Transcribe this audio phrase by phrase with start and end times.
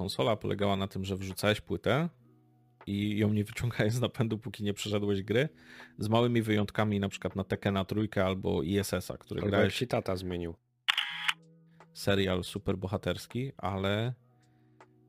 [0.00, 2.08] konsola polegała na tym, że wrzucałeś płytę
[2.86, 5.48] i ją nie wyciągałeś z napędu, póki nie przeszedłeś gry,
[5.98, 10.16] z małymi wyjątkami na przykład na Tekena trójkę albo ISS-a, który Albo grałeś się tata
[10.16, 10.54] zmienił.
[11.92, 14.14] serial superbohaterski, ale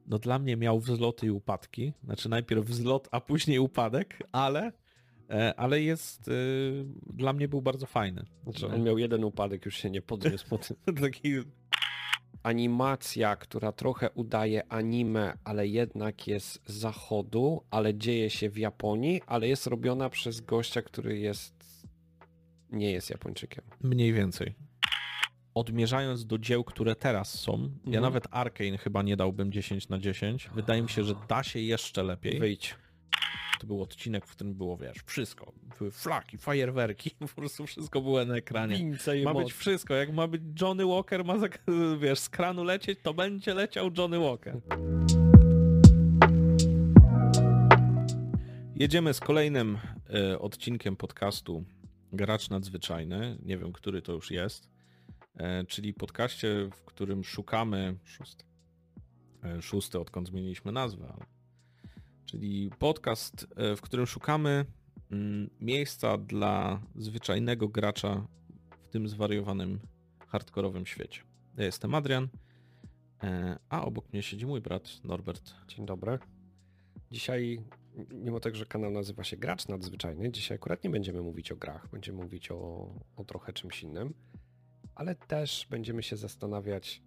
[0.07, 1.93] no dla mnie miał wzloty i upadki.
[2.03, 4.71] Znaczy najpierw wzlot, a później upadek, ale,
[5.29, 6.31] e, ale jest, e,
[7.13, 8.25] dla mnie był bardzo fajny.
[8.43, 10.77] Znaczy, on miał jeden upadek, już się nie podniósł po tym.
[11.01, 11.33] Taki
[12.43, 19.21] Animacja, która trochę udaje anime, ale jednak jest z zachodu, ale dzieje się w Japonii,
[19.27, 21.53] ale jest robiona przez gościa, który jest...
[22.69, 23.63] nie jest Japończykiem.
[23.83, 24.55] mniej więcej.
[25.53, 28.03] Odmierzając do dzieł, które teraz są, ja Mhm.
[28.03, 30.49] nawet Arkane chyba nie dałbym 10 na 10.
[30.55, 32.39] Wydaje mi się, że da się jeszcze lepiej.
[32.39, 32.75] Wyjdź.
[33.61, 35.53] To był odcinek, w którym było, wiesz, wszystko.
[35.77, 38.97] Były flaki, fajerwerki, po prostu wszystko było na ekranie.
[39.23, 39.93] Ma być wszystko.
[39.93, 41.35] Jak ma być Johnny Walker, ma
[42.01, 44.61] wiesz, z kranu lecieć, to będzie leciał Johnny Walker.
[48.75, 49.77] Jedziemy z kolejnym
[50.09, 51.63] e, odcinkiem podcastu
[52.13, 53.37] Gracz Nadzwyczajny.
[53.43, 54.69] Nie wiem, który to już jest.
[55.37, 57.97] E, czyli podcaście, w którym szukamy.
[58.03, 58.45] Szósty.
[59.43, 61.05] E, szósty, odkąd zmieniliśmy nazwę.
[61.13, 61.40] Ale...
[62.31, 64.65] Czyli podcast, e, w którym szukamy
[65.11, 68.27] mm, miejsca dla zwyczajnego gracza
[68.87, 69.79] w tym zwariowanym,
[70.27, 71.21] hardkorowym świecie.
[71.57, 72.27] Ja jestem Adrian,
[73.23, 75.53] e, a obok mnie siedzi mój brat Norbert.
[75.67, 76.19] Dzień dobry.
[77.11, 77.63] Dzisiaj,
[78.13, 81.87] mimo tego, że kanał nazywa się Gracz Nadzwyczajny, dzisiaj akurat nie będziemy mówić o grach,
[81.91, 84.13] będziemy mówić o, o trochę czymś innym,
[84.95, 87.01] ale też będziemy się zastanawiać,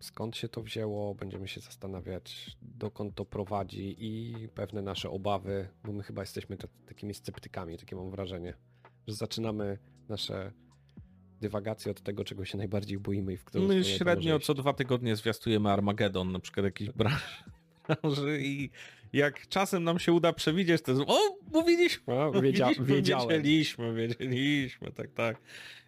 [0.00, 5.92] skąd się to wzięło, będziemy się zastanawiać, dokąd to prowadzi i pewne nasze obawy, bo
[5.92, 8.54] my chyba jesteśmy ta- takimi sceptykami, takie mam wrażenie,
[9.08, 9.78] że zaczynamy
[10.08, 10.52] nasze
[11.40, 15.16] dywagacje od tego, czego się najbardziej boimy i w którą My średnio co dwa tygodnie
[15.16, 17.44] zwiastujemy Armagedon, na przykład jakiś branż.
[17.88, 18.70] branży i
[19.12, 21.18] jak czasem nam się uda przewidzieć, to jest o,
[21.52, 23.28] mówiliśmy, No, wiedzia, wiedziałem.
[23.28, 25.40] wiedzieliśmy, wiedzieliśmy, tak, tak.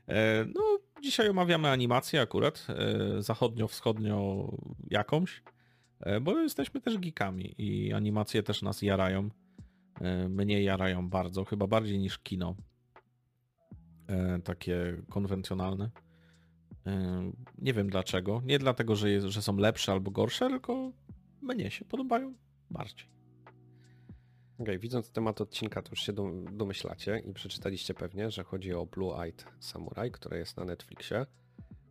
[0.08, 4.48] E, no, dzisiaj omawiamy animację akurat, e, zachodnio-wschodnio
[4.90, 5.42] jakąś,
[6.00, 9.28] e, bo jesteśmy też geekami i animacje też nas jarają.
[10.00, 12.54] E, mnie jarają bardzo, chyba bardziej niż kino.
[14.44, 15.90] Takie konwencjonalne.
[17.58, 18.42] Nie wiem dlaczego.
[18.44, 20.92] Nie dlatego, że, jest, że są lepsze albo gorsze, tylko
[21.42, 22.34] mnie się podobają
[22.70, 23.15] bardziej.
[24.58, 28.86] Okej, widząc temat odcinka, to już się dom- domyślacie i przeczytaliście pewnie, że chodzi o
[28.86, 31.26] Blue Eyed Samurai, które jest na Netflixie,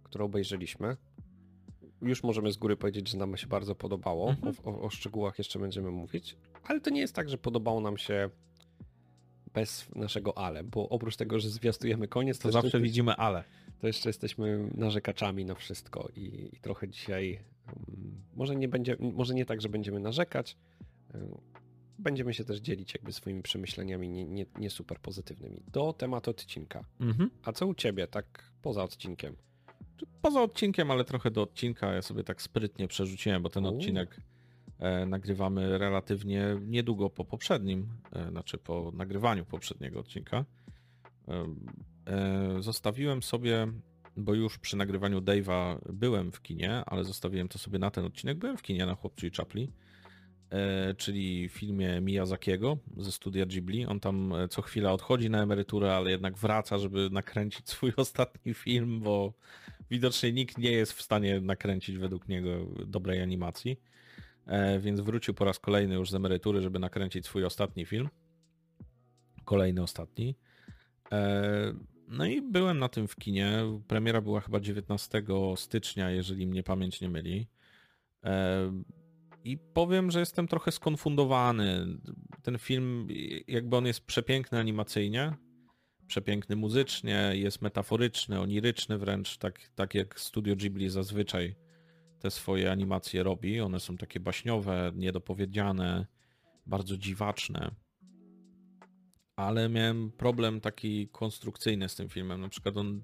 [0.04, 0.98] które obejrzeliśmy.
[2.02, 4.30] Już możemy z góry powiedzieć, że nam się bardzo podobało.
[4.30, 4.56] Mhm.
[4.66, 7.98] O, o, o szczegółach jeszcze będziemy mówić, ale to nie jest tak, że podobało nam
[7.98, 8.30] się
[9.54, 13.44] bez naszego ale, bo oprócz tego, że zwiastujemy koniec, to, To zawsze widzimy ale.
[13.80, 19.34] to jeszcze jesteśmy narzekaczami na wszystko i, i trochę dzisiaj mm, może nie będzie, może
[19.34, 20.58] nie tak, że będziemy narzekać,
[21.16, 21.20] y,
[22.00, 25.64] będziemy się też dzielić jakby swoimi przemyśleniami nie, nie, nie super pozytywnymi.
[25.68, 26.86] Do tematu odcinka.
[27.00, 27.30] Mhm.
[27.44, 29.36] A co u ciebie, tak poza odcinkiem?
[30.22, 33.76] Poza odcinkiem, ale trochę do odcinka ja sobie tak sprytnie przerzuciłem, bo ten U.
[33.76, 34.22] odcinek
[34.80, 40.46] e, nagrywamy relatywnie niedługo po poprzednim, e, znaczy po nagrywaniu poprzedniego odcinka.
[42.08, 43.68] E, zostawiłem sobie,
[44.18, 48.38] bo już przy nagrywaniu Dave'a byłem w kinie, ale zostawiłem to sobie na ten odcinek.
[48.38, 49.72] Byłem w kinie na Chłopcu i Czapli,
[50.98, 53.86] czyli filmie Miyazakiego ze studia Ghibli.
[53.86, 58.54] On tam e, co chwila odchodzi na emeryturę, ale jednak wraca, żeby nakręcić swój ostatni
[58.54, 59.34] film, bo
[59.92, 62.50] widocznie nikt nie jest w stanie nakręcić według niego
[62.88, 63.80] dobrej animacji.
[64.46, 68.10] E, więc wrócił po raz kolejny już z emerytury, żeby nakręcić swój ostatni film.
[69.46, 70.36] Kolejny ostatni.
[71.12, 71.74] E,
[72.08, 73.54] no i byłem na tym w kinie.
[73.88, 75.24] Premiera była chyba 19
[75.56, 77.48] stycznia, jeżeli mnie pamięć nie myli.
[79.46, 81.86] I powiem, że jestem trochę skonfundowany.
[82.44, 83.08] Ten film,
[83.48, 85.34] jakby on jest przepiękny animacyjnie,
[86.08, 91.56] przepiękny muzycznie, jest metaforyczny, oniryczny wręcz, tak, tak jak Studio Ghibli zazwyczaj
[92.20, 93.62] te swoje animacje robi.
[93.62, 96.06] One są takie baśniowe, niedopowiedziane,
[96.66, 97.76] bardzo dziwaczne.
[99.36, 102.42] Ale miałem problem taki konstrukcyjny z tym filmem.
[102.42, 103.04] Na przykład on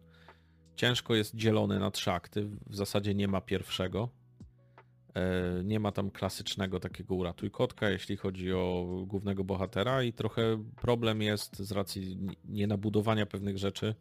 [0.75, 2.45] ciężko jest dzielony na trzy akty.
[2.45, 4.20] W zasadzie nie ma pierwszego.
[5.15, 10.63] E, Nie ma tam klasycznego takiego uratuj kotka, jeśli chodzi o głównego bohatera i trochę
[10.75, 13.95] problem jest z racji nienabudowania pewnych rzeczy,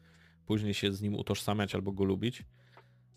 [0.46, 2.44] później się z nim utożsamiać albo go lubić.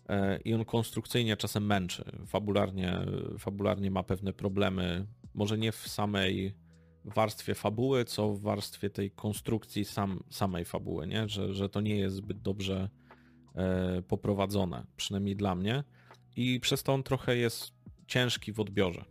[0.08, 2.04] E, I on konstrukcyjnie czasem męczy.
[2.26, 2.98] Fabularnie,
[3.38, 6.54] fabularnie ma pewne problemy, może nie w samej
[7.04, 11.28] warstwie fabuły, co w warstwie tej konstrukcji sam, samej fabuły, nie?
[11.28, 12.88] Że, że to nie jest zbyt dobrze
[13.54, 15.84] e, poprowadzone, przynajmniej dla mnie.
[16.36, 17.72] I przez to on trochę jest
[18.06, 19.04] ciężki w odbiorze.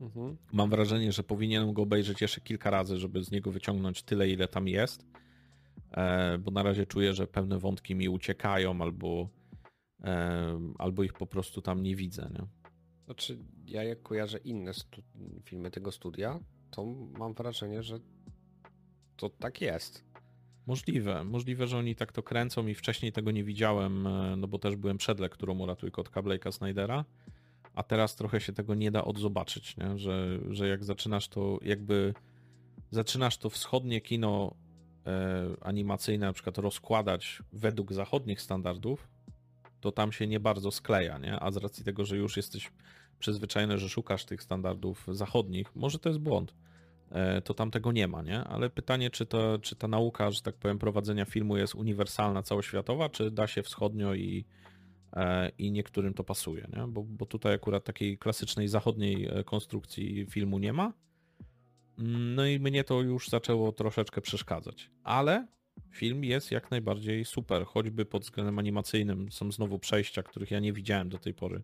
[0.00, 0.36] Mhm.
[0.52, 4.48] Mam wrażenie, że powinienem go obejrzeć jeszcze kilka razy, żeby z niego wyciągnąć tyle, ile
[4.48, 5.06] tam jest,
[5.90, 9.28] e, bo na razie czuję, że pewne wątki mi uciekają albo,
[10.04, 12.30] e, albo ich po prostu tam nie widzę.
[12.32, 12.46] Nie?
[13.04, 14.72] Znaczy, ja jak kojarzę inne
[15.44, 16.40] filmy tego studia,
[16.70, 16.84] to
[17.18, 17.98] mam wrażenie, że
[19.16, 20.04] to tak jest.
[20.66, 24.58] Możliwe, możliwe, że oni tak to kręcą i wcześniej tego nie widziałem, e, no bo
[24.58, 27.04] też byłem przed lekturą Uratuj Kotka Blake'a Snydera,
[27.78, 29.98] a teraz trochę się tego nie da odzobaczyć, nie?
[29.98, 32.14] Że, że jak zaczynasz to jakby
[32.90, 34.54] zaczynasz to wschodnie kino
[35.06, 39.08] e, animacyjne na przykład rozkładać według zachodnich standardów,
[39.80, 41.40] to tam się nie bardzo skleja, nie?
[41.40, 42.70] A z racji tego, że już jesteś
[43.18, 46.54] przyzwyczajony, że szukasz tych standardów zachodnich, może to jest błąd,
[47.10, 48.44] e, to tam tego nie ma, nie?
[48.44, 53.08] Ale pytanie, czy, to, czy ta nauka, że tak powiem, prowadzenia filmu jest uniwersalna, całoświatowa,
[53.08, 54.44] czy da się wschodnio i,
[55.58, 56.86] i niektórym to pasuje, nie?
[56.88, 60.92] Bo, bo tutaj akurat takiej klasycznej zachodniej e, konstrukcji filmu nie ma.
[61.98, 64.90] Mm, no i mnie to już zaczęło troszeczkę przeszkadzać.
[65.04, 65.46] Ale
[65.90, 69.32] film jest jak najbardziej super, choćby pod względem animacyjnym.
[69.32, 71.62] Są znowu przejścia, których ja nie widziałem do tej pory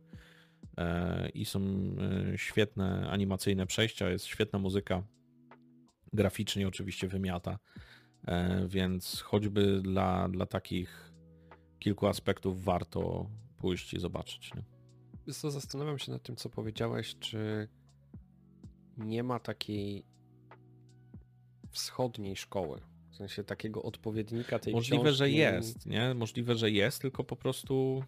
[0.78, 5.02] E, i są e, świetne animacyjne przejścia, jest świetna muzyka,
[6.12, 7.58] graficznie oczywiście wymiata,
[8.26, 11.13] e, więc choćby dla, dla takich
[11.84, 13.26] kilku aspektów warto
[13.58, 14.50] pójść i zobaczyć.
[14.54, 15.34] Nie?
[15.34, 17.68] Co, zastanawiam się nad tym, co powiedziałeś, czy
[18.96, 20.04] nie ma takiej
[21.70, 25.18] wschodniej szkoły, w sensie takiego odpowiednika tej Możliwe, książki.
[25.18, 26.14] że jest, nie?
[26.14, 28.04] Możliwe, że jest, tylko po prostu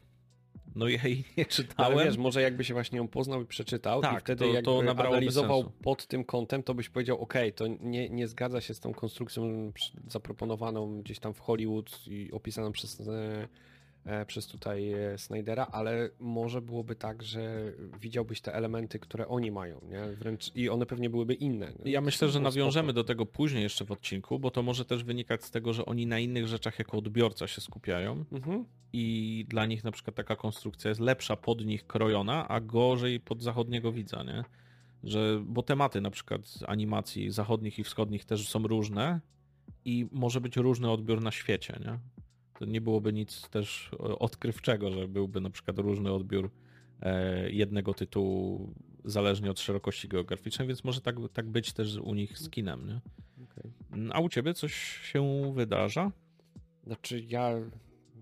[0.74, 1.92] no ja jej nie czytałem.
[1.98, 4.82] Ale wiesz, może jakby się właśnie ją poznał i przeczytał tak, i wtedy to, to
[4.82, 5.78] jakby analizował sensu.
[5.82, 9.72] pod tym kątem, to byś powiedział, ok, to nie, nie zgadza się z tą konstrukcją
[10.08, 13.48] zaproponowaną gdzieś tam w Hollywood i opisaną przez E,
[14.26, 19.80] przez tutaj e, Snydera, ale może byłoby tak, że widziałbyś te elementy, które oni mają,
[19.90, 20.16] nie?
[20.16, 21.72] Wręcz i one pewnie byłyby inne.
[21.84, 21.90] Nie?
[21.90, 25.44] Ja myślę, że nawiążemy do tego później jeszcze w odcinku, bo to może też wynikać
[25.44, 28.64] z tego, że oni na innych rzeczach jako odbiorca się skupiają mhm.
[28.92, 33.42] i dla nich na przykład taka konstrukcja jest lepsza pod nich krojona, a gorzej pod
[33.42, 34.44] zachodniego widza, nie?
[35.04, 39.20] Że, bo tematy na przykład animacji zachodnich i wschodnich też są różne
[39.84, 41.98] i może być różny odbiór na świecie, nie?
[42.58, 46.50] To nie byłoby nic też odkrywczego, że byłby na przykład różny odbiór
[47.00, 48.74] e, jednego tytułu
[49.04, 53.00] zależnie od szerokości geograficznej, więc może tak, tak być też u nich z kinem, nie?
[53.44, 54.12] Okay.
[54.12, 54.74] A u ciebie coś
[55.12, 56.12] się wydarza?
[56.86, 57.54] Znaczy ja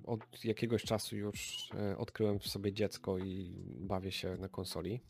[0.04, 5.00] od jakiegoś czasu już e, odkryłem w sobie dziecko i bawię się na konsoli.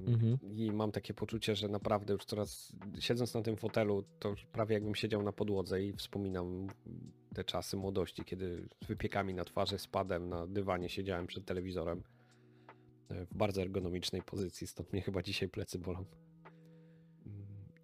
[0.00, 0.38] Mhm.
[0.56, 4.94] I mam takie poczucie, że naprawdę już coraz siedząc na tym fotelu, to prawie jakbym
[4.94, 6.66] siedział na podłodze i wspominam
[7.34, 12.02] te czasy młodości, kiedy z wypiekami na twarzy, spadem na dywanie siedziałem przed telewizorem
[13.08, 16.04] e, w bardzo ergonomicznej pozycji, stąd mnie chyba dzisiaj plecy bolą.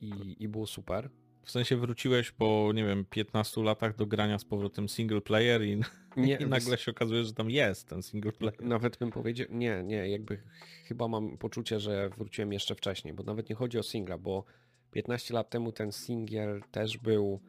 [0.01, 1.11] I, i było super.
[1.43, 5.81] W sensie wróciłeś po, nie wiem, 15 latach do grania z powrotem single player i,
[6.17, 8.63] nie, i nagle się okazuje, że tam jest ten single player.
[8.63, 10.43] Nawet bym powiedział, nie, nie, jakby
[10.85, 14.45] chyba mam poczucie, że wróciłem jeszcze wcześniej, bo nawet nie chodzi o singla, bo
[14.91, 17.41] 15 lat temu ten singiel też był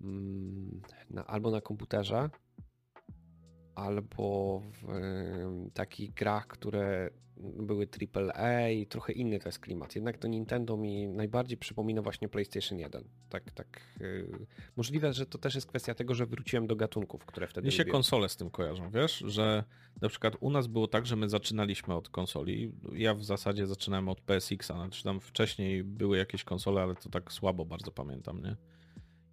[0.00, 2.30] mm, na, albo na komputerze,
[3.74, 4.86] albo w
[5.74, 7.10] takich grach, które
[7.42, 9.94] były AAA i trochę inny to jest klimat.
[9.94, 13.04] Jednak to Nintendo mi najbardziej przypomina właśnie PlayStation 1.
[13.28, 13.80] Tak, tak.
[14.00, 17.72] Yy, możliwe, że to też jest kwestia tego, że wróciłem do gatunków, które wtedy Mi
[17.72, 17.92] się lubiłem.
[17.92, 19.64] konsole z tym kojarzą, wiesz, że
[20.00, 22.72] na przykład u nas było tak, że my zaczynaliśmy od konsoli.
[22.92, 27.32] Ja w zasadzie zaczynałem od PSX-a, znaczy tam wcześniej były jakieś konsole, ale to tak
[27.32, 28.56] słabo bardzo pamiętam, nie?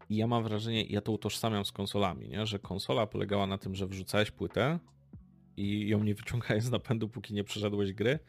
[0.10, 2.46] I ja mam wrażenie, ja to utożsamiam z konsolami, nie?
[2.46, 4.80] że konsola polegała na tym, że wrzucałeś płytę
[5.58, 8.20] i ją nie wyciągałeś z napędu, póki nie przeszedłeś gry,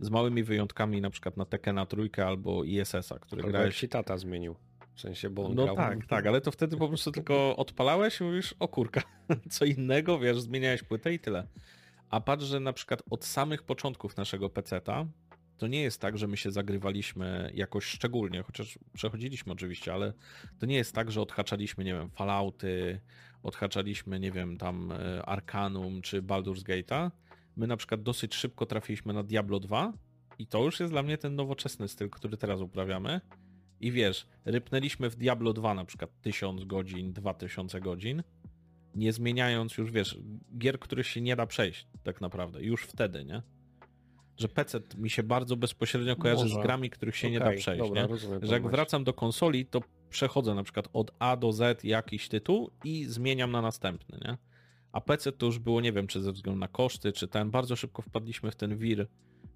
[0.00, 3.76] z małymi wyjątkami na przykład na Tekkena trójkę albo ISS-a, który albo grałeś...
[3.76, 4.56] się tata zmienił.
[4.94, 5.76] W sensie, bo on No grał...
[5.76, 9.02] tak, tak, ale to wtedy po prostu tylko odpalałeś i mówisz, o kurka,
[9.50, 11.46] co innego, wiesz, zmieniałeś płytę i tyle.
[12.10, 15.06] A patrz, że na przykład od samych początków naszego PC-ta
[15.58, 20.12] to nie jest tak, że my się zagrywaliśmy jakoś szczególnie, chociaż przechodziliśmy oczywiście, ale
[20.58, 23.00] to nie jest tak, że odhaczaliśmy, nie wiem, Fallouty,
[23.42, 27.10] odhaczaliśmy, nie wiem, tam e, Arcanum czy Baldur's Gate'a.
[27.56, 29.92] My na przykład dosyć szybko trafiliśmy na Diablo 2
[30.38, 33.20] i to już jest dla mnie ten nowoczesny styl, który teraz uprawiamy.
[33.80, 38.22] I wiesz, rypnęliśmy w Diablo 2 na przykład 1000 godzin, 2000 godzin,
[38.94, 40.18] nie zmieniając już, wiesz,
[40.58, 43.42] gier, których się nie da przejść tak naprawdę, już wtedy, nie?
[44.38, 46.54] że PC mi się bardzo bezpośrednio kojarzy Może.
[46.54, 47.82] z grami, których się okay, nie da przejść.
[47.82, 48.08] Dobra, nie?
[48.08, 52.28] Rozumiem, że jak wracam do konsoli, to przechodzę na przykład od A do Z jakiś
[52.28, 54.38] tytuł i zmieniam na następny, nie?
[54.92, 57.76] A PC to już było, nie wiem, czy ze względu na koszty, czy ten, bardzo
[57.76, 59.06] szybko wpadliśmy w ten wir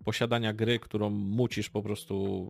[0.05, 2.47] posiadania gry, którą mucisz po prostu,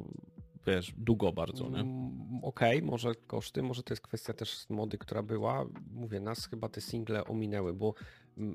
[0.66, 1.80] wiesz, długo bardzo, nie?
[1.80, 5.66] Mm, Okej, okay, może koszty, może to jest kwestia też mody, która była.
[5.90, 7.94] Mówię, nas chyba te single ominęły, bo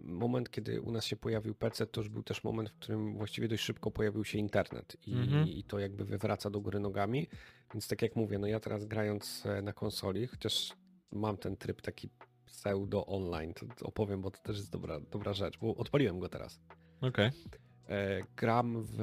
[0.03, 3.47] moment, kiedy u nas się pojawił PC, to już był też moment, w którym właściwie
[3.47, 5.47] dość szybko pojawił się internet i, mhm.
[5.47, 7.27] i to jakby wywraca do góry nogami.
[7.73, 10.73] Więc tak jak mówię, no ja teraz grając e, na konsoli, chociaż
[11.11, 12.09] mam ten tryb taki
[12.45, 16.59] pseudo online, to opowiem, bo to też jest dobra, dobra rzecz, bo odpaliłem go teraz.
[17.01, 17.27] Okej.
[17.27, 17.59] Okay.
[17.87, 18.97] E, gram w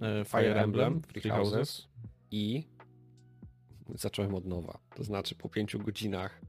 [0.00, 1.88] e, Fire Emblem, Free Houses
[2.30, 2.64] i
[3.94, 4.78] zacząłem od nowa.
[4.94, 6.40] To znaczy po pięciu godzinach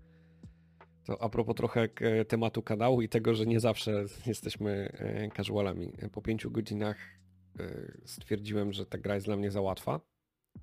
[1.06, 1.90] to a propos trochę
[2.28, 4.98] tematu kanału i tego, że nie zawsze jesteśmy
[5.38, 5.94] casualami.
[6.12, 6.98] Po pięciu godzinach
[8.06, 10.00] stwierdziłem, że ta gra jest dla mnie za łatwa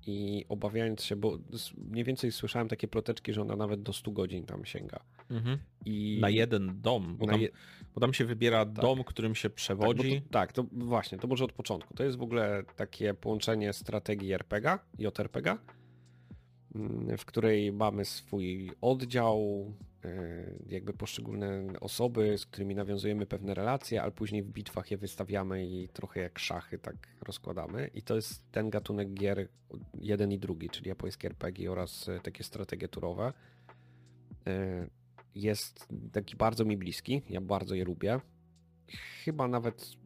[0.07, 1.37] i obawiając się, bo
[1.77, 4.99] mniej więcej słyszałem takie ploteczki, że ona nawet do 100 godzin tam sięga.
[5.31, 5.57] Mhm.
[5.85, 6.17] I...
[6.21, 7.49] Na jeden dom, bo tam, je...
[7.95, 8.73] bo tam się wybiera tak.
[8.73, 10.21] dom, którym się przewodzi.
[10.21, 11.93] Tak, to, tak, to właśnie, to może od początku.
[11.93, 15.57] To jest w ogóle takie połączenie strategii RPG, JRPG,
[16.75, 19.65] mm, w której mamy swój oddział,
[20.67, 25.87] jakby poszczególne osoby, z którymi nawiązujemy pewne relacje, ale później w bitwach je wystawiamy i
[25.87, 27.89] trochę jak szachy tak rozkładamy.
[27.93, 29.47] I to jest ten gatunek gier
[29.93, 33.33] jeden i drugi, czyli japońskie RPG oraz e, takie strategie turowe.
[34.47, 34.87] E,
[35.35, 38.19] jest taki bardzo mi bliski, ja bardzo je lubię.
[39.23, 40.04] Chyba nawet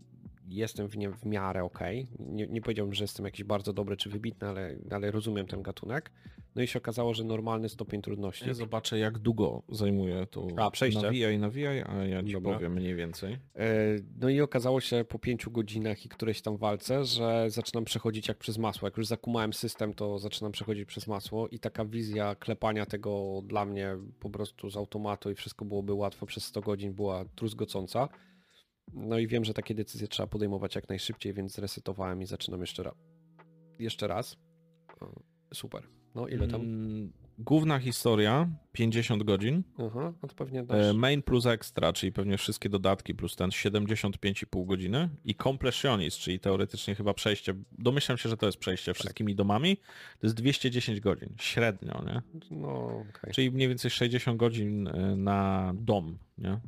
[0.55, 1.79] jestem w nie w miarę ok.
[2.19, 6.11] Nie, nie powiedziałbym, że jestem jakiś bardzo dobry czy wybitny, ale, ale rozumiem ten gatunek.
[6.55, 8.47] No i się okazało, że normalny stopień trudności.
[8.47, 10.47] Ja zobaczę, jak długo zajmuje to.
[10.57, 11.01] A, przejście.
[11.01, 12.53] Nawijaj, nawijaj, a ja ci Dobra.
[12.53, 13.33] powiem mniej więcej.
[13.33, 13.67] E,
[14.19, 18.37] no i okazało się po pięciu godzinach i którejś tam walce, że zaczynam przechodzić jak
[18.37, 18.87] przez masło.
[18.87, 23.65] Jak już zakumałem system, to zaczynam przechodzić przez masło i taka wizja klepania tego dla
[23.65, 28.09] mnie po prostu z automatu i wszystko byłoby łatwo przez 100 godzin była truzgocąca.
[28.93, 32.83] No i wiem, że takie decyzje trzeba podejmować jak najszybciej, więc zresetowałem i zaczynam jeszcze
[32.83, 32.95] raz.
[33.79, 34.37] Jeszcze raz.
[35.53, 35.83] Super.
[36.15, 36.61] No ile tam?
[36.61, 39.63] Mm, główna historia 50 godzin.
[39.77, 40.85] Aha, no to pewnie dasz.
[40.85, 46.39] E, main plus extra, czyli pewnie wszystkie dodatki plus ten 75,5 godziny i completionist, czyli
[46.39, 48.99] teoretycznie chyba przejście, domyślam się, że to jest przejście tak.
[48.99, 49.77] wszystkimi domami,
[50.19, 52.21] to jest 210 godzin, średnio, nie?
[52.51, 53.33] No, okay.
[53.33, 56.59] Czyli mniej więcej 60 godzin e, na dom, nie?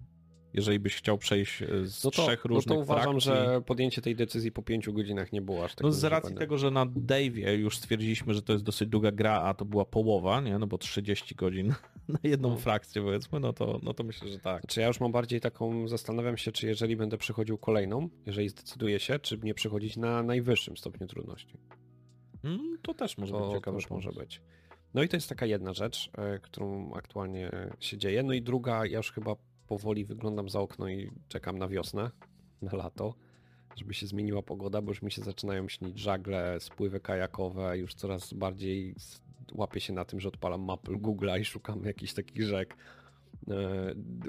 [0.54, 3.32] Jeżeli byś chciał przejść e, z no to, trzech różnych No to uważam, frakcji.
[3.32, 5.84] że podjęcie tej decyzji po pięciu godzinach nie było aż tak.
[5.84, 9.42] No z racji tego, że na Dave'ie już stwierdziliśmy, że to jest dosyć długa gra,
[9.42, 10.60] a to była połowa, nie?
[10.60, 11.74] No bo 30 godzin
[12.08, 12.58] na jedną no.
[12.58, 14.68] frakcję powiedzmy, no to, no to myślę, że tak.
[14.68, 19.00] Czy ja już mam bardziej taką, zastanawiam się, czy jeżeli będę przechodził kolejną, jeżeli zdecyduję
[19.00, 21.58] się, czy nie przechodzić na najwyższym stopniu trudności.
[22.44, 23.78] Mm, to też może to, być ciekawe.
[23.82, 24.42] To może być.
[24.94, 28.24] No i to jest taka jedna rzecz, e, którą aktualnie się dzieje.
[28.24, 29.36] No i druga, ja już chyba
[29.72, 32.12] powoli wyglądam za okno i czekam na wiosnę,
[32.62, 33.14] na lato,
[33.76, 38.34] żeby się zmieniła pogoda, bo już mi się zaczynają śnić żagle, spływy kajakowe, już coraz
[38.34, 38.96] bardziej
[39.54, 42.78] łapię się na tym, że odpalam mapę Google'a i szukam jakichś takich rzek.
[43.50, 43.56] E,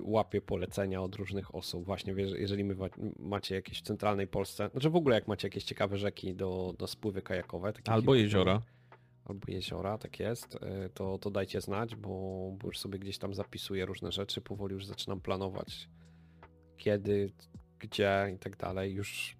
[0.02, 1.84] łapię polecenia od różnych osób.
[1.84, 2.74] Właśnie jeżeli my
[3.18, 6.86] macie jakieś w centralnej Polsce, znaczy w ogóle jak macie jakieś ciekawe rzeki do, do
[6.86, 7.72] spływy kajakowe.
[7.88, 8.62] Albo jeziora
[9.24, 12.08] albo jeziora, tak jest, e, to, to dajcie znać, bo,
[12.58, 15.88] bo już sobie gdzieś tam zapisuję różne rzeczy, powoli już zaczynam planować
[16.82, 17.32] kiedy,
[17.78, 18.94] gdzie i tak dalej.
[18.94, 19.36] Już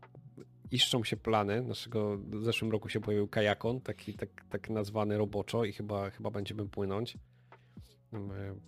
[0.71, 1.63] iszczą się plany.
[1.63, 6.31] Naszego, w zeszłym roku się pojawił kajakon, taki tak, tak nazwany roboczo i chyba, chyba
[6.31, 7.19] będziemy płynąć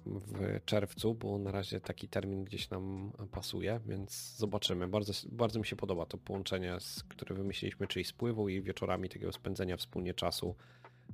[0.06, 4.88] w czerwcu, bo na razie taki termin gdzieś nam pasuje, więc zobaczymy.
[4.88, 6.76] Bardzo, bardzo mi się podoba to połączenie,
[7.08, 10.54] które wymyśliliśmy, czyli spływu i wieczorami takiego spędzenia wspólnie czasu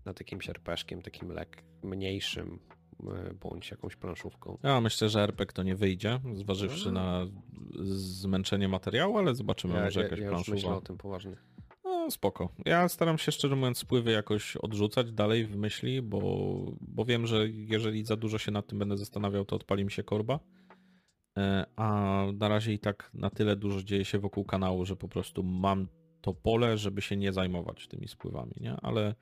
[0.04, 2.59] nad jakimś rpg takim lek mniejszym,
[3.00, 4.59] e, bądź jakąś planszówką.
[4.62, 7.00] Ja myślę, że RPG to nie wyjdzie, zważywszy no.
[7.00, 7.26] na
[7.94, 10.54] zmęczenie materiału, ale zobaczymy, ja, może jakaś ja, ja planszowa.
[10.54, 11.37] myślę o tym poważnie.
[11.85, 12.49] No spoko.
[12.64, 16.20] Ja staram się szczerze mówiąc spływy jakoś odrzucać dalej w myśli, bo,
[16.80, 20.02] bo wiem, że jeżeli za dużo się nad tym będę zastanawiał, to odpali mi się
[20.02, 20.40] korba.
[21.38, 25.09] E, a na razie i tak na tyle dużo dzieje się wokół kanału, że po
[25.09, 25.88] prostu mam
[26.20, 28.76] to pole, żeby się nie zajmować tymi spływami, nie?
[28.82, 29.14] Ale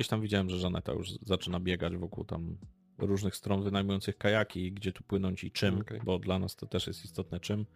[0.00, 2.56] Gdzieś tam widziałem, że Żaneta już zaczyna biegać wokół tam
[2.98, 6.00] różnych stron wynajmujących kajaki, gdzie tu płynąć i czym, okay.
[6.04, 7.66] bo dla nas to też jest istotne czym,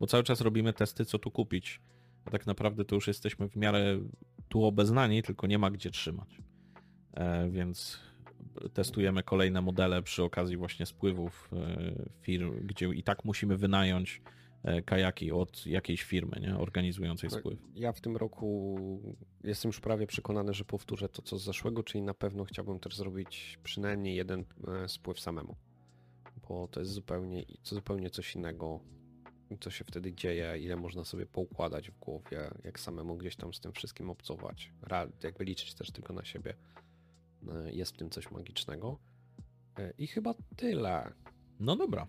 [0.00, 1.80] bo cały czas robimy testy, co tu kupić.
[2.24, 4.00] A tak naprawdę to już jesteśmy w miarę
[4.48, 6.38] tu obeznani, tylko nie ma gdzie trzymać.
[7.14, 8.00] E, więc
[8.72, 14.22] testujemy kolejne modele przy okazji właśnie spływów e, firm, gdzie i tak musimy wynająć
[14.84, 16.58] kajaki od jakiejś firmy nie?
[16.58, 17.58] organizującej tak, spływ.
[17.74, 18.76] Ja w tym roku
[19.44, 22.96] jestem już prawie przekonany, że powtórzę to, co z zeszłego, czyli na pewno chciałbym też
[22.96, 24.44] zrobić przynajmniej jeden
[24.84, 25.56] e, spływ samemu.
[26.48, 28.80] bo to jest zupełnie, zupełnie coś innego,
[29.60, 33.60] co się wtedy dzieje, ile można sobie poukładać w głowie, jak samemu gdzieś tam z
[33.60, 34.72] tym wszystkim obcować.
[35.22, 36.54] Jakby liczyć też tylko na siebie.
[37.48, 38.98] E, jest w tym coś magicznego.
[39.78, 41.12] E, I chyba tyle.
[41.60, 42.06] No dobra.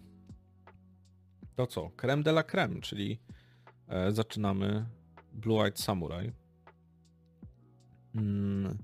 [1.58, 1.90] To co?
[1.90, 3.20] Creme de la creme, czyli
[3.88, 4.86] e, zaczynamy
[5.34, 6.32] Blue Eyed Samurai.
[8.14, 8.78] Hmm,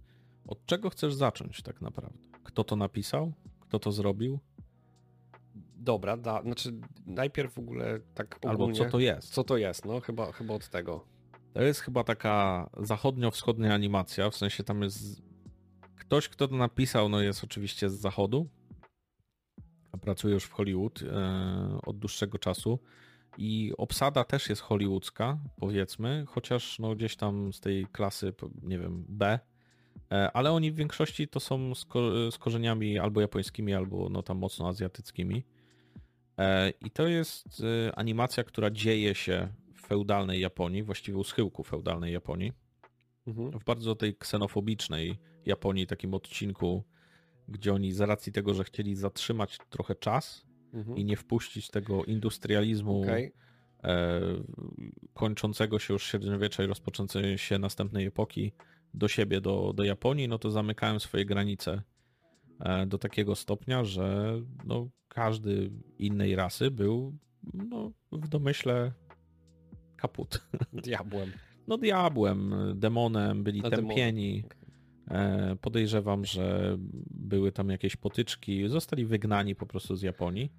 [0.47, 2.27] od czego chcesz zacząć tak naprawdę?
[2.43, 3.33] Kto to napisał?
[3.59, 4.39] Kto to zrobił?
[5.75, 6.73] Dobra, da, znaczy
[7.05, 9.29] najpierw w ogóle tak ogólnie, Albo co to jest?
[9.33, 11.05] Co to jest, no chyba, chyba od tego.
[11.53, 15.21] To jest chyba taka zachodnio-wschodnia animacja, w sensie tam jest
[15.95, 18.49] ktoś, kto to napisał, no jest oczywiście z zachodu,
[19.93, 22.79] a pracuje już w Hollywood e, od dłuższego czasu
[23.37, 29.05] i obsada też jest hollywoodzka, powiedzmy, chociaż no gdzieś tam z tej klasy, nie wiem,
[29.09, 29.39] B,
[30.11, 34.23] e, ale oni w większości to są z, ko z korzeniami albo japońskimi, albo no
[34.23, 35.43] tam mocno azjatyckimi.
[36.37, 37.63] E, I to jest
[37.95, 42.53] animacja, która dzieje się w feudalnej Japonii, właściwie u schyłku feudalnej Japonii.
[43.27, 43.59] Mhm.
[43.59, 46.83] W bardzo tej ksenofobicznej Japonii, takim odcinku,
[47.47, 50.97] gdzie oni z racji tego, że chcieli zatrzymać trochę czas mhm.
[50.97, 53.31] i nie wpuścić tego industrializmu okay.
[53.83, 54.21] e,
[55.13, 58.51] kończącego się już średniowiecza i rozpoczynającej się następnej epoki
[58.93, 61.81] do siebie, do, do Japonii, no to zamykałem swoje granice
[62.59, 67.17] e, do takiego stopnia, że no, każdy innej rasy był
[67.53, 68.91] no, w domyśle
[69.95, 70.47] kaput.
[70.83, 71.31] Diabłem.
[71.67, 74.43] No diabłem, demonem, byli no, tępieni.
[74.45, 74.62] Okay.
[75.07, 76.77] E, podejrzewam, że
[77.09, 80.51] były tam jakieś potyczki, zostali wygnani po prostu z Japonii.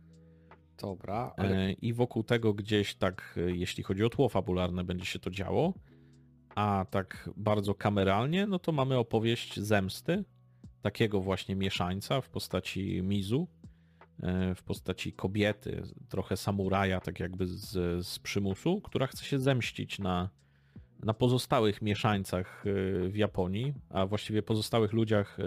[0.79, 1.35] Dobra.
[1.39, 1.73] E, ale...
[1.73, 5.75] I wokół tego gdzieś tak, jeśli chodzi o tło fabularne, będzie się to działo.
[6.55, 10.25] A tak bardzo kameralnie, no to mamy opowieść zemsty,
[10.83, 13.49] takiego właśnie mieszańca w postaci Mizu,
[14.23, 17.73] e, w postaci kobiety, trochę samuraja, tak jakby z,
[18.07, 20.31] z przymusu, która chce się zemścić na
[21.03, 25.43] na pozostałych mieszańcach y, w Japonii, a właściwie pozostałych ludziach y,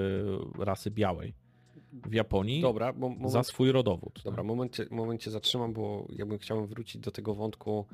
[0.66, 1.34] rasy białej
[1.92, 4.22] w Japonii Dobra, moment, za swój rodowód.
[4.24, 4.46] Dobra, tak?
[4.46, 7.86] momencie, momencie zatrzymam, bo jakbym chciałem wrócić do tego wątku,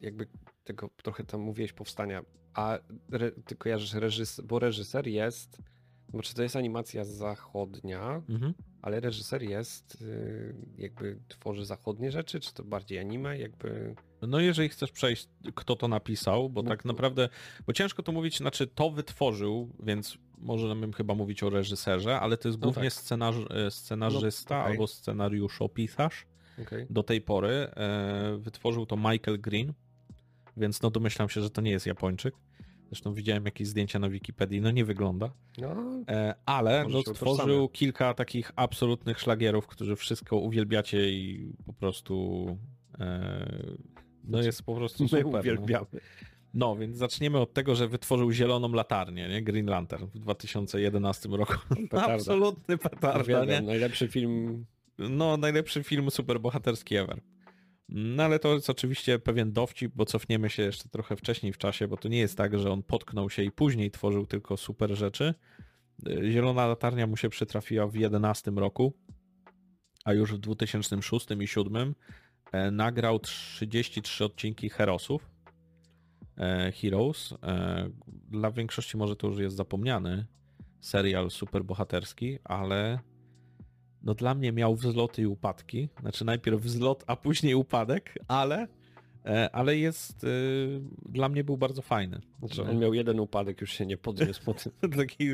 [0.00, 0.26] jakby
[0.64, 2.22] tego trochę tam mówiłeś powstania,
[2.54, 2.78] a
[3.12, 5.62] re, ty kojarzysz reżyser, bo reżyser jest,
[6.12, 8.54] bo czy to jest animacja zachodnia, mhm.
[8.82, 13.94] ale reżyser jest, y, jakby tworzy zachodnie rzeczy, czy to bardziej anime, jakby...
[14.22, 17.28] No jeżeli chcesz przejść, kto to napisał, bo no, tak naprawdę,
[17.66, 22.48] bo ciężko to mówić, znaczy to wytworzył, więc możemy chyba mówić o reżyserze, ale to
[22.48, 22.92] jest no głównie tak.
[22.92, 24.72] scenarz, e, scenarzysta no, okay.
[24.72, 26.26] albo scenariuszopisarz
[26.62, 26.86] okay.
[26.90, 27.50] do tej pory.
[27.50, 29.72] E, wytworzył to Michael Green,
[30.56, 32.34] więc no domyślam się, że to nie jest Japończyk.
[32.90, 35.30] Zresztą widziałem jakieś zdjęcia na Wikipedii, no nie wygląda.
[35.58, 35.76] No,
[36.08, 42.46] e, ale no, stworzył kilka takich absolutnych szlagierów, którzy wszystko uwielbiacie i po prostu
[44.24, 45.24] no jest po prostu super.
[45.24, 45.38] My no.
[45.38, 45.86] uwielbiamy.
[46.54, 49.42] No, więc zaczniemy od tego, że wytworzył zieloną latarnię, nie?
[49.42, 51.54] Green Lantern w 2011 roku.
[51.90, 52.14] Petarda.
[52.14, 53.60] Absolutny petarda, nie?
[53.60, 54.66] Najlepszy film...
[54.98, 57.20] No, najlepszy film superbohaterski ever.
[57.92, 61.88] No ale to jest oczywiście pewien dowcip, bo cofniemy się jeszcze trochę wcześniej w czasie,
[61.88, 65.34] bo to nie jest tak, że on potknął się i później tworzył tylko super rzeczy.
[66.30, 68.94] Zielona latarnia mu się przytrafiła w 2011 roku,
[70.04, 71.94] a już w 2006 i 2007
[72.52, 75.30] E, nagrał 33 odcinki Herosów.
[76.36, 77.34] E, Heroes.
[77.42, 77.90] E,
[78.28, 80.26] dla większości może to już jest zapomniany
[80.80, 82.98] serial superbohaterski, ale
[84.02, 85.88] no dla mnie miał wzloty i upadki.
[86.00, 88.68] Znaczy najpierw wzlot, a później upadek, ale
[89.52, 90.26] ale jest
[91.08, 92.20] dla mnie był bardzo fajny.
[92.38, 94.72] Znaczy on miał jeden upadek, już się nie podniósł po tym.
[94.96, 95.30] Taki,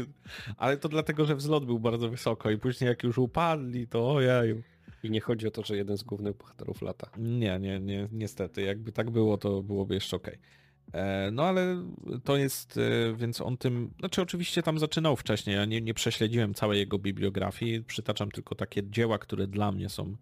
[0.56, 4.62] ale to dlatego, że wzlot był bardzo wysoko i później jak już upadli, to ojeju.
[5.02, 7.10] I nie chodzi o to, że jeden z głównych bohaterów lata.
[7.18, 8.62] Nie, nie, nie, niestety.
[8.62, 10.28] Jakby tak było, to byłoby jeszcze ok.
[10.28, 10.36] E,
[11.32, 11.82] no ale
[12.24, 16.54] to jest, e, więc on tym, znaczy oczywiście tam zaczynał wcześniej, ja nie, nie prześledziłem
[16.54, 20.16] całej jego bibliografii, przytaczam tylko takie dzieła, które dla mnie są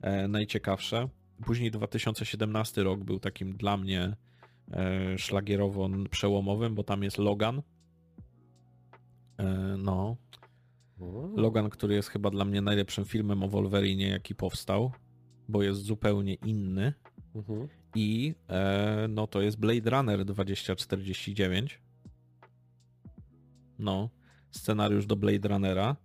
[0.00, 1.08] e, najciekawsze.
[1.44, 4.16] Później 2017 rok był takim dla mnie
[5.16, 7.62] szlagierowo przełomowym, bo tam jest Logan.
[9.78, 10.16] No,
[11.36, 14.92] Logan, który jest chyba dla mnie najlepszym filmem o Wolverinie, jaki powstał,
[15.48, 16.92] bo jest zupełnie inny.
[17.96, 21.80] I e, no to jest Blade Runner 2049.
[23.78, 24.10] No,
[24.50, 25.96] scenariusz do Blade Runnera.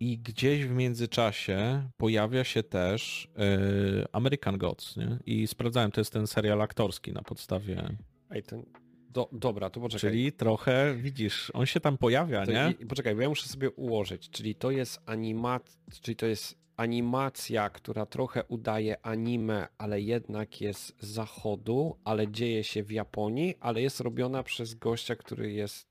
[0.00, 5.18] I gdzieś w międzyczasie pojawia się też e, American Gods, nie?
[5.26, 7.96] I sprawdzałem, to jest ten serial aktorski na podstawie.
[8.30, 8.64] Ej, ten
[9.10, 10.10] do, dobra, to poczekaj.
[10.10, 12.74] Czyli trochę, widzisz, on się tam pojawia, to nie?
[12.80, 17.70] I, poczekaj, bo ja muszę sobie ułożyć, czyli to jest animat, czyli to jest animacja,
[17.70, 23.82] która trochę udaje anime, ale jednak jest z zachodu, ale dzieje się w Japonii, ale
[23.82, 25.88] jest robiona przez gościa, który jest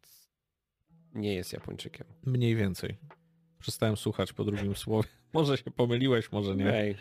[1.14, 2.08] nie jest Japończykiem.
[2.26, 2.98] Mniej więcej.
[3.60, 5.10] Przestałem słuchać po drugim słowie.
[5.34, 6.68] Może się pomyliłeś, może nie.
[6.68, 6.96] Okay.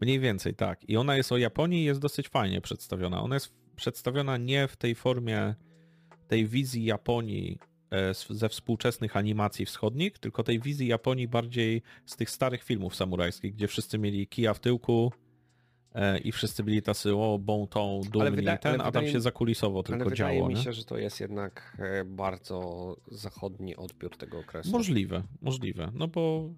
[0.00, 0.88] Mniej więcej, tak.
[0.88, 3.22] I ona jest o Japonii i jest dosyć fajnie przedstawiona.
[3.22, 5.54] Ona jest przedstawiona nie w tej formie
[6.28, 7.58] tej wizji Japonii
[8.30, 13.66] ze współczesnych animacji wschodnich, tylko tej wizji Japonii bardziej z tych starych filmów samurajskich, gdzie
[13.68, 15.12] wszyscy mieli kija w tyłku
[15.94, 20.06] e, i wszyscy byli tacy o tą dumni wyda- ten, a tam się zakulisowo tylko
[20.06, 20.32] ale działo.
[20.32, 24.70] wydaje mi się, że to jest jednak e, bardzo zachodni odbiór tego okresu.
[24.70, 25.90] Możliwe, możliwe.
[25.94, 26.50] No bo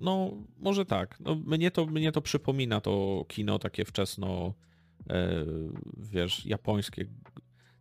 [0.00, 1.20] no może tak.
[1.20, 4.54] No, mnie, to, mnie to przypomina to kino takie wczesno
[5.10, 5.44] e,
[5.96, 7.04] wiesz, japońskie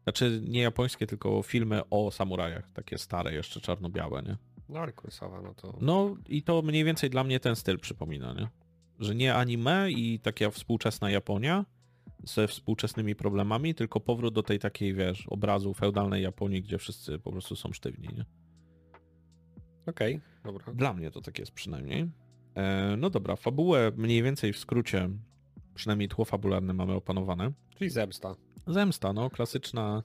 [0.04, 4.38] znaczy nie japońskie, tylko filmy o samurajach, takie stare, jeszcze czarno-białe, nie?
[4.70, 5.78] No Kurosawa, no to...
[5.82, 8.48] No i to mniej więcej dla mnie ten styl przypomina, nie?
[9.00, 11.66] Że nie anime i taka współczesna Japonia
[12.24, 17.32] ze współczesnymi problemami, tylko powrót do tej takiej, wiesz, obrazu feudalnej Japonii, gdzie wszyscy po
[17.32, 18.26] prostu są sztywni, nie?
[19.86, 20.74] Okej, okay, dobra.
[20.74, 22.10] Dla mnie to tak jest przynajmniej.
[22.56, 25.10] E, no dobra, fabułę mniej więcej w skrócie,
[25.74, 27.52] przynajmniej tło fabularne mamy opanowane.
[27.76, 28.36] Czyli zemsta.
[28.68, 30.04] Zemsta, no klasyczna,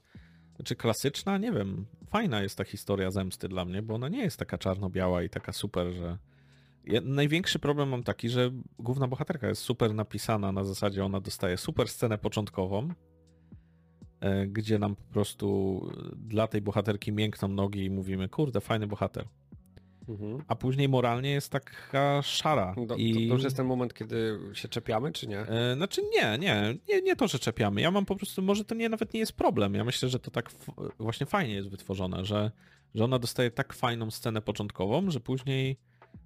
[0.65, 4.39] czy klasyczna, nie wiem, fajna jest ta historia zemsty dla mnie, bo ona nie jest
[4.39, 6.19] taka czarno-biała i taka super, że
[6.85, 11.57] ja, największy problem mam taki, że główna bohaterka jest super napisana, na zasadzie ona dostaje
[11.57, 12.89] super scenę początkową,
[14.21, 15.81] e, gdzie nam po prostu
[16.17, 19.29] dla tej bohaterki miękną nogi i mówimy, kurde, fajny bohater.
[20.09, 20.43] Mhm.
[20.49, 22.75] A później moralnie jest taka szara.
[22.87, 23.13] Do, I...
[23.13, 25.41] to, to, już jest ten moment, kiedy się czepiamy, czy nie?
[25.41, 27.81] E, znaczy nie, nie, nie, nie to, że czepiamy.
[27.81, 29.75] Ja mam po prostu, może to nie, nawet nie jest problem.
[29.75, 30.51] Ja myślę, że to tak
[30.99, 32.51] właśnie fajnie jest wytworzone, że,
[32.95, 35.77] że ona dostaje tak fajną scenę początkową, że później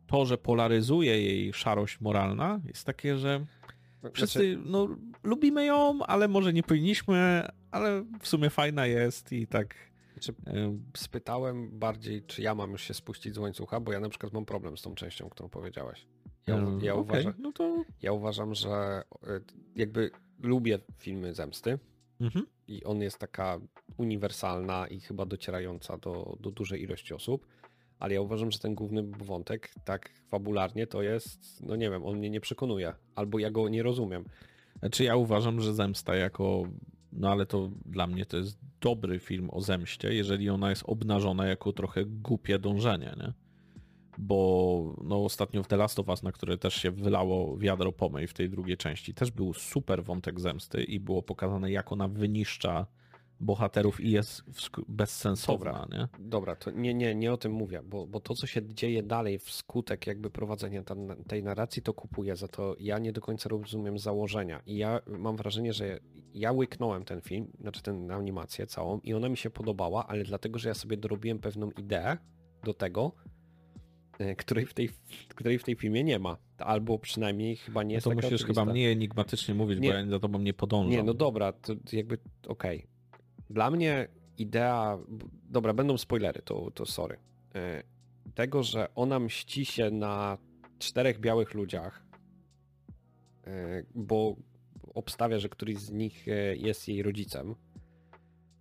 [0.07, 3.47] to, że polaryzuje jej szarość moralna, jest takie, że
[4.03, 4.71] no, wszyscy, znaczy...
[4.71, 4.89] no,
[5.23, 9.90] lubimy ją, ale może nie powinniśmy, ale w sumie fajna jest i tak
[10.21, 10.35] czy
[10.97, 14.47] spytałem bardziej, czy ja mam już się spuścić z łańcucha, bo ja na przykład mam
[14.47, 16.07] problem z tą częścią, którą powiedziałeś.
[16.47, 17.85] Ja, ja, okay, uważam, no to...
[18.03, 19.41] ja uważam, że e,
[19.77, 20.11] jakby
[20.43, 21.79] lubię filmy zemsty
[22.21, 22.47] mhm.
[22.69, 23.61] i on jest taka
[23.97, 27.47] uniwersalna i chyba docierająca do, do dużej ilości osób,
[27.99, 32.19] ale ja uważam, że ten główny wątek tak fabularnie to jest, no nie wiem, on
[32.19, 34.25] mnie nie przekonuje, albo ja go nie rozumiem.
[34.79, 36.63] Znaczy ja uważam, że zemsta jako
[37.13, 41.47] no ale to dla mnie to jest dobry film o zemście, jeżeli ona jest obnażona
[41.47, 43.33] jako trochę głupie dążenie, nie?
[44.19, 48.27] Bo no, ostatnio w The Last of Us, na które też się wylało wiadro pomyj
[48.27, 52.87] w tej drugiej części, też był super wątek zemsty i było pokazane, jak ona wyniszcza
[53.41, 54.43] bohaterów i jest
[54.89, 56.29] bezsensowna, dobra, nie?
[56.29, 59.39] Dobra, to nie, nie, nie o tym mówię, bo, bo to, co się dzieje dalej
[59.39, 60.99] wskutek jakby prowadzenia tam,
[61.29, 65.37] tej narracji, to kupuję, za to ja nie do końca rozumiem założenia i ja mam
[65.37, 66.01] wrażenie, że
[66.35, 70.59] ja łyknąłem ten film, znaczy tę animację całą i ona mi się podobała, ale dlatego,
[70.59, 72.17] że ja sobie dorobiłem pewną ideę
[72.65, 73.13] do tego,
[74.19, 74.91] e, której w tej,
[75.29, 76.37] której w tej filmie nie ma.
[76.59, 78.47] Albo przynajmniej chyba nie no jest To musisz oczywista.
[78.47, 79.89] chyba mniej enigmatycznie mówić, nie.
[79.89, 80.91] bo ja za tobą nie podążam.
[80.91, 82.79] Nie, no dobra, to jakby okej.
[82.79, 82.90] Okay.
[83.51, 84.09] Dla mnie
[84.39, 84.99] idea,
[85.51, 87.17] dobra, będą spoilery, to, to sorry.
[87.55, 87.83] E,
[88.35, 90.39] tego, że ona mści się na
[90.79, 92.03] czterech białych ludziach,
[93.47, 94.37] e, bo
[94.95, 97.55] obstawia, że któryś z nich e, jest jej rodzicem,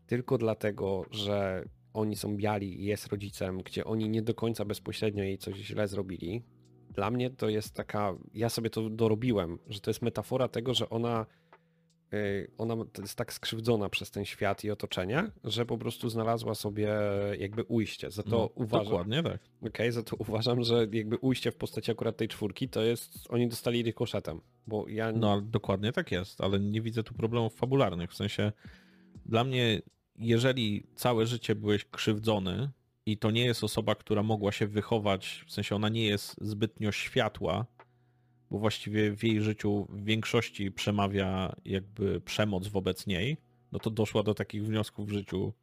[0.08, 5.24] tylko dlatego, że oni są biali i jest rodzicem, gdzie oni nie do końca bezpośrednio
[5.24, 6.44] jej coś źle zrobili.
[6.90, 10.90] Dla mnie to jest taka, ja sobie to dorobiłem, że to jest metafora tego, że
[10.90, 11.26] ona
[12.58, 16.90] ona jest tak skrzywdzona przez ten świat i otoczenie, że po prostu znalazła sobie
[17.40, 18.12] jakby ujście.
[18.12, 18.86] Za to no, uważam.
[18.86, 19.40] Dokładnie tak.
[19.60, 23.12] Okej, okay, za to uważam, że jakby ujście w postaci akurat tej czwórki to jest.
[23.30, 24.42] Oni dostali rykoszetem.
[24.68, 25.12] Bo ja.
[25.12, 28.12] No, dokładnie tak jest, ale nie widzę tu problemów fabularnych.
[28.12, 28.52] W sensie
[29.26, 29.82] dla mnie,
[30.16, 32.70] jeżeli całe życie byłeś krzywdzony
[33.06, 36.92] i to nie jest osoba, która mogła się wychować, w sensie ona nie jest zbytnio
[36.92, 37.66] światła,
[38.52, 43.38] bo właściwie w jej życiu w większości przemawia jakby przemoc wobec niej,
[43.72, 45.54] no to doszła do takich wniosków w życiu,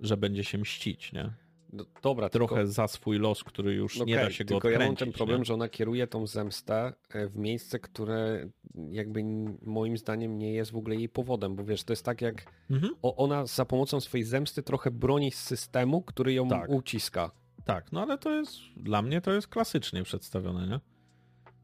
[0.00, 1.32] że będzie się mścić, nie?
[1.72, 2.72] No, dobra, Trochę tylko...
[2.72, 4.80] za swój los, który już okay, nie da się go tylko odkręcić.
[4.80, 5.44] ja mam ten problem, nie?
[5.44, 8.48] że ona kieruje tą zemstę e, w miejsce, które
[8.90, 9.24] jakby
[9.62, 12.92] moim zdaniem nie jest w ogóle jej powodem, bo wiesz, to jest tak jak mhm.
[13.02, 16.70] ona za pomocą swojej zemsty trochę broni systemu, który ją tak.
[16.70, 17.30] uciska.
[17.64, 20.80] Tak, no ale to jest, dla mnie to jest klasycznie przedstawione, nie?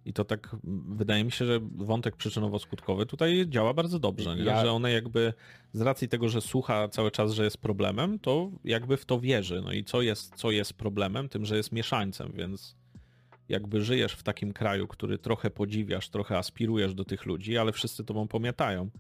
[0.07, 0.57] I to tak,
[0.89, 4.45] wydaje mi się, że wątek przyczynowo-skutkowy tutaj działa bardzo dobrze, nie?
[4.63, 5.33] Że one jakby
[5.73, 9.63] z racji tego, że słucha cały czas, że jest problemem, to jakby w to wierzy.
[9.65, 11.29] No i co jest, co jest problemem?
[11.29, 12.77] Tym, że jest mieszańcem, więc
[13.49, 18.05] jakby żyjesz w takim kraju, który trochę podziwiasz, trochę aspirujesz do tych ludzi, ale wszyscy
[18.05, 18.91] tobą pamiętają.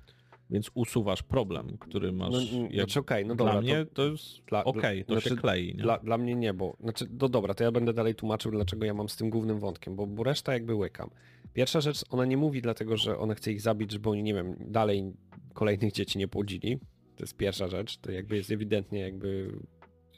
[0.52, 2.52] Więc usuwasz problem, który masz.
[2.52, 2.72] No, jak...
[2.72, 5.36] znaczy, okay, no dla dobra, mnie to, to jest dla, okej, okay, to znaczy, się
[5.36, 5.74] klei.
[5.74, 5.82] Nie?
[5.82, 8.94] Dla, dla mnie nie, bo znaczy, no dobra, to ja będę dalej tłumaczył, dlaczego ja
[8.94, 11.10] mam z tym głównym wątkiem, bo, bo reszta jakby łykam.
[11.52, 14.56] Pierwsza rzecz, ona nie mówi dlatego, że ona chce ich zabić, żeby oni, nie wiem,
[14.60, 15.12] dalej
[15.54, 16.78] kolejnych dzieci nie płodzili.
[17.16, 19.58] To jest pierwsza rzecz, to jakby jest ewidentnie jakby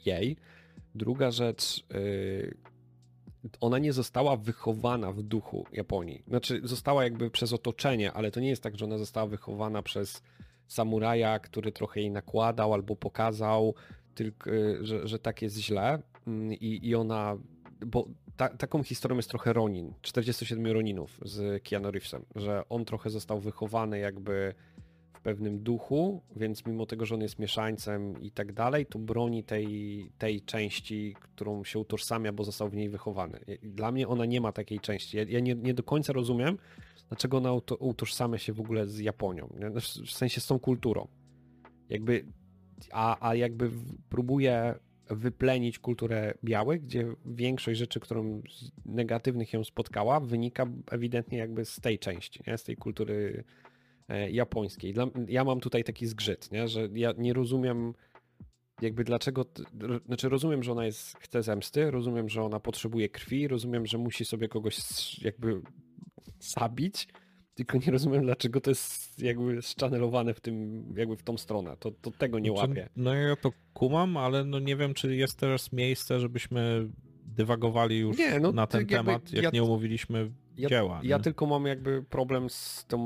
[0.05, 0.37] jej.
[0.95, 2.57] Druga rzecz, yy,
[3.61, 6.23] ona nie została wychowana w duchu Japonii.
[6.27, 10.21] Znaczy, została jakby przez otoczenie, ale to nie jest tak, że ona została wychowana przez
[10.67, 13.75] samuraja, który trochę jej nakładał albo pokazał,
[14.15, 16.01] tylko, y, że, że tak jest źle.
[16.27, 17.37] Mm, I, i ona,
[17.85, 23.09] bo ta, taką historią jest trochę Ronin, 47 Roninów z Keanu Reevesem, że on trochę
[23.09, 24.53] został wychowany jakby
[25.25, 29.67] pewnym duchu, więc mimo tego, że on jest mieszańcem i tak dalej, to broni tej,
[30.17, 33.39] tej części, którą się utożsamia, bo został w niej wychowany.
[33.63, 35.17] Dla mnie ona nie ma takiej części.
[35.17, 36.57] Ja, ja nie, nie, do końca rozumiem,
[37.09, 39.53] dlaczego ona utożsamia się w ogóle z Japonią?
[39.59, 41.07] No, w sensie z tą kulturą.
[41.89, 42.25] Jakby,
[42.91, 43.71] a, a jakby
[44.09, 44.75] próbuje
[45.09, 48.41] wyplenić kulturę białych, gdzie większość rzeczy, którą
[48.85, 52.57] negatywnych ją spotkała, wynika ewidentnie jakby z tej części, nie?
[52.57, 53.43] z tej kultury
[54.31, 54.93] japońskiej.
[54.93, 56.67] Dla, ja mam tutaj taki zgrzyt, nie?
[56.67, 57.93] że ja nie rozumiem
[58.81, 59.45] jakby dlaczego,
[60.05, 64.25] znaczy rozumiem, że ona jest, chce zemsty, rozumiem, że ona potrzebuje krwi, rozumiem, że musi
[64.25, 64.77] sobie kogoś
[65.21, 65.61] jakby
[66.39, 67.07] zabić,
[67.53, 71.77] tylko nie rozumiem, dlaczego to jest jakby szczanelowane w tym, jakby w tą stronę.
[71.79, 72.89] To, to tego nie znaczy, łapię.
[72.95, 76.89] No ja to kumam, ale no nie wiem, czy jest teraz miejsce, żebyśmy
[77.25, 80.99] dywagowali już nie, no, na ten temat, jak ja, nie umówiliśmy ja, dzieła.
[81.03, 82.99] Ja tylko mam jakby problem z tą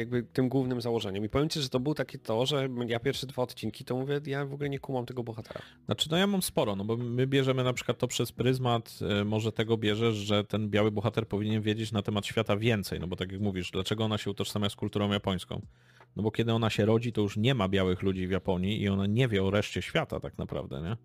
[0.00, 1.24] jakby tym głównym założeniem.
[1.24, 4.20] I powiem ci, że to był takie to, że ja pierwsze dwa odcinki to mówię,
[4.26, 5.60] ja w ogóle nie kumam tego bohatera.
[5.86, 9.24] Znaczy, no ja mam sporo, no bo my bierzemy na przykład to przez pryzmat, y,
[9.24, 13.16] może tego bierzesz, że ten biały bohater powinien wiedzieć na temat świata więcej, no bo
[13.16, 15.60] tak jak mówisz, dlaczego ona się utożsamia z kulturą japońską?
[16.16, 18.88] No bo kiedy ona się rodzi, to już nie ma białych ludzi w Japonii i
[18.88, 20.96] ona nie wie o reszcie świata tak naprawdę, nie?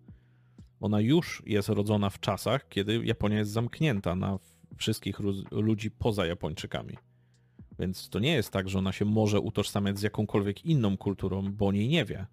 [0.80, 4.38] Ona już jest rodzona w czasach, kiedy Japonia jest zamknięta na
[4.76, 5.18] wszystkich
[5.50, 6.96] ludzi poza Japończykami.
[7.78, 11.66] Więc to nie jest tak, że ona się może utożsamiać z jakąkolwiek inną kulturą, bo
[11.66, 12.26] o niej nie wie.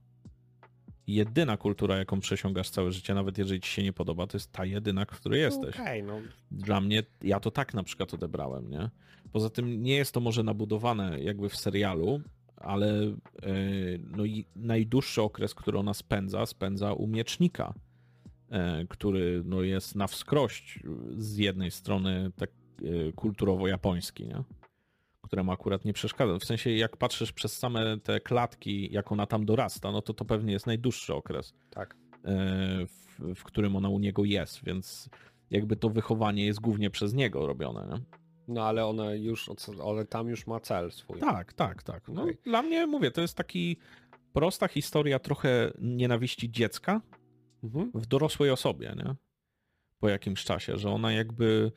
[1.08, 4.65] Jedyna kultura, jaką przesiągasz całe życie, nawet jeżeli ci się nie podoba, to jest ta
[4.65, 5.75] jedyna, w której jesteś.
[5.75, 6.19] Okay, no.
[6.51, 8.89] Dla mnie, ja to tak na przykład odebrałem, nie?
[9.32, 12.21] Poza tym nie jest to może nabudowane jakby w serialu,
[12.58, 13.15] ale yy,
[14.17, 17.73] no i najdłuższy okres, który ona spędza, spędza u miecznika,
[18.51, 18.58] yy,
[18.89, 20.79] który no jest na wskrość
[21.17, 22.49] z jednej strony tak
[22.82, 24.43] yy, kulturowo-japoński, nie?
[25.34, 26.39] Któremu akurat nie przeszkadza.
[26.39, 30.26] W sensie, jak patrzysz przez same te klatki, jak ona tam dorasta, no to to
[30.26, 31.96] pewnie jest najdłuższy okres, tak.
[32.26, 35.10] E, w, w którym ona u niego jest, więc
[35.50, 37.88] jakby to wychowanie jest głównie przez niego robione.
[37.88, 38.02] Nie?
[38.48, 39.50] No ale ona już,
[39.86, 41.19] ale tam już ma cel swój.
[41.19, 42.08] Tak, tak, tak.
[42.08, 42.38] No, okay.
[42.43, 43.78] Dla mnie, mówię, to jest taki
[44.34, 47.02] prosta historia trochę nienawiści dziecka
[47.63, 47.91] mhm.
[47.96, 49.15] w dorosłej osobie, nie?
[50.00, 51.72] Po jakimś czasie, że ona jakby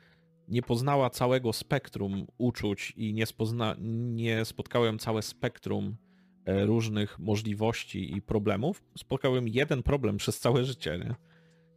[0.49, 5.97] nie poznała całego spektrum uczuć i nie, spozna, nie spotkałem całe spektrum
[6.45, 8.85] e, różnych możliwości i problemów.
[8.99, 10.99] Spotkałem jeden problem przez całe życie.
[10.99, 11.15] Nie?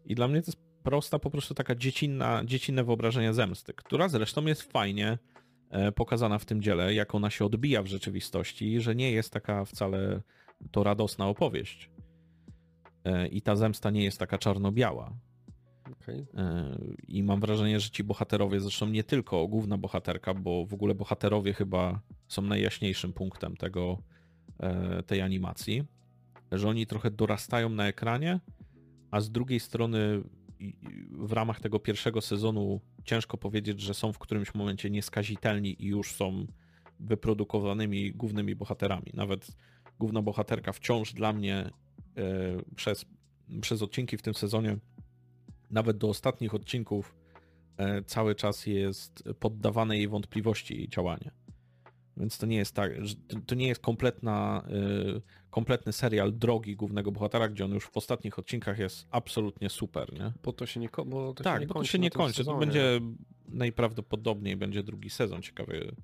[0.05, 4.45] I dla mnie to jest prosta, po prostu taka dziecinna, dziecinne wyobrażenie zemsty, która zresztą
[4.45, 5.17] jest fajnie
[5.69, 9.65] e, pokazana w tym dziele, jak ona się odbija w rzeczywistości, że nie jest taka
[9.65, 10.21] wcale
[10.71, 11.89] to radosna opowieść.
[13.05, 15.13] E, I ta zemsta nie jest taka czarno-biała
[15.91, 16.28] Okay.
[16.38, 20.95] E, I mam wrażenie, że ci bohaterowie, zresztą nie tylko główna bohaterka, bo w ogóle
[20.95, 24.02] bohaterowie chyba są najjaśniejszym punktem tego,
[24.60, 25.84] e, tej animacji,
[26.52, 28.39] że oni trochę dorastają na ekranie,
[29.12, 30.23] a z drugiej strony
[31.12, 36.12] w ramach tego pierwszego sezonu ciężko powiedzieć, że są w którymś momencie nieskazitelni i już
[36.12, 36.45] są
[36.99, 39.12] wyprodukowanymi głównymi bohaterami.
[39.13, 39.47] Nawet
[39.99, 41.71] główna bohaterka wciąż dla mnie e,
[42.75, 43.06] przez,
[43.62, 44.78] przez odcinki w tym sezonie
[45.71, 47.15] nawet do ostatnich odcinków
[47.77, 51.32] e, cały czas jest poddawane jej wątpliwości jej działanie.
[52.19, 52.91] Więc to nie jest tak,
[53.45, 58.39] to nie jest kompletna, e, kompletny serial drogi głównego bohatera, gdzie on już w ostatnich
[58.39, 60.34] odcinkach jest absolutnie super, nie?
[60.43, 61.88] Bo to się nie, bo to tak, się nie bo kończy.
[61.88, 62.45] To się nie kończy.
[62.45, 62.99] To będzie
[63.47, 65.41] najprawdopodobniej będzie drugi sezon.
[65.41, 65.95] Ciekawy,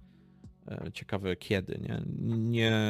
[0.67, 2.01] e, ciekawe kiedy, nie?
[2.37, 2.81] Nie,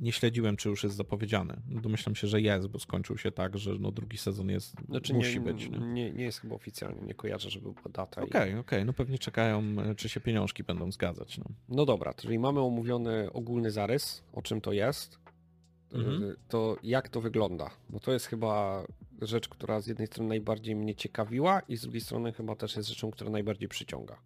[0.00, 1.56] nie śledziłem, czy już jest zapowiedziany.
[1.66, 5.34] Domyślam się, że jest, bo skończył się tak, że no drugi sezon jest, znaczy musi
[5.34, 5.68] nie, być.
[5.68, 5.78] Nie?
[5.78, 8.22] Nie, nie jest chyba oficjalnie, nie kojarzę, żeby była data.
[8.22, 8.84] Okej, okay, okej, okay.
[8.84, 9.62] no pewnie czekają,
[9.96, 11.38] czy się pieniążki będą zgadzać.
[11.38, 15.18] No, no dobra, czyli mamy omówiony ogólny zarys, o czym to jest.
[15.92, 16.36] Mhm.
[16.48, 17.70] To jak to wygląda?
[17.88, 18.84] Bo to jest chyba
[19.22, 22.88] rzecz, która z jednej strony najbardziej mnie ciekawiła i z drugiej strony chyba też jest
[22.88, 24.18] rzeczą, która najbardziej przyciąga.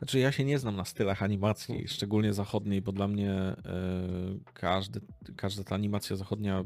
[0.00, 1.88] Znaczy ja się nie znam na stylach animacji, hmm.
[1.88, 5.00] szczególnie zachodniej, bo dla mnie y, każdy,
[5.36, 6.64] każda ta animacja zachodnia,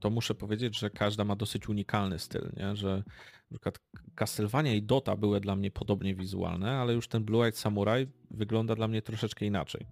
[0.00, 2.76] to muszę powiedzieć, że każda ma dosyć unikalny styl, nie?
[2.76, 3.02] że
[3.50, 3.78] na przykład
[4.14, 8.74] Castlevania i Dota były dla mnie podobnie wizualne, ale już ten Blue Eyed Samurai wygląda
[8.74, 9.86] dla mnie troszeczkę inaczej.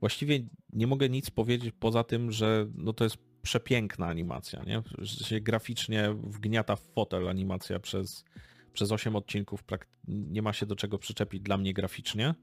[0.00, 0.40] Właściwie
[0.72, 4.82] nie mogę nic powiedzieć poza tym, że no to jest przepiękna animacja, nie?
[4.98, 8.24] Że się graficznie wgniata w fotel animacja przez,
[8.74, 9.64] przez 8 odcinków,
[10.08, 12.34] nie ma się do czego przyczepić dla mnie graficznie,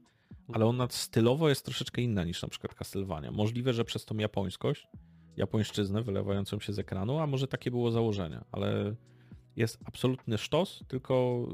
[0.52, 3.30] ale ona stylowo jest troszeczkę inna niż na przykład Castlevania.
[3.30, 4.86] Możliwe, że przez tą japońskość,
[5.36, 8.94] japońszczyznę wylewającą się z ekranu, a może takie było założenie, ale
[9.56, 11.46] jest absolutny sztos, tylko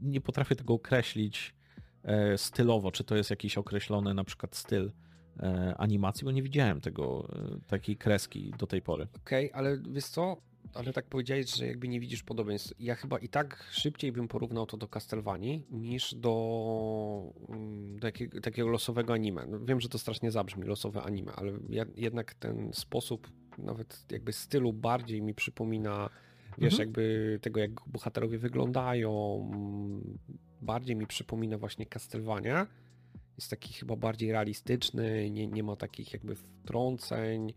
[0.00, 1.54] nie potrafię tego określić
[2.02, 4.92] e, stylowo, czy to jest jakiś określony na przykład styl
[5.40, 9.06] e, animacji, bo nie widziałem tego, e, takiej kreski do tej pory.
[9.16, 10.36] Okej, okay, ale wiesz co,
[10.76, 12.74] ale tak powiedziałeś, że jakby nie widzisz podobieństw.
[12.78, 18.40] Ja chyba i tak szybciej bym porównał to do Castlevanii niż do, mm, do jakiego,
[18.40, 19.46] takiego losowego anime.
[19.46, 24.32] No, wiem, że to strasznie zabrzmi, losowe anime, ale ja, jednak ten sposób, nawet jakby
[24.32, 26.10] stylu bardziej mi przypomina,
[26.58, 26.88] wiesz, mhm.
[26.88, 29.10] jakby tego, jak bohaterowie wyglądają,
[30.60, 32.66] bardziej mi przypomina właśnie Castlevania.
[33.36, 37.52] Jest taki chyba bardziej realistyczny, nie, nie ma takich jakby wtrąceń,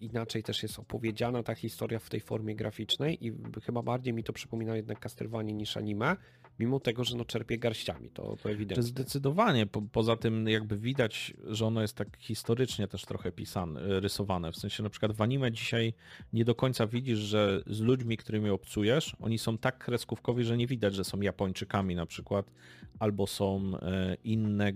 [0.00, 4.32] inaczej też jest opowiedziana ta historia w tej formie graficznej i chyba bardziej mi to
[4.32, 6.16] przypomina jednak Castlevania niż anime,
[6.58, 8.82] mimo tego, że no czerpie garściami, to, to ewidentnie.
[8.82, 14.52] Zdecydowanie, po, poza tym jakby widać, że ono jest tak historycznie też trochę pisane, rysowane,
[14.52, 15.94] w sensie na przykład w anime dzisiaj
[16.32, 20.66] nie do końca widzisz, że z ludźmi, którymi obcujesz, oni są tak kreskówkowi, że nie
[20.66, 22.50] widać, że są Japończykami na przykład,
[22.98, 24.74] albo są e, inne, e,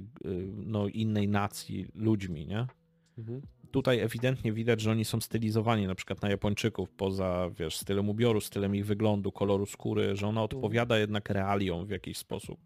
[0.56, 2.66] no innej nacji ludźmi, nie?
[3.18, 3.42] Mhm
[3.72, 8.40] tutaj ewidentnie widać, że oni są stylizowani na przykład na Japończyków, poza, wiesz, stylem ubioru,
[8.40, 12.60] stylem ich wyglądu, koloru skóry, że ona odpowiada jednak realiom w jakiś sposób.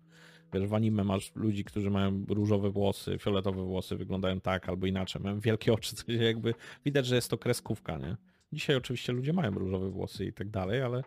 [0.55, 5.23] Wiesz, w anime masz ludzi, którzy mają różowe włosy, fioletowe włosy, wyglądają tak albo inaczej,
[5.23, 8.17] mają wielkie oczy, coś jakby widać, że jest to kreskówka, nie?
[8.53, 11.03] Dzisiaj oczywiście ludzie mają różowe włosy i tak dalej, ale,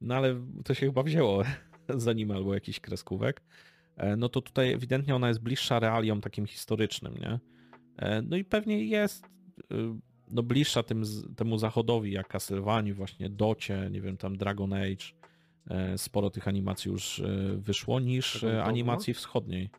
[0.00, 1.42] no ale to się chyba wzięło
[1.94, 3.42] z anime albo jakiś kreskówek.
[3.96, 7.38] E, no to tutaj ewidentnie ona jest bliższa realiom takim historycznym, nie?
[7.96, 9.24] E, no i pewnie jest
[10.30, 11.04] no bliższa tym,
[11.36, 15.04] temu zachodowi, jak Castlevania, właśnie Docie, nie wiem, tam Dragon Age,
[15.70, 19.20] e, sporo tych animacji już e, wyszło, niż Dragon animacji Dogma?
[19.20, 19.70] wschodniej.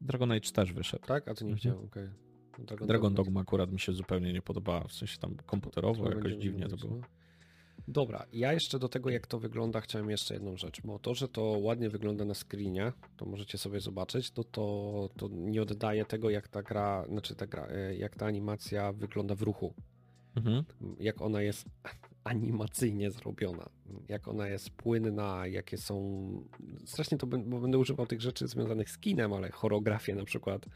[0.00, 1.06] Dragon Age też wyszedł.
[1.06, 1.28] Tak?
[1.28, 1.56] A to nie mhm.
[1.56, 2.04] widziałem, okej.
[2.04, 2.64] Okay.
[2.66, 6.68] Dragon, Dragon Dogma akurat mi się zupełnie nie podobała, w sensie tam komputerowo jakoś dziwnie
[6.68, 7.00] to było.
[7.88, 7.92] No.
[7.92, 11.28] Dobra, ja jeszcze do tego, jak to wygląda, chciałem jeszcze jedną rzecz, bo to, że
[11.28, 16.30] to ładnie wygląda na screenie, to możecie sobie zobaczyć, to, to, to nie oddaje tego,
[16.30, 19.74] jak ta gra, znaczy ta gra, e, jak ta animacja wygląda w ruchu.
[20.36, 20.64] Mhm.
[21.00, 21.64] Jak ona jest
[22.24, 23.68] animacyjnie zrobiona,
[24.08, 26.30] jak ona jest płynna, jakie są.
[26.84, 30.66] Strasznie to bo będę używał tych rzeczy związanych z kinem, ale choreografię na przykład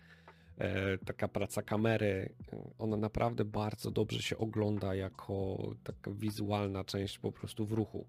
[1.05, 2.35] taka praca kamery,
[2.79, 8.07] ona naprawdę bardzo dobrze się ogląda jako taka wizualna część po prostu w ruchu.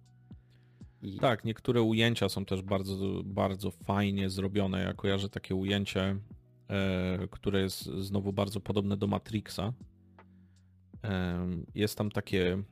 [1.02, 1.20] I...
[1.20, 4.84] Tak, niektóre ujęcia są też bardzo, bardzo fajnie zrobione.
[4.84, 6.16] Ja kojarzę takie ujęcie,
[6.70, 9.74] e, które jest znowu bardzo podobne do Matrixa.
[11.04, 12.64] E, jest tam takie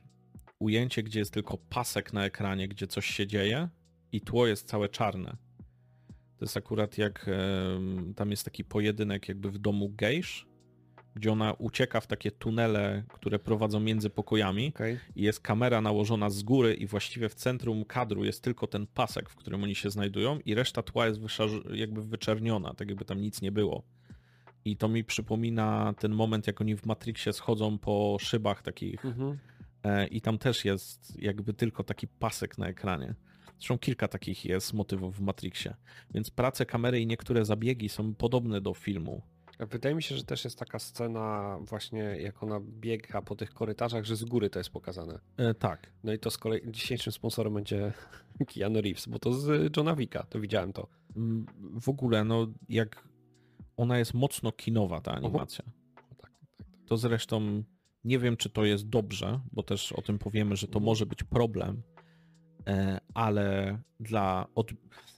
[0.58, 3.68] ujęcie, gdzie jest tylko pasek na ekranie, gdzie coś się dzieje
[4.12, 5.36] i tło jest całe czarne.
[6.44, 7.30] To jest akurat jak
[8.16, 10.46] tam jest taki pojedynek jakby w domu gejsz,
[11.14, 15.00] gdzie ona ucieka w takie tunele, które prowadzą między pokojami okay.
[15.16, 19.30] i jest kamera nałożona z góry i właściwie w centrum kadru jest tylko ten pasek,
[19.30, 21.20] w którym oni się znajdują i reszta tła jest
[21.74, 23.82] jakby wyczerniona, tak jakby tam nic nie było.
[24.64, 29.38] I to mi przypomina ten moment, jak oni w Matrixie schodzą po szybach takich mhm.
[29.82, 33.14] E, i tam też jest jakby tylko taki pasek na ekranie.
[33.64, 35.74] Zresztą kilka takich jest motywów w Matrixie.
[36.14, 39.22] Więc prace kamery i niektóre zabiegi są podobne do filmu.
[39.58, 44.04] Wydaje mi się, że też jest taka scena właśnie jak ona biega po tych korytarzach,
[44.04, 45.18] że z góry to jest pokazane.
[45.36, 45.92] E, tak.
[46.02, 47.92] No i to z kolei dzisiejszym sponsorem będzie
[48.54, 50.88] Keanu Reeves, bo to z Johna Wicka, to widziałem to.
[51.16, 51.46] Mm,
[51.80, 53.08] w ogóle, no jak
[53.76, 55.64] ona jest mocno kinowa ta animacja.
[55.94, 56.32] Tak, tak, tak.
[56.86, 57.62] To zresztą
[58.04, 60.84] nie wiem, czy to jest dobrze, bo też o tym powiemy, że to mhm.
[60.84, 61.82] może być problem,
[63.14, 64.46] ale dla.
[64.54, 64.72] Od...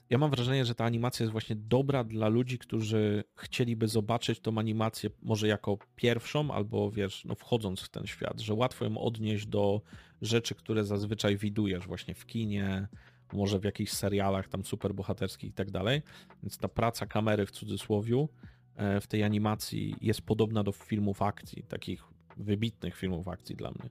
[0.09, 4.57] Ja mam wrażenie, że ta animacja jest właśnie dobra dla ludzi, którzy chcieliby zobaczyć tą
[4.57, 9.47] animację może jako pierwszą, albo wiesz, no wchodząc w ten świat, że łatwo ją odnieść
[9.47, 9.81] do
[10.21, 12.87] rzeczy, które zazwyczaj widujesz właśnie w kinie,
[13.33, 16.01] może w jakichś serialach tam superbohaterskich i tak dalej.
[16.43, 18.29] Więc ta praca kamery w cudzysłowiu
[18.75, 22.03] e, w tej animacji jest podobna do filmów akcji, takich
[22.37, 23.89] wybitnych filmów akcji dla mnie.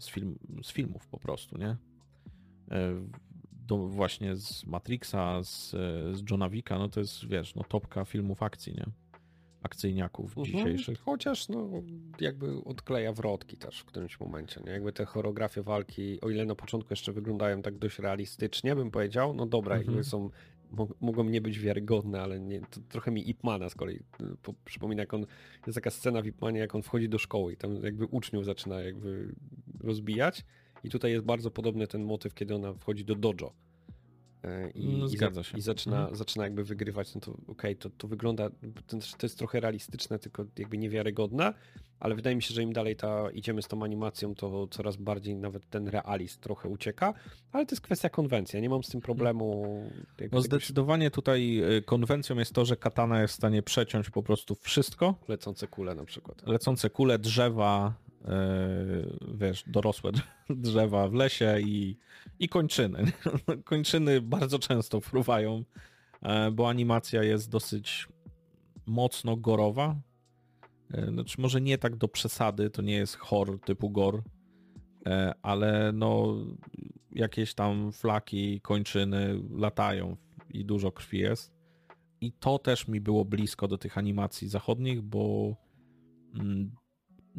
[0.00, 1.76] z, film, z filmów po prostu, nie?
[3.52, 5.70] Do, właśnie z Matrixa, z,
[6.16, 8.86] z Johna Wicka, no to jest, wiesz, no topka filmów akcji, nie?
[9.62, 10.46] akcyjniaków mhm.
[10.46, 11.00] dzisiejszych.
[11.00, 11.70] Chociaż no,
[12.20, 14.60] jakby odkleja wrotki też w którymś momencie.
[14.66, 14.72] Nie?
[14.72, 19.34] Jakby te choreografie walki, o ile na początku jeszcze wyglądają tak dość realistycznie, bym powiedział,
[19.34, 19.92] no dobra, mhm.
[19.92, 20.30] jakby są
[21.00, 24.00] mogą nie być wiarygodne, ale nie, to trochę mi Ipmana z kolei y,
[24.42, 25.26] po, przypomina, jak on,
[25.66, 28.80] jest taka scena w Ipmanie, jak on wchodzi do szkoły i tam jakby uczniów zaczyna
[28.80, 29.34] jakby
[29.80, 30.44] rozbijać
[30.84, 33.52] i tutaj jest bardzo podobny ten motyw, kiedy ona wchodzi do dojo
[34.44, 35.58] E, i, no, zgadza się.
[35.58, 36.16] i zaczyna, mhm.
[36.16, 38.50] zaczyna jakby wygrywać, no to okej, okay, to, to wygląda,
[38.86, 41.54] to, to jest trochę realistyczne, tylko jakby niewiarygodne,
[42.00, 45.36] ale wydaje mi się, że im dalej ta, idziemy z tą animacją, to coraz bardziej
[45.36, 47.14] nawet ten realizm trochę ucieka,
[47.52, 49.66] ale to jest kwestia konwencji, ja nie mam z tym problemu.
[50.32, 54.54] No zdecydowanie tutaj y, konwencją jest to, że katana jest w stanie przeciąć po prostu
[54.54, 55.14] wszystko.
[55.28, 56.46] Lecące kule na przykład.
[56.46, 57.94] Lecące kule, drzewa,
[59.34, 60.10] wiesz, dorosłe
[60.50, 61.96] drzewa w lesie i,
[62.38, 63.12] i kończyny.
[63.64, 65.64] Kończyny bardzo często fruwają,
[66.22, 68.08] e, bo animacja jest dosyć
[68.86, 69.96] mocno gorowa.
[70.92, 74.22] E, znaczy może nie tak do przesady, to nie jest horror typu gore,
[75.42, 76.36] ale no
[77.12, 80.16] jakieś tam flaki, kończyny latają
[80.50, 81.52] i dużo krwi jest.
[82.20, 85.54] I to też mi było blisko do tych animacji zachodnich, bo
[86.34, 86.70] mm,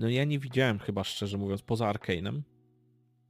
[0.02, 2.42] no ja nie widziałem chyba szczerze mówiąc, poza Arkane'em,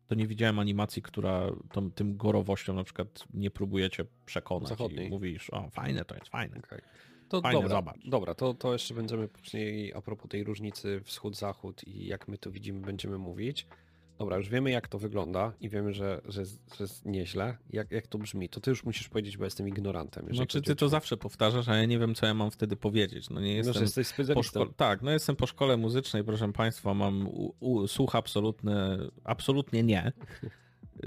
[0.08, 5.08] to nie widziałem animacji, która tą, tym gorowością na przykład nie próbujecie przekonać Zachodniej.
[5.08, 6.58] i mówisz, o fajne to jest, fajne.
[6.58, 6.82] Okay.
[7.30, 7.98] To fajne, dobra, zobacz.
[8.06, 12.52] Dobra, to, to jeszcze będziemy później a propos tej różnicy wschód-zachód i jak my to
[12.52, 13.68] widzimy, będziemy mówić.
[14.22, 17.58] Dobra, już wiemy jak to wygląda i wiemy, że, że, że jest nieźle.
[17.70, 18.50] Jak, jak to brzmi?
[18.50, 20.28] To ty już musisz powiedzieć, bo jestem ignorantem.
[20.34, 23.30] No czy ty to zawsze powtarzasz, a ja nie wiem, co ja mam wtedy powiedzieć.
[23.30, 23.74] No nie jestem...
[23.74, 24.74] No, że jesteś specjalistą.
[24.74, 30.12] Tak, no jestem po szkole muzycznej, proszę państwa, mam u, u, słuch absolutny, absolutnie nie.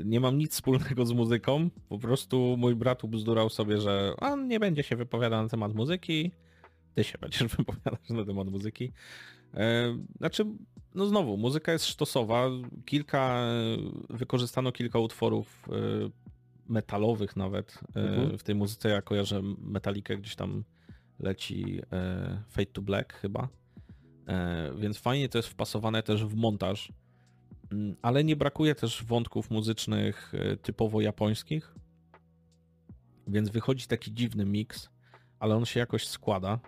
[0.04, 1.70] Nie mam nic wspólnego z muzyką.
[1.88, 6.30] Po prostu mój brat ubzdurał sobie, że on nie będzie się wypowiadał na temat muzyki.
[6.94, 8.92] Ty się będziesz wypowiadać na temat muzyki.
[9.54, 10.46] E, znaczy,
[10.94, 12.50] no znowu, muzyka jest sztosowa.
[12.84, 13.46] Kilka,
[14.10, 15.72] wykorzystano kilka utworów e,
[16.68, 18.38] metalowych nawet e, mhm.
[18.38, 18.88] w tej muzyce.
[18.88, 20.64] Ja kojarzę metalikę gdzieś tam
[21.18, 21.80] leci
[22.48, 23.48] Fade to Black chyba.
[24.78, 26.92] Więc fajnie to jest wpasowane też w montaż.
[27.72, 30.32] Mm, ale nie brakuje też wątków muzycznych
[30.62, 31.74] typowo japońskich.
[33.26, 34.88] Więc wychodzi taki dziwny miks,
[35.38, 36.60] ale on się jakoś składa.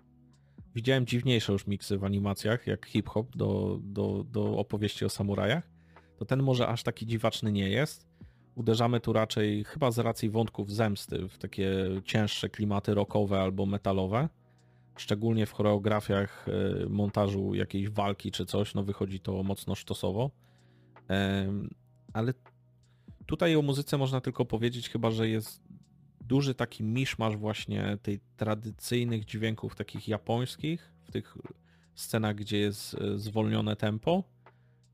[0.77, 5.70] Widziałem dziwniejsze już miksy w animacjach, jak hip-hop do, do, do opowieści o samurajach.
[6.18, 8.07] To ten może aż taki dziwaczny nie jest.
[8.55, 11.70] Uderzamy tu raczej chyba z racji wątków zemsty w takie
[12.05, 14.29] cięższe klimaty rockowe albo metalowe.
[14.97, 20.31] Szczególnie w choreografiach e, montażu jakiejś walki czy coś, no wychodzi to mocno sztosowo.
[22.12, 22.35] Ale
[23.27, 25.62] tutaj o muzyce można tylko powiedzieć chyba, że jest
[26.27, 31.39] duży taki miszmasz właśnie tej tradycyjnych dźwięków takich japońskich w tych
[31.95, 34.24] scenach, gdzie jest e, zwolnione tempo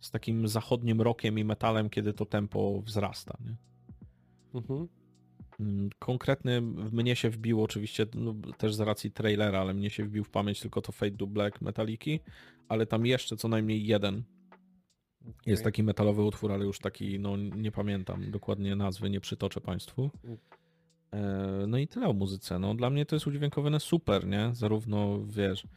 [0.00, 3.38] z takim zachodnim rockiem i metalem, kiedy to tempo wzrasta.
[3.44, 3.56] Nie?
[4.54, 4.88] Mhm.
[5.60, 6.60] Mm, konkretny
[6.92, 10.60] mnie się wbił oczywiście no, też z racji trailera, ale mnie się wbił w pamięć
[10.60, 12.20] tylko to Fade to Black Metaliki,
[12.68, 14.22] ale tam jeszcze co najmniej jeden
[15.20, 15.34] okay.
[15.46, 20.10] jest taki metalowy utwór, ale już taki, no nie pamiętam dokładnie nazwy, nie przytoczę Państwu.
[21.12, 22.58] E, no i tyle o muzyce.
[22.58, 24.50] No, dla mnie to jest udźwiękowane super, nie?
[24.52, 25.68] Zarówno, wiesz, y,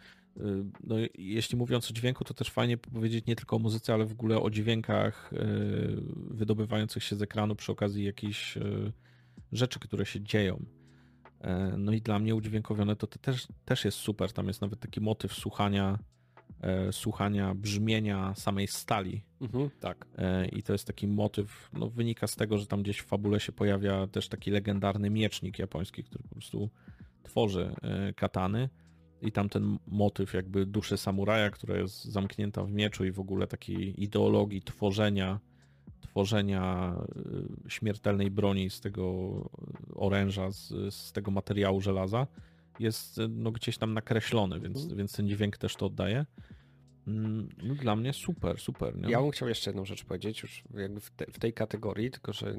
[0.84, 4.12] no, jeśli mówiąc o dźwięku, to też fajnie powiedzieć nie tylko o muzyce, ale w
[4.12, 5.38] ogóle o dźwiękach y,
[6.16, 8.92] wydobywających się z ekranu przy okazji jakichś y,
[9.52, 10.66] rzeczy, które się dzieją.
[11.42, 14.34] E, no i dla mnie udźwiękowione to, to też, też jest super.
[14.34, 16.00] Tam jest nawet taki motyw słuchania
[16.62, 19.22] E, słuchania brzmienia samej stali.
[19.42, 20.06] Mhm, tak.
[20.18, 23.40] E, I to jest taki motyw, no wynika z tego, że tam gdzieś w fabule
[23.40, 26.70] się pojawia też taki legendarny miecznik japoński, który po prostu
[27.24, 28.70] tworzy e, katany.
[29.22, 33.48] I tam ten motyw jakby duszy samuraja, która jest zamknięta w mieczu i w ogóle
[33.48, 35.40] takiej ideologii tworzenia
[36.02, 36.96] tworzenia
[37.68, 39.32] śmiertelnej broni z tego
[39.96, 42.28] oręża, z, z tego materiału żelaza,
[42.80, 44.98] jest no, gdzieś tam nakreślony, więc, mhm.
[44.98, 46.26] więc ten dźwięk też to oddaje.
[47.08, 48.98] Mm, no, dla mnie super, super.
[48.98, 49.10] Nie?
[49.10, 52.34] Ja bym chciał jeszcze jedną rzecz powiedzieć, już jakby w, te, w, tej kategorii, tylko
[52.34, 52.56] że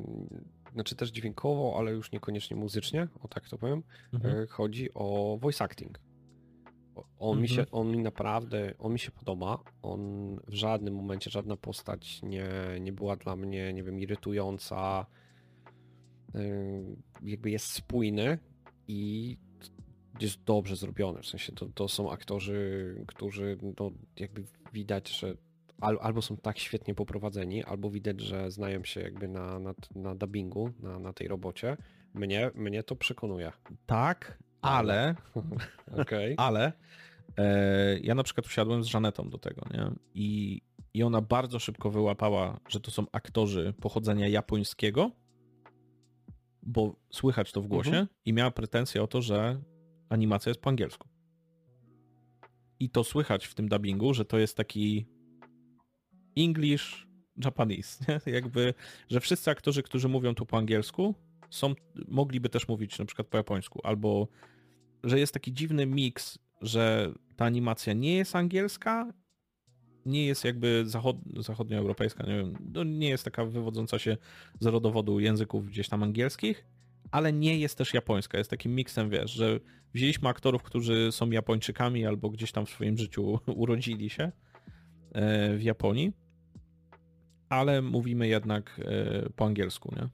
[0.73, 4.43] znaczy też dźwiękowo, ale już niekoniecznie muzycznie, o tak to powiem, mhm.
[4.43, 6.01] E, chodzi o voice acting.
[7.19, 7.43] On, mhm.
[7.43, 9.59] mi się, on mi naprawdę, on mi się podoba.
[9.83, 10.01] On
[10.49, 12.49] w żadnym momencie, żadna postać nie,
[12.81, 15.07] nie była dla mnie, nie wiem, irytująca.
[16.35, 16.41] E,
[17.23, 18.39] jakby jest spójny
[18.89, 19.37] i
[20.21, 21.23] jest dobrze zrobione.
[21.23, 25.37] W sensie to, to są aktorzy, którzy no, jakby widać, że
[25.81, 30.15] al, albo są tak świetnie poprowadzeni, albo widać, że znają się jakby na, na, na
[30.15, 31.77] dubbingu, na, na tej robocie.
[32.15, 33.53] Mnie, mnie to przekonuje.
[33.87, 35.15] Tak, ale,
[36.03, 36.35] Okej.
[36.37, 36.73] ale
[37.37, 39.91] e, ja na przykład usiadłem z Żanetą do tego, nie?
[40.15, 40.61] I,
[40.95, 45.11] I ona bardzo szybko wyłapała, że to są aktorzy pochodzenia japońskiego,
[46.63, 48.07] bo słychać to w głosie Mhm.
[48.25, 49.61] i miała pretensję o to, że
[50.09, 51.09] animacja jest po angielsku.
[52.81, 55.07] I to słychać w tym dubbingu, że to jest taki
[56.37, 57.07] English
[57.45, 58.33] Japanese, nie?
[58.33, 58.75] Jakby,
[59.09, 61.15] że wszyscy aktorzy, którzy mówią tu po angielsku,
[61.51, 61.75] są,
[62.09, 64.29] mogliby też mówić na przykład po japońsku, albo
[65.05, 69.13] że jest taki dziwny miks, że ta animacja nie jest angielska,
[70.07, 74.17] nie jest jakby zachod, zachodnioeuropejska, nie wiem, no nie jest taka wywodząca się
[74.61, 76.67] z rodowodu języków gdzieś tam angielskich,
[77.11, 79.61] ale nie jest też japońska, jest takim miksem, wiesz, że
[79.95, 84.33] wzięliśmy aktorów, którzy są Japończykami albo gdzieś tam w swoim życiu urodzili się
[85.13, 86.13] e, w Japonii,
[87.49, 90.09] ale mówimy jednak e, po angielsku, nie?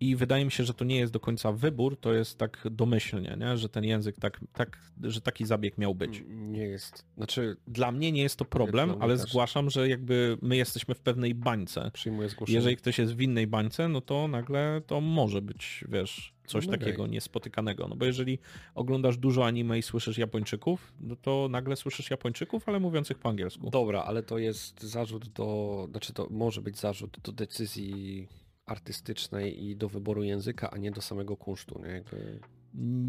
[0.00, 3.36] I wydaje mi się, że to nie jest do końca wybór, to jest tak domyślnie,
[3.40, 3.56] nie?
[3.56, 6.22] że ten język tak, tak, że taki zabieg miał być.
[6.28, 7.04] Nie jest.
[7.16, 9.28] Znaczy, Dla mnie nie jest to problem, ale też.
[9.30, 11.90] zgłaszam, że jakby my jesteśmy w pewnej bańce.
[11.94, 12.56] przyjmuję zgłoszenie.
[12.56, 16.72] Jeżeli ktoś jest w innej bańce, no to nagle to może być, wiesz, coś No
[16.72, 17.12] takiego okej.
[17.12, 17.88] niespotykanego.
[17.88, 18.38] No bo jeżeli
[18.74, 23.70] oglądasz dużo anime i słyszysz Japończyków, no to nagle słyszysz Japończyków, ale mówiących po angielsku.
[23.70, 25.86] Dobra, ale to jest zarzut do.
[25.90, 28.28] Znaczy, to może być zarzut do decyzji
[28.66, 31.80] artystycznej i do wyboru języka, a nie do samego kunsztu.
[31.82, 31.88] Nie?
[31.90, 32.40] Jakby...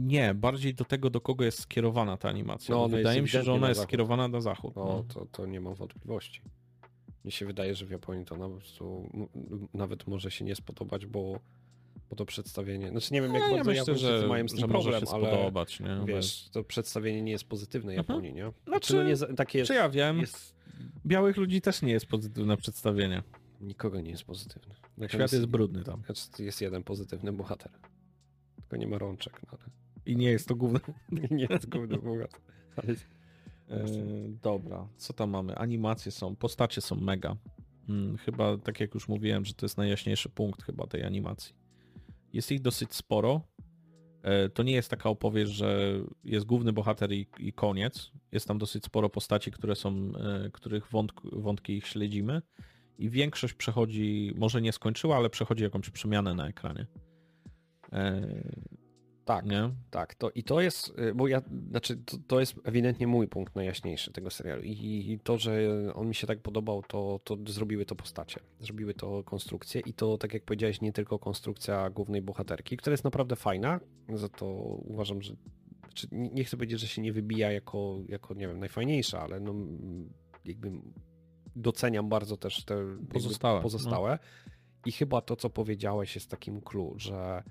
[0.06, 2.76] Nie, bardziej do tego, do kogo jest skierowana ta animacja.
[2.76, 3.90] No, wydaje mi się, że ona na jest zachód.
[3.90, 4.76] skierowana na zachód.
[4.76, 5.04] No, No.
[5.14, 6.42] to, to nie mam wątpliwości.
[7.26, 10.46] Mi się wydaje, że w Japonii to na- po prostu m- m- nawet może się
[10.46, 11.40] nie spodobać, bo,
[12.10, 12.90] bo to przedstawienie.
[12.90, 15.06] Znaczy nie wiem, jak No, ja bardzo myślę, Japończycy że, mają z tym problem, ale
[15.06, 15.80] spodobać.
[15.80, 16.00] Nie?
[16.06, 18.06] wiesz, to przedstawienie nie jest pozytywne Mhm.
[18.08, 18.52] Japonii, nie?
[18.68, 20.56] Znaczy, no nie, takie jest, Czy ja wiem, jest.
[21.06, 23.24] białych ludzi też nie jest pozytywne przedstawienie.
[23.62, 24.76] Nikogo nie jest pozytywne.
[24.98, 26.04] No, Świat jest brudny tam.
[26.40, 27.72] Jest jeden pozytywny bohater.
[28.56, 29.70] Tylko nie ma rączek, no, ale
[30.06, 30.80] I nie jest to główne.
[31.32, 32.42] nie jest główny bohater.
[32.78, 32.94] Ale.
[33.70, 33.86] E,
[34.42, 35.56] dobra, co tam mamy?
[35.56, 37.36] Animacje są, postacie są mega.
[37.90, 41.56] Mm, chyba, tak jak już mówiłem, że to jest najjaśniejszy punkt chyba tej animacji.
[42.34, 43.42] Jest ich dosyć sporo.
[44.24, 48.12] E, to nie jest taka opowieść, że jest główny bohater i, i koniec.
[48.32, 52.42] Jest tam dosyć sporo postaci, które są, e, których wątk, wątki ich śledzimy.
[52.98, 56.86] I większość przechodzi, może nie skończyła, ale przechodzi jakąś przemianę na ekranie.
[57.94, 58.22] E,
[59.26, 59.70] Tak, nie?
[59.90, 60.16] tak.
[60.16, 64.12] To, I to jest, y, bo ja, znaczy, to, to jest ewidentnie mój punkt najjaśniejszy
[64.12, 64.62] tego serialu.
[64.64, 68.40] I, I to, że on mi się tak podobał, to, to zrobiły to postacie.
[68.60, 73.04] Zrobiły to konstrukcje i to, tak jak powiedziałeś, nie tylko konstrukcja głównej bohaterki, która jest
[73.04, 73.80] naprawdę fajna.
[74.14, 74.46] Za to
[74.86, 75.34] uważam, że.
[75.94, 79.54] Czy, nie chcę powiedzieć, że się nie wybija jako, jako nie wiem, najfajniejsza, ale no,
[80.46, 80.72] jakby
[81.58, 83.64] doceniam bardzo też te jakby Pozostałe, no.
[83.64, 84.20] pozostałe.
[84.86, 87.44] I chyba to, co powiedziałeś, jest takim clue, że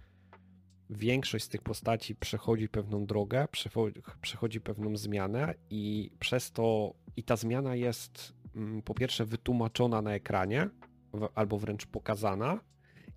[0.90, 7.22] większość z tych postaci przechodzi pewną drogę, przechodzi, przechodzi pewną zmianę i przez to i
[7.22, 10.70] ta zmiana jest mm, po pierwsze wytłumaczona na ekranie
[11.34, 12.61] albo wręcz pokazana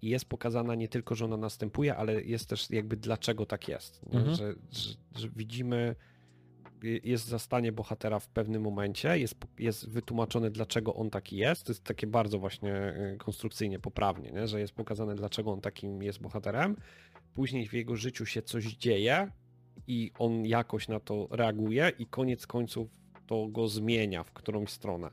[0.01, 4.01] i jest pokazana nie tylko, że ona następuje, ale jest też jakby dlaczego tak jest.
[4.13, 4.35] Mhm.
[4.35, 5.95] Że, że, że widzimy
[6.83, 11.63] jest zastanie bohatera w pewnym momencie, jest, jest wytłumaczone, dlaczego on taki jest.
[11.63, 14.47] To jest takie bardzo właśnie y, konstrukcyjnie poprawnie, nie?
[14.47, 16.75] że jest pokazane, dlaczego on takim jest bohaterem.
[17.33, 19.31] Później w jego życiu się coś dzieje
[19.87, 22.89] i on jakoś na to reaguje, i koniec końców
[23.27, 25.09] to go zmienia w którąś stronę.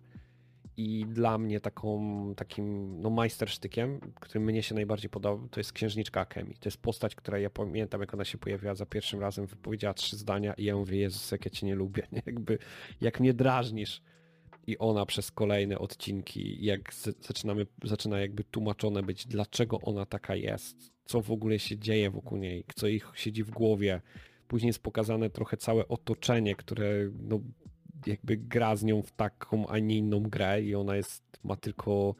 [0.76, 6.20] I dla mnie taką, takim no, majstersztykiem, który mnie się najbardziej podobał, to jest księżniczka
[6.20, 6.54] Akemi.
[6.54, 10.16] To jest postać, która ja pamiętam, jak ona się pojawiła za pierwszym razem, wypowiedziała trzy
[10.16, 12.22] zdania i ja mówię, Jezus, jak ja cię nie lubię, nie?
[12.26, 12.58] Jakby,
[13.00, 14.02] jak mnie drażnisz.
[14.66, 20.92] I ona przez kolejne odcinki, jak zaczynamy, zaczyna jakby tłumaczone być, dlaczego ona taka jest,
[21.04, 24.00] co w ogóle się dzieje wokół niej, co ich siedzi w głowie.
[24.48, 27.40] Później jest pokazane trochę całe otoczenie, które no,
[28.06, 32.14] jakby gra z nią w taką, a nie inną grę i ona jest, ma tylko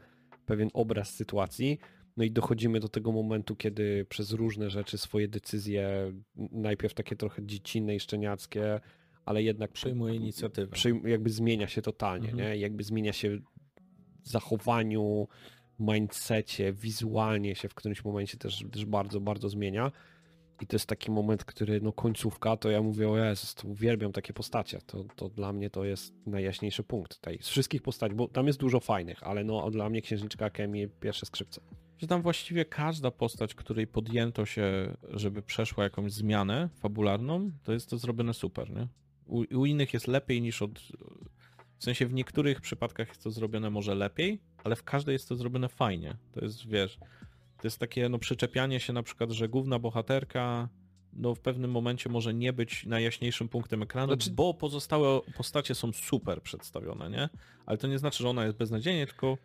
[0.46, 1.78] pewien obraz sytuacji.
[2.16, 7.46] No i dochodzimy do tego momentu, kiedy przez różne rzeczy swoje decyzje, najpierw takie trochę
[7.46, 8.80] dziecinne i szczeniackie,
[9.24, 10.76] ale jednak Przejmuje inicjatywę.
[10.76, 12.50] przyjm- jakby zmienia się totalnie, Mhm.
[12.52, 12.56] nie?
[12.56, 13.38] Jakby zmienia się
[14.22, 15.28] w zachowaniu,
[15.80, 19.92] mindsetie, wizualnie się w którymś momencie też, też bardzo, bardzo zmienia.
[20.60, 24.12] I to jest taki moment, który, no końcówka, to ja mówię, o Jezus, to uwielbiam
[24.12, 24.78] takie postacie.
[24.86, 28.58] To, to dla mnie to jest najjaśniejszy punkt tej, z wszystkich postaci, bo tam jest
[28.58, 31.60] dużo fajnych, ale no dla mnie Księżniczka Akemi pierwsze skrzypce.
[31.98, 37.90] Że tam właściwie każda postać, której podjęto się, żeby przeszła jakąś zmianę fabularną, to jest
[37.90, 38.88] to zrobione super, nie?
[39.26, 40.78] U, u innych jest lepiej niż od
[41.78, 45.36] W sensie w niektórych przypadkach jest to zrobione może lepiej, ale w każdej jest to
[45.36, 46.16] zrobione fajnie.
[46.32, 46.98] To jest, wiesz,
[47.58, 50.68] to jest takie no przyczepianie się na przykład, że główna bohaterka
[51.12, 54.30] no w pewnym momencie może nie być najjaśniejszym punktem ekranu, znaczy...
[54.30, 57.28] bo pozostałe postacie są super przedstawione, nie?
[57.66, 59.38] Ale to nie znaczy, że ona jest beznadziejnie, tylko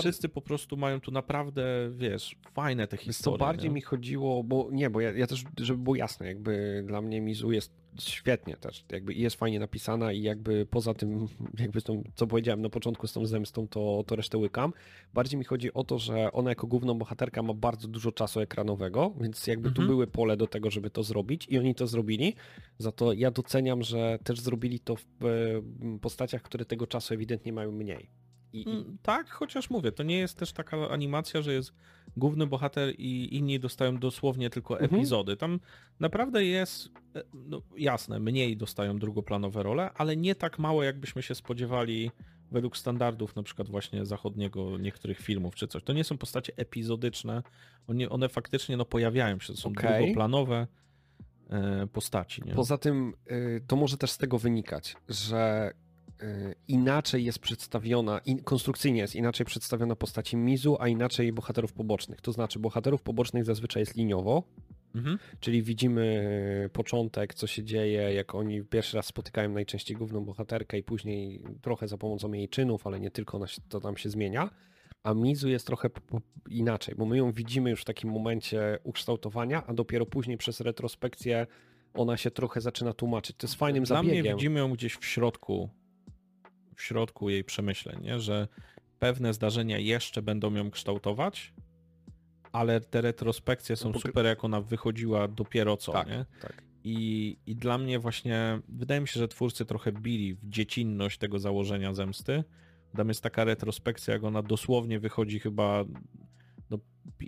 [0.00, 3.38] Wszyscy po prostu mają tu naprawdę, wiesz, fajne te historie.
[3.38, 3.74] Co bardziej nie?
[3.74, 7.52] mi chodziło, bo nie, bo ja, ja, też, żeby było jasne, jakby dla mnie Mizu
[7.52, 11.26] jest świetnie też, jakby jest fajnie napisana i jakby poza tym,
[11.58, 14.72] jakby tą, co powiedziałem na początku z tą zemstą, to, to resztę łykam.
[15.14, 19.12] Bardziej mi chodzi o to, że ona jako główną bohaterka ma bardzo dużo czasu ekranowego,
[19.20, 19.86] więc jakby mhm.
[19.86, 22.34] tu były pole do tego, żeby to zrobić i oni to zrobili.
[22.78, 25.62] Za to ja doceniam, że też zrobili to w
[26.00, 28.10] postaciach, które tego czasu ewidentnie mają mniej.
[28.52, 31.72] I, mm, Tak, chociaż mówię, to nie jest też taka animacja, że jest
[32.16, 34.94] główny bohater i inni dostają dosłownie tylko mhm.
[34.94, 35.36] epizody.
[35.36, 35.60] Tam
[36.00, 41.34] naprawdę jest, e, no jasne, mniej dostają drugoplanowe role, ale nie tak mało, jakbyśmy się
[41.34, 42.10] spodziewali
[42.50, 45.82] według standardów na przykład właśnie zachodniego niektórych filmów czy coś.
[45.82, 47.42] To nie są postacie epizodyczne,
[47.86, 49.98] one, one faktycznie no, pojawiają się, to są okay.
[49.98, 50.66] drugoplanowe
[51.50, 52.42] e, postaci.
[52.46, 52.54] Nie?
[52.54, 55.72] Poza tym y, to może też z tego wynikać, że
[56.68, 62.20] inaczej jest przedstawiona, konstrukcyjnie jest inaczej przedstawiona postaci Mizu, a inaczej bohaterów pobocznych.
[62.20, 64.42] To znaczy, bohaterów pobocznych zazwyczaj jest liniowo,
[64.94, 65.18] mhm.
[65.40, 70.82] czyli widzimy początek, co się dzieje, jak oni pierwszy raz spotykają najczęściej główną bohaterkę i
[70.82, 74.50] później trochę za pomocą jej czynów, ale nie tylko, to tam się zmienia.
[75.02, 75.90] A Mizu jest trochę
[76.50, 81.46] inaczej, bo my ją widzimy już w takim momencie ukształtowania, a dopiero później przez retrospekcję
[81.94, 83.36] ona się trochę zaczyna tłumaczyć.
[83.36, 84.22] To jest fajnym Dla zabiegiem.
[84.22, 85.70] Dla mnie widzimy ją gdzieś w środku
[86.82, 88.20] w środku jej przemyśleń, nie?
[88.20, 88.48] że
[88.98, 91.52] pewne zdarzenia jeszcze będą ją kształtować,
[92.52, 96.24] ale te retrospekcje są no, super, jak ona wychodziła dopiero co, tak, nie?
[96.40, 96.62] Tak.
[96.84, 101.38] I, I dla mnie właśnie, wydaje mi się, że twórcy trochę bili w dziecinność tego
[101.38, 102.44] założenia zemsty.
[102.96, 105.84] Tam jest taka retrospekcja, jak ona dosłownie wychodzi chyba
[106.70, 106.78] no,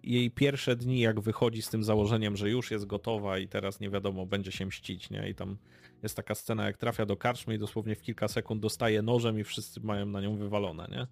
[0.03, 3.91] jej pierwsze dni, jak wychodzi z tym założeniem, że już jest gotowa i teraz nie
[3.91, 5.29] wiadomo, będzie się mścić, nie?
[5.29, 5.57] I tam
[6.03, 9.45] jest taka scena, jak trafia do karczmy i dosłownie w kilka sekund dostaje nożem i
[9.45, 11.07] wszyscy mają na nią wywalone, nie?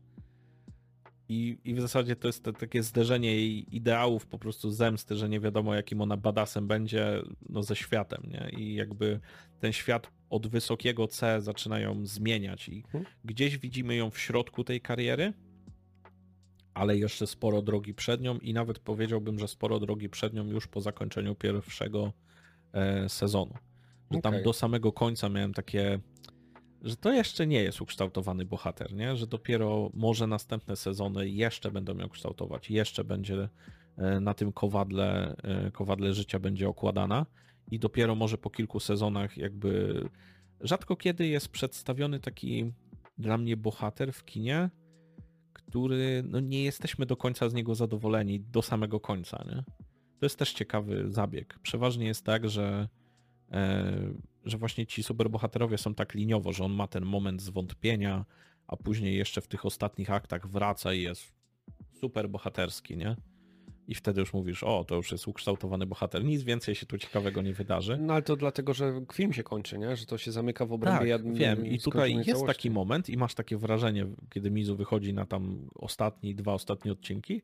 [1.29, 5.29] I, i w zasadzie to jest te, takie zderzenie jej ideałów po prostu zemsty, że
[5.29, 8.51] nie wiadomo jakim ona badasem będzie no, ze światem, nie?
[8.59, 9.21] I jakby
[9.61, 13.11] ten świat od wysokiego C zaczyna ją zmieniać i hmm.
[13.25, 15.33] gdzieś widzimy ją w środku tej kariery,
[16.75, 20.67] ale jeszcze sporo drogi przed nią i nawet powiedziałbym, że sporo drogi przed nią już
[20.67, 22.13] po zakończeniu pierwszego
[22.73, 23.55] e, sezonu.
[24.13, 24.33] Że okay.
[24.33, 26.01] tam do samego końca miałem takie,
[26.83, 29.17] że to jeszcze nie jest ukształtowany bohater, nie?
[29.17, 33.49] Że dopiero może następne sezony jeszcze będą ją kształtować, jeszcze będzie
[33.97, 37.27] e, na tym kowadle, e, kowadle życia będzie okładana
[37.71, 40.03] i dopiero może po kilku sezonach jakby
[40.61, 42.73] rzadko kiedy jest przedstawiony taki
[43.19, 44.71] dla mnie bohater w kinie,
[45.53, 49.65] który no nie jesteśmy do końca z niego zadowoleni do samego końca, nie?
[50.19, 51.59] To jest też ciekawy zabieg.
[51.63, 52.89] Przeważnie jest tak, że
[54.45, 58.25] że właśnie ci superbohaterowie są tak liniowo, że on ma ten moment zwątpienia,
[58.67, 61.33] a później jeszcze w tych ostatnich aktach wraca i jest
[62.01, 63.17] super bohaterski, nie?
[63.89, 66.25] I wtedy już mówisz, o, to już jest ukształtowany bohater.
[66.25, 67.99] Nic więcej się tu ciekawego nie wydarzy.
[68.01, 69.97] No ale to dlatego, że film się kończy, nie?
[69.97, 71.67] Że to się zamyka w obrębie tak, wiem.
[71.67, 72.47] I tutaj jest całości.
[72.47, 77.43] taki moment i masz takie wrażenie, kiedy Mizu wychodzi na tam ostatni, dwa ostatnie odcinki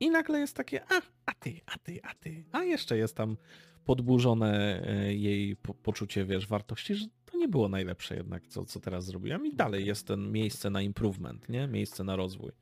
[0.00, 3.36] i nagle jest takie, a, a ty, a ty, a ty, a jeszcze jest tam
[3.84, 8.80] podburzone e, jej po, poczucie, wiesz, wartości, że to nie było najlepsze jednak, co, co
[8.80, 11.66] teraz zrobiłam i dalej jest ten miejsce na improvement, nie?
[11.66, 12.52] Miejsce na rozwój.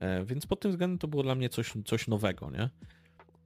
[0.00, 2.70] E, więc pod tym względem to było dla mnie coś, coś nowego, nie?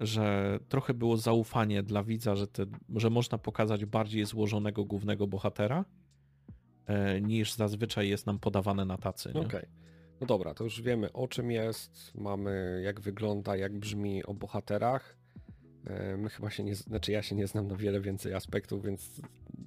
[0.01, 5.85] Że trochę było zaufanie dla widza, że, te, że można pokazać bardziej złożonego głównego bohatera,
[6.87, 9.31] e, niż zazwyczaj jest nam podawane na tacy.
[9.31, 9.47] Okej.
[9.47, 9.67] Okay.
[10.21, 15.17] No dobra, to już wiemy o czym jest, mamy jak wygląda, jak brzmi o bohaterach.
[15.87, 19.21] E, my chyba się nie, znaczy ja się nie znam na wiele więcej aspektów, więc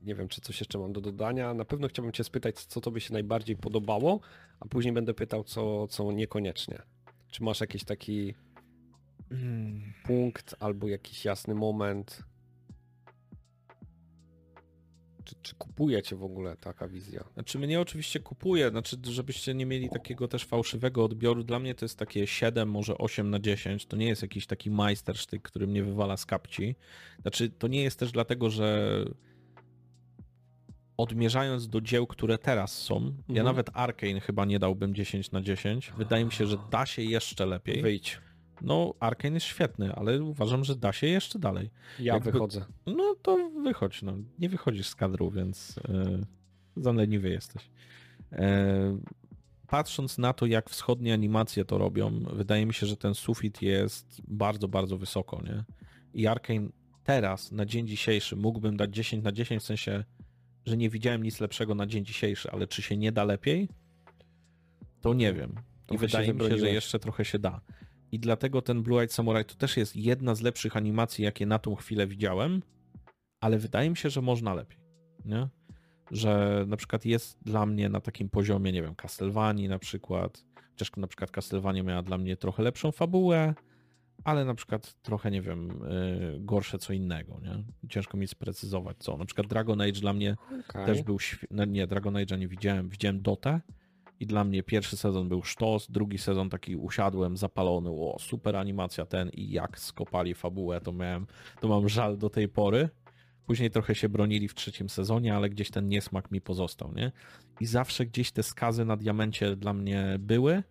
[0.03, 1.53] nie wiem, czy coś jeszcze mam do dodania.
[1.53, 4.19] Na pewno chciałbym Cię spytać, co Tobie się najbardziej podobało,
[4.59, 6.81] a później będę pytał, co, co niekoniecznie.
[7.31, 8.33] Czy masz jakiś taki
[9.29, 9.93] hmm.
[10.05, 12.23] punkt albo jakiś jasny moment,
[15.27, 17.23] czy, czy kupuje cię w ogóle taka wizja?
[17.33, 21.43] Znaczy mnie oczywiście kupuje, znaczy żebyście nie mieli takiego też fałszywego odbioru.
[21.43, 23.85] Dla mnie to jest takie 7, może 8 na 10.
[23.85, 26.75] To nie jest jakiś taki majstersztyk, który mnie wywala z kapci.
[27.21, 29.05] Znaczy to nie jest też dlatego, że
[30.97, 33.23] odmierzając do dzieł, które teraz są, mhm.
[33.29, 35.91] ja nawet Arkane chyba nie dałbym 10 na 10.
[35.97, 37.81] Wydaje mi się, że da się jeszcze lepiej.
[37.81, 38.21] Wyjdź.
[38.61, 41.69] No, Arkane jest świetny, ale uważam, że da się jeszcze dalej.
[41.99, 42.31] Ja Jakby...
[42.31, 42.65] wychodzę.
[42.85, 44.13] No to wychodź, no.
[44.39, 47.69] Nie wychodzisz z kadru, więc yy, za leniwy jesteś.
[48.31, 48.97] E,
[49.67, 54.21] patrząc na to, jak wschodnie animacje to robią, wydaje mi się, że ten sufit jest
[54.27, 55.63] bardzo, bardzo wysoko, nie?
[56.13, 56.69] I Arkane
[57.03, 60.03] teraz, na dzień dzisiejszy, mógłbym dać 10 na 10, w sensie,
[60.65, 63.69] że nie widziałem nic lepszego na dzień dzisiejszy, ale czy się nie da lepiej,
[65.01, 65.55] to nie wiem.
[65.91, 67.61] I wydaje mi się, że jeszcze trochę się da.
[68.11, 71.59] I dlatego ten Blue Eyed Samurai to też jest jedna z lepszych animacji, jakie na
[71.59, 72.61] tą chwilę widziałem,
[73.41, 74.79] ale wydaje mi się, że można lepiej.
[75.25, 75.47] Nie?
[76.11, 80.91] Że na przykład jest dla mnie na takim poziomie, nie wiem, Castlevanii na przykład, chociaż
[80.97, 83.53] na przykład Castlevania miała dla mnie trochę lepszą fabułę,
[84.23, 87.63] ale na przykład trochę, nie wiem, yy, gorsze co innego, nie?
[87.89, 89.17] Ciężko mi sprecyzować co.
[89.17, 90.35] Na przykład Dragon Age dla mnie
[90.69, 90.85] Okej.
[90.85, 93.61] też był świ- no nie, Dragon Age'a nie widziałem, widziałem Dotę
[94.19, 99.05] i dla mnie pierwszy sezon był sztos, drugi sezon taki usiadłem, zapalony, o super animacja
[99.05, 101.27] ten i jak skopali fabułę, to miałem,
[101.59, 102.89] to mam żal do tej pory.
[103.45, 107.11] Później trochę się bronili w trzecim sezonie, ale gdzieś ten niesmak mi pozostał, nie?
[107.59, 110.63] I zawsze gdzieś te skazy na diamencie dla mnie były,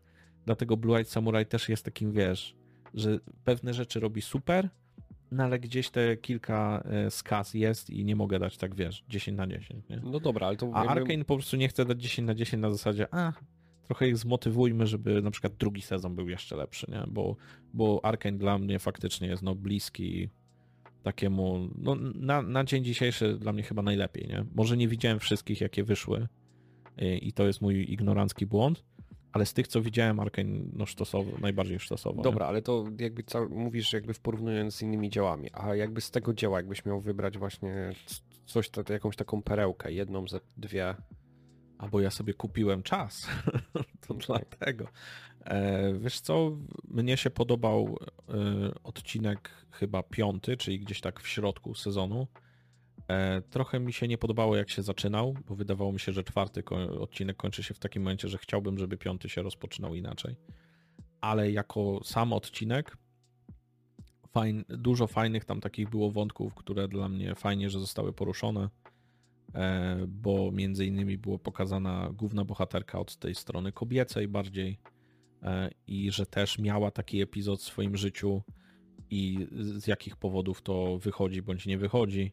[0.45, 2.57] dlatego Blue Eyed Samurai też jest takim, wiesz,
[2.95, 4.69] że pewne rzeczy robi super,
[5.31, 9.39] no ale gdzieś te kilka e, skaz jest i nie mogę dać tak, wiesz, 10
[9.39, 10.01] na 10, nie?
[10.05, 12.61] No dobra, ale to A jakby- Arkane po prostu nie chce dać 10 na 10
[12.63, 13.33] na zasadzie, a
[13.85, 17.05] trochę ich zmotywujmy, żeby na przykład drugi sezon był jeszcze lepszy, nie?
[17.09, 17.37] Bo,
[17.75, 20.29] bo Arkane dla mnie faktycznie jest no bliski
[21.03, 24.45] takiemu, no na, na dzień dzisiejszy dla mnie chyba najlepiej, nie?
[24.55, 26.29] Może nie widziałem wszystkich, jakie wyszły
[26.99, 28.85] i, i to jest mój ignorancki błąd,
[29.37, 32.17] ale z tych, co widziałem, Arkane no sztosowo, najbardziej sztosowo.
[32.17, 32.23] nie?
[32.23, 36.11] Dobra, ale to jakby ca- mówisz jakby w porównując z innymi dziełami, a jakby z
[36.11, 37.93] tego dzieła jakbyś miał wybrać właśnie
[38.47, 40.95] coś, ta- jakąś taką perełkę, jedną ze dwie.
[41.79, 43.27] A bo ja sobie kupiłem czas.
[44.09, 44.27] to Okej.
[44.27, 44.87] dlatego.
[45.45, 46.57] E, wiesz co,
[46.89, 48.35] mnie się podobał e,
[48.85, 52.27] odcinek chyba piąty, czyli gdzieś tak w środku sezonu.
[53.09, 56.65] E, trochę mi się nie podobało jak się zaczynał, bo wydawało mi się, że czwarty
[57.01, 60.37] odcinek kończy się w takim momencie, że chciałbym, żeby piąty się rozpoczynał inaczej.
[61.21, 62.97] Ale jako sam odcinek
[64.37, 68.69] fajn, dużo fajnych tam takich było wątków, które dla mnie fajnie, że zostały poruszone
[69.55, 74.79] e, bo między innymi było pokazana główna bohaterka od tej strony kobiecej bardziej
[75.43, 78.43] e, i że też miała taki epizod w swoim życiu
[79.11, 82.33] i z jakich powodów to wychodzi bądź nie wychodzi.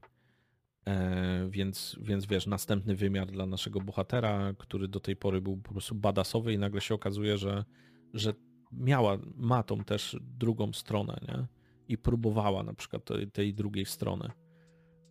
[0.87, 5.71] E, Więc, więc wiesz, następny wymiar dla naszego bohatera, który do tej pory był po
[5.71, 7.65] prostu badasowy i nagle się okazuje, że,
[8.13, 8.33] że
[8.71, 11.47] miała, ma tą też drugą stronę, nie?
[11.87, 14.29] I próbowała na przykład tej, tej drugiej strony.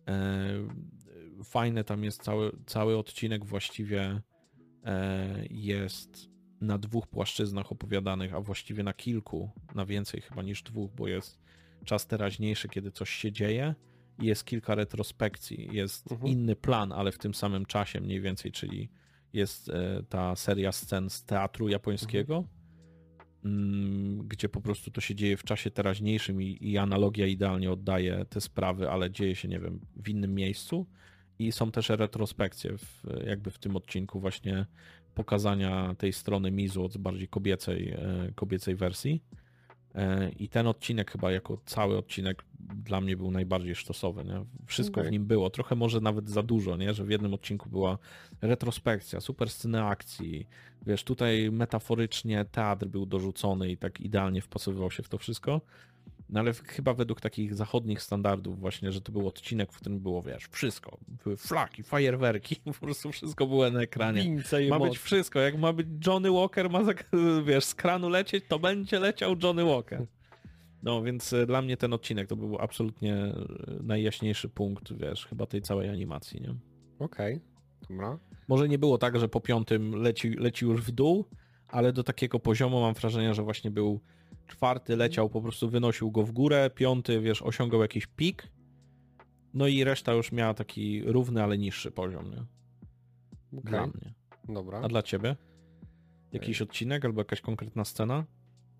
[0.07, 0.67] E,
[1.43, 4.21] fajne tam jest cały, cały odcinek właściwie
[4.85, 6.29] e, jest
[6.61, 11.39] na dwóch płaszczyznach opowiadanych, a właściwie na kilku, na więcej chyba niż dwóch, bo jest
[11.85, 13.75] czas teraźniejszy, kiedy coś się dzieje
[14.19, 16.31] jest kilka retrospekcji, jest Mhm.
[16.31, 18.89] inny plan, ale w tym samym czasie mniej więcej, czyli
[19.33, 22.43] jest e, ta seria scen z teatru japońskiego,
[23.45, 28.25] mm, gdzie po prostu to się dzieje w czasie teraźniejszym i, i analogia idealnie oddaje
[28.29, 30.87] te sprawy, ale dzieje się, nie wiem, w innym miejscu.
[31.39, 34.65] I są też retrospekcje w, jakby w tym odcinku właśnie
[35.15, 39.23] pokazania tej strony Mizu od bardziej kobiecej, e, kobiecej wersji.
[39.95, 44.23] E, I ten odcinek chyba jako cały odcinek dla mnie był najbardziej sztosowy.
[44.23, 44.45] Nie?
[44.65, 45.09] Wszystko Okej.
[45.09, 46.93] w nim było, trochę może nawet za dużo, nie?
[46.93, 47.97] że w jednym odcinku była
[48.41, 50.47] retrospekcja, super sceny akcji,
[50.85, 55.61] wiesz, tutaj metaforycznie teatr był dorzucony i tak idealnie wpasowywał się w to wszystko.
[56.29, 60.21] No ale chyba według takich zachodnich standardów właśnie, że to był odcinek, w którym było,
[60.21, 60.97] wiesz, wszystko.
[61.23, 64.37] Były flaki, fajerwerki, po prostu wszystko było na ekranie.
[64.69, 65.39] Ma być wszystko.
[65.39, 66.79] Jak ma być Johnny Walker, ma
[67.45, 70.05] wiesz, z kranu lecieć, to będzie leciał Johnny Walker.
[70.83, 73.33] No więc e, dla mnie ten odcinek to był absolutnie e,
[73.83, 76.55] najjaśniejszy punkt, wiesz, chyba tej całej animacji, nie?
[76.99, 77.39] Okej,
[77.89, 78.19] dobra.
[78.47, 81.25] Może nie było tak, że po piątym leci, leci już w dół,
[81.67, 83.99] ale do takiego poziomu mam wrażenie, że właśnie był
[84.47, 88.51] czwarty, leciał, po prostu wynosił go w górę, piąty, wiesz, osiągał jakiś pik,
[89.53, 92.45] no i reszta już miała taki równy, ale niższy poziom, nie?
[93.51, 94.13] Dla mnie.
[94.49, 94.81] dobra.
[94.83, 95.35] A dla ciebie?
[96.31, 98.25] Jakiś odcinek albo jakaś konkretna scena?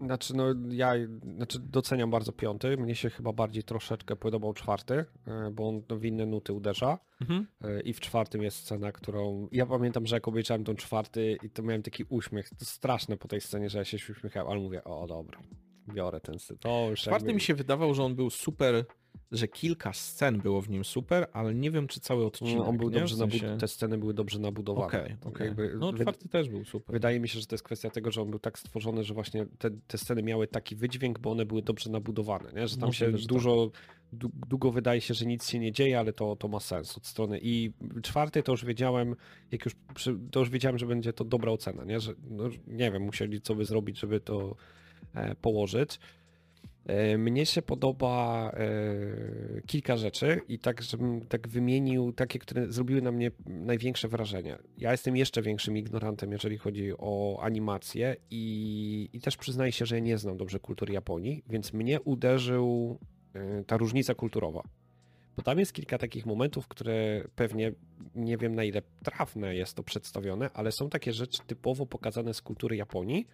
[0.05, 0.93] Znaczy, no ja
[1.35, 2.77] znaczy doceniam bardzo piąty.
[2.77, 6.99] Mnie się chyba bardziej troszeczkę podobał czwarty, e, bo on w inne nuty uderza.
[7.21, 7.47] Mhm.
[7.61, 9.47] E, I w czwartym jest scena, którą.
[9.51, 12.49] Ja pamiętam, że jak obejrzałem tą czwarty i to miałem taki uśmiech.
[12.49, 15.39] To straszne po tej scenie, że ja się uśmiechałem, ale mówię, o dobra,
[15.93, 16.57] biorę ten styl.
[16.57, 18.85] To już Czwarty jakby- mi się wydawał, że on był super
[19.32, 22.55] że kilka scen było w nim super, ale nie wiem, czy cały odcinek.
[22.57, 22.99] No, on był nie?
[22.99, 23.38] dobrze W sensie...
[23.47, 24.88] nabud- te sceny były dobrze nabudowane.
[24.88, 25.47] Okej, Tak okej.
[25.47, 26.93] jakby No czwarty też był super.
[26.93, 29.45] Wydaje mi się, że to jest kwestia tego, że on był tak stworzony, że właśnie
[29.57, 32.68] te, te sceny miały taki wydźwięk, bo one były dobrze nabudowane, nie?
[32.68, 33.72] że tam Możliwe, się że dużo,
[34.14, 37.05] du- długo wydaje się, że nic się nie dzieje, ale to, to ma sens od
[37.05, 37.39] strony.
[37.41, 37.72] I
[38.03, 39.16] czwarty to już wiedziałem,
[39.51, 41.99] jak już przy, to już wiedziałem, że będzie to dobra ocena, nie?
[41.99, 44.55] Że, no, nie wiem, musieli co by zrobić, żeby to
[45.16, 45.99] e, położyć.
[46.86, 53.01] E, Mnie się podoba e, kilka rzeczy i tak, żebym tak wymienił takie, które zrobiły
[53.01, 54.57] na mnie największe wrażenie.
[54.77, 59.95] Ja jestem jeszcze większym ignorantem, jeżeli chodzi o animację i, i też przyznaję się, że
[59.95, 62.99] ja nie znam dobrze kultury Japonii, więc mnie uderzył
[63.34, 64.63] e, ta różnica kulturowa.
[65.36, 67.71] Bo tam jest kilka takich momentów, które pewnie
[68.15, 72.41] nie wiem na ile trafne jest to przedstawione, ale są takie rzeczy typowo pokazane z
[72.41, 73.27] kultury Japonii,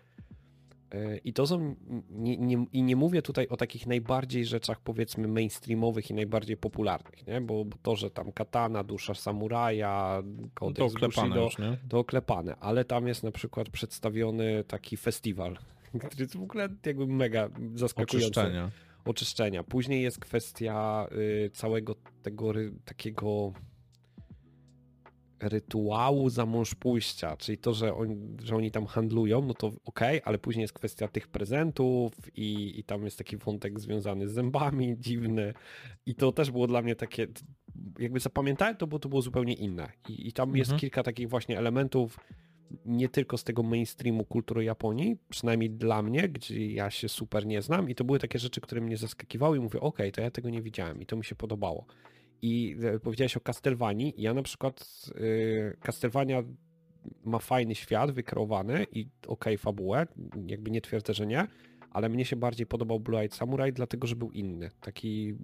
[1.23, 1.75] I to są,
[2.09, 7.27] nie, nie, i nie mówię tutaj o takich najbardziej rzeczach powiedzmy mainstreamowych i najbardziej popularnych,
[7.27, 7.41] nie?
[7.41, 11.77] Bo, bo to, że tam katana, dusza samuraja, No to kodeks oklepane Bushido, już, nie?
[11.89, 15.57] to oklepane, ale tam jest na przykład przedstawiony taki festiwal,
[16.07, 18.17] który jest w ogóle jakby mega zaskakujący.
[18.17, 18.71] Oczyszczenia.
[19.05, 19.63] Oczyszczenia.
[19.63, 21.07] Później jest kwestia
[21.45, 22.53] y, całego tego
[22.85, 23.53] takiego
[25.41, 30.21] rytuału za mąż pójścia, czyli to, że, on, że oni tam handlują, no to okej,
[30.25, 34.95] ale później jest kwestia tych prezentów i, i tam jest taki wątek związany z zębami
[34.99, 35.53] dziwny
[36.05, 37.27] i to też było dla mnie takie,
[37.99, 40.79] jakby zapamiętałem to, bo to było zupełnie inne i, i tam jest Mhm.
[40.79, 42.19] kilka takich właśnie elementów
[42.85, 47.61] nie tylko z tego mainstreamu kultury Japonii, przynajmniej dla mnie, gdzie ja się super nie
[47.61, 50.49] znam i to były takie rzeczy, które mnie zaskakiwały i mówię, okej, to ja tego
[50.49, 51.85] nie widziałem i to mi się podobało.
[52.41, 54.13] I e, powiedziałeś o Castlevanii.
[54.17, 56.43] Ja na przykład y, Castlevania
[57.23, 60.07] ma fajny świat wykreowany i okej, fabułę,
[60.47, 61.47] jakby nie twierdzę, że nie,
[61.91, 65.35] ale mnie się bardziej podobał Blue Eyed Samurai, dlatego, że był inny, taki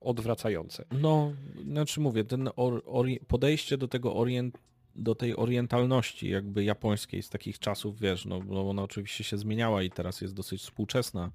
[0.00, 0.84] odwracający.
[1.00, 1.32] No,
[1.64, 4.58] znaczy mówię, ten or, ori- podejście do tego orient,
[4.96, 9.82] do tej orientalności jakby japońskiej z takich czasów, wiesz, no, no ona oczywiście się zmieniała
[9.82, 11.30] i teraz jest dosyć współczesna,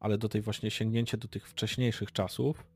[0.00, 2.66] ale do tej właśnie sięgnięcie do tych wcześniejszych czasów,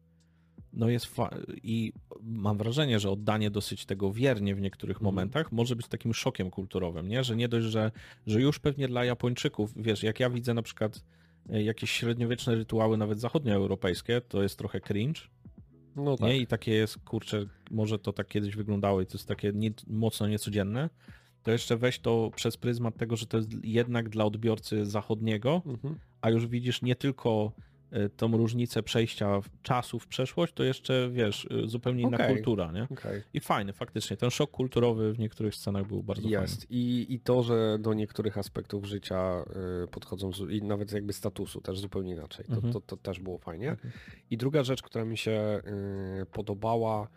[0.72, 1.30] no jest fa-
[1.62, 1.92] i
[2.22, 5.04] mam wrażenie, że oddanie dosyć tego wiernie w niektórych Mhm.
[5.14, 7.24] momentach może być takim szokiem kulturowym, nie?
[7.24, 7.90] Że nie dość, że,
[8.26, 11.04] że już pewnie dla Japończyków, wiesz, jak ja widzę na przykład
[11.50, 15.20] e, jakieś średniowieczne rytuały, nawet zachodnioeuropejskie, to jest trochę cringe,
[15.96, 16.28] No tak.
[16.28, 16.36] nie?
[16.38, 20.28] I takie jest, kurczę, może to tak kiedyś wyglądało i to jest takie nie, mocno
[20.28, 20.90] niecodzienne.
[21.42, 25.98] To jeszcze weź to przez pryzmat tego, że to jest jednak dla odbiorcy zachodniego, Mhm.
[26.20, 27.52] a już widzisz nie tylko
[28.16, 32.34] tą różnicę przejścia czasu w przeszłość, to jeszcze, wiesz, y, zupełnie inna Okej.
[32.34, 32.82] kultura, nie?
[32.90, 33.22] Okej.
[33.34, 34.16] I fajny, faktycznie.
[34.16, 36.66] Ten szok kulturowy w niektórych scenach był bardzo Jest.
[36.70, 39.44] I, I to, że do niektórych aspektów życia
[39.84, 42.44] y, podchodzą, z, i nawet jakby statusu też zupełnie inaczej.
[42.46, 42.72] To, Mhm.
[42.72, 43.70] to, to też było fajnie.
[43.70, 43.92] Mhm.
[44.30, 45.60] I druga rzecz, która mi się
[46.22, 47.08] y, podobała,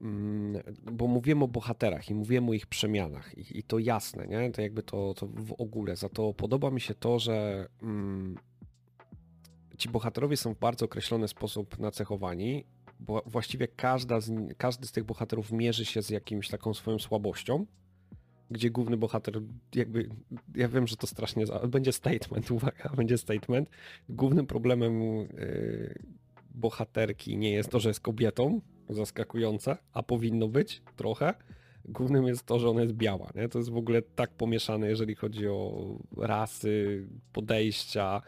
[0.00, 4.50] mm, bo mówiłem o bohaterach i mówiłem o ich przemianach i, i to jasne, nie?
[4.50, 5.96] To jakby to, to w ogóle.
[5.96, 8.36] Za to podoba mi się to, że mm,
[9.84, 12.64] ci bohaterowie są w bardzo określony sposób nacechowani,
[13.00, 17.66] bo właściwie każda z, każdy z tych bohaterów mierzy się z jakimś taką swoją słabością,
[18.50, 19.40] gdzie główny bohater
[19.74, 20.08] jakby,
[20.54, 23.70] ja wiem, że to strasznie, za- będzie statement, uwaga, będzie statement.
[24.08, 25.98] Głównym problemem y,
[26.54, 31.34] bohaterki nie jest to, że jest kobietą, zaskakujące, a powinno być trochę.
[31.84, 33.48] Głównym jest to, że ona jest biała, nie?
[33.48, 35.84] To jest w ogóle tak pomieszane, jeżeli chodzi o
[36.16, 38.22] rasy, podejścia,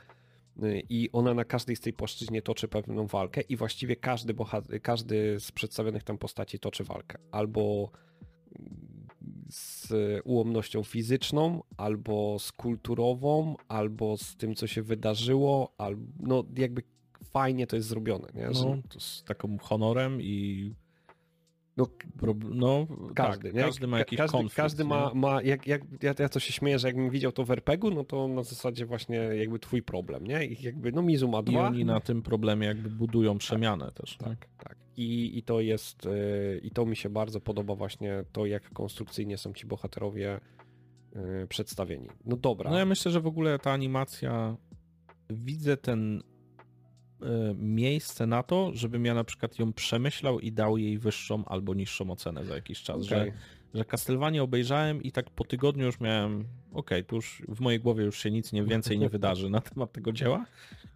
[0.91, 5.41] i ona na każdej z tej płaszczyźnie toczy pewną walkę i właściwie każdy, bohat- każdy
[5.41, 7.19] z przedstawionych tam postaci toczy walkę.
[7.31, 7.91] Albo
[9.51, 9.93] z
[10.25, 16.83] ułomnością fizyczną, albo z kulturową, albo z tym, co się wydarzyło, albo no jakby
[17.25, 18.55] fajnie to jest zrobione, nie?
[18.55, 20.73] Że, No, z taką honorem i
[21.77, 21.87] no,
[22.55, 23.63] no każdy, tak, nie?
[23.63, 24.57] każdy ma jakiś każdy, konflikt.
[24.57, 27.51] Każdy ma, ma jak, jak ja, ja to się śmieję, że jakbym widział to w
[27.51, 30.47] RPG-u, no to na zasadzie właśnie jakby twój problem, nie?
[30.47, 31.67] I jakby, no Mizu ma I dwa.
[31.67, 34.21] oni na tym problemie jakby budują przemianę też.
[34.21, 34.27] nie?
[34.27, 34.77] Tak, tak.
[34.97, 39.39] I, I to jest, y, i to mi się bardzo podoba właśnie to, jak konstrukcyjnie
[39.39, 40.41] są ci bohaterowie
[41.17, 42.09] y, przedstawieni.
[42.25, 42.71] No dobra.
[42.71, 44.57] No ja myślę, że w ogóle ta animacja,
[45.31, 46.23] widzę ten
[47.55, 52.11] miejsce na to, żebym ja na przykład ją przemyślał i dał jej wyższą albo niższą
[52.11, 53.33] ocenę za jakiś czas, że, Okej.
[53.75, 58.05] że Castlevania obejrzałem i tak po tygodniu już miałem, okej, tu już w mojej głowie
[58.05, 60.45] już się nic nie więcej nie wydarzy na temat tego dzieła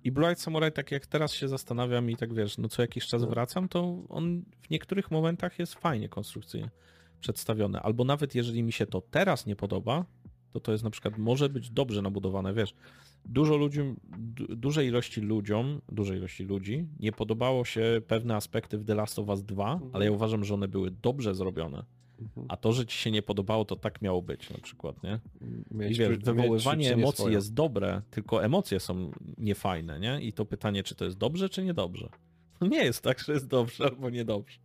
[0.05, 3.07] i Blue Eyed Samurai, tak jak teraz się zastanawiam i tak wiesz, no co jakiś
[3.07, 3.29] czas No.
[3.29, 6.71] wracam, to on w niektórych momentach jest fajnie konstrukcyjnie
[7.21, 10.05] przedstawiony, albo nawet jeżeli mi się to teraz nie podoba,
[10.53, 12.75] to to jest na przykład, może być dobrze nabudowane, wiesz,
[13.25, 13.81] dużo ludzi,
[14.19, 19.19] du, dużej ilości ludziom, dużej ilości ludzi nie podobało się pewne aspekty w The Last
[19.19, 19.91] of Us 2, Mhm.
[19.95, 21.85] ale ja uważam, że one były dobrze zrobione.
[22.21, 22.47] Mhm.
[22.51, 25.21] A to, że ci się nie podobało, to tak miało być na przykład, nie?
[25.71, 30.21] I Mieć wiesz, wywoływanie emocji jest dobre, tylko emocje są niefajne, nie?
[30.23, 32.09] I to pytanie, czy to jest dobrze, czy niedobrze?
[32.61, 34.59] No nie jest tak, że jest dobrze albo niedobrze.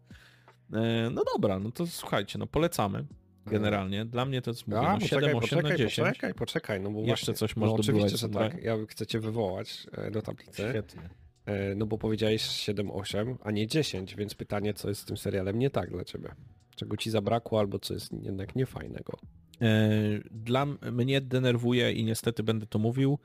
[0.73, 3.05] E, No dobra, no to słuchajcie, no polecamy
[3.45, 4.05] generalnie.
[4.05, 6.07] Dla mnie to jest mówię, A, no 7, poczekaj, 8 na poczekaj, 10.
[6.07, 8.63] poczekaj, poczekaj, no bo Jeszcze właśnie, coś no masz do oczywiście, że Eyes tak.
[8.63, 11.09] Ja chcę cię wywołać e, do tablicy, Świetnie.
[11.45, 15.59] e, no bo powiedziałeś 7-8, a nie 10, więc pytanie, co jest z tym serialem
[15.59, 16.29] nie tak dla ciebie?
[16.75, 19.17] Czego ci zabrakło, albo co jest jednak niefajnego?
[19.61, 19.89] E,
[20.31, 23.19] Dla mnie denerwuje i niestety będę to mówił,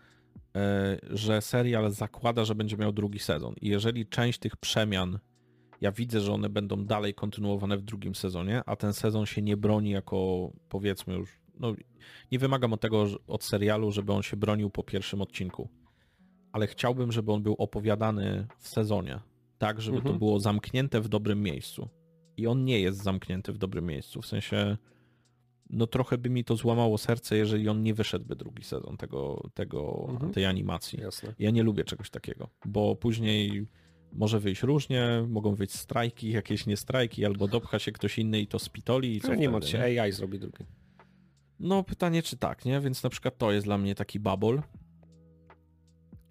[1.10, 3.54] że serial zakłada, że będzie miał drugi sezon.
[3.60, 5.18] I jeżeli część tych przemian,
[5.80, 9.56] ja widzę, że one będą dalej kontynuowane w drugim sezonie, a ten sezon się nie
[9.56, 11.74] broni jako powiedzmy już, no
[12.32, 15.68] nie wymagam od tego od serialu, żeby on się bronił po pierwszym odcinku.
[16.52, 19.20] Ale chciałbym, żeby on był opowiadany w sezonie.
[19.58, 20.18] Tak, żeby to Mhm.
[20.18, 21.88] było zamknięte w dobrym miejscu.
[22.36, 24.22] I on nie jest zamknięty w dobrym miejscu.
[24.22, 24.76] W sensie
[25.70, 30.06] no trochę by mi to złamało serce, jeżeli on nie wyszedłby drugi sezon tego, tego
[30.08, 30.32] Mhm.
[30.32, 31.00] tej animacji.
[31.00, 31.34] Jasne.
[31.38, 33.66] Ja nie lubię czegoś takiego, bo później
[34.12, 38.46] może wyjść różnie, mogą wyjść strajki, jakieś nie strajki, albo dopcha się ktoś inny i
[38.46, 40.64] to spitoli i co Co nie martw się, AI zrobi drugi.
[41.60, 42.80] No pytanie czy tak, nie?
[42.80, 44.62] Więc na przykład to jest dla mnie taki bubble.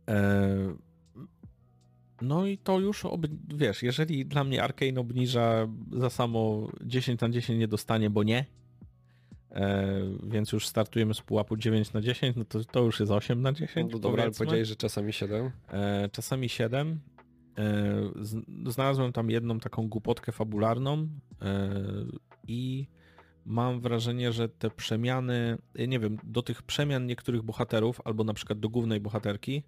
[0.09, 0.75] E...
[2.21, 3.03] No i to już,
[3.55, 8.45] wiesz, jeżeli dla mnie Arkane obniża za samo 10 na 10 nie dostanie, bo nie,
[9.51, 10.01] e...
[10.23, 13.53] więc już startujemy z pułapu 9 na 10, no to, to już jest 8 na
[13.53, 15.51] 10, No dobra, ale powiedziałeś, że czasami 7.
[15.71, 16.99] E, czasami 7.
[17.60, 18.12] E,
[18.66, 21.07] znalazłem tam jedną taką głupotkę fabularną
[21.41, 21.70] e,
[22.47, 22.88] i
[23.45, 28.34] mam wrażenie, że te przemiany, ja nie wiem, do tych przemian niektórych bohaterów, albo na
[28.34, 29.64] przykład do głównej bohaterki,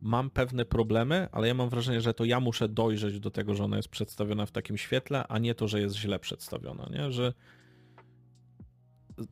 [0.00, 3.64] mam pewne problemy, ale ja mam wrażenie, że to ja muszę dojrzeć do tego, że
[3.64, 7.12] ona jest przedstawiona w takim świetle, a nie to, że jest źle przedstawiona, nie?
[7.12, 7.32] Że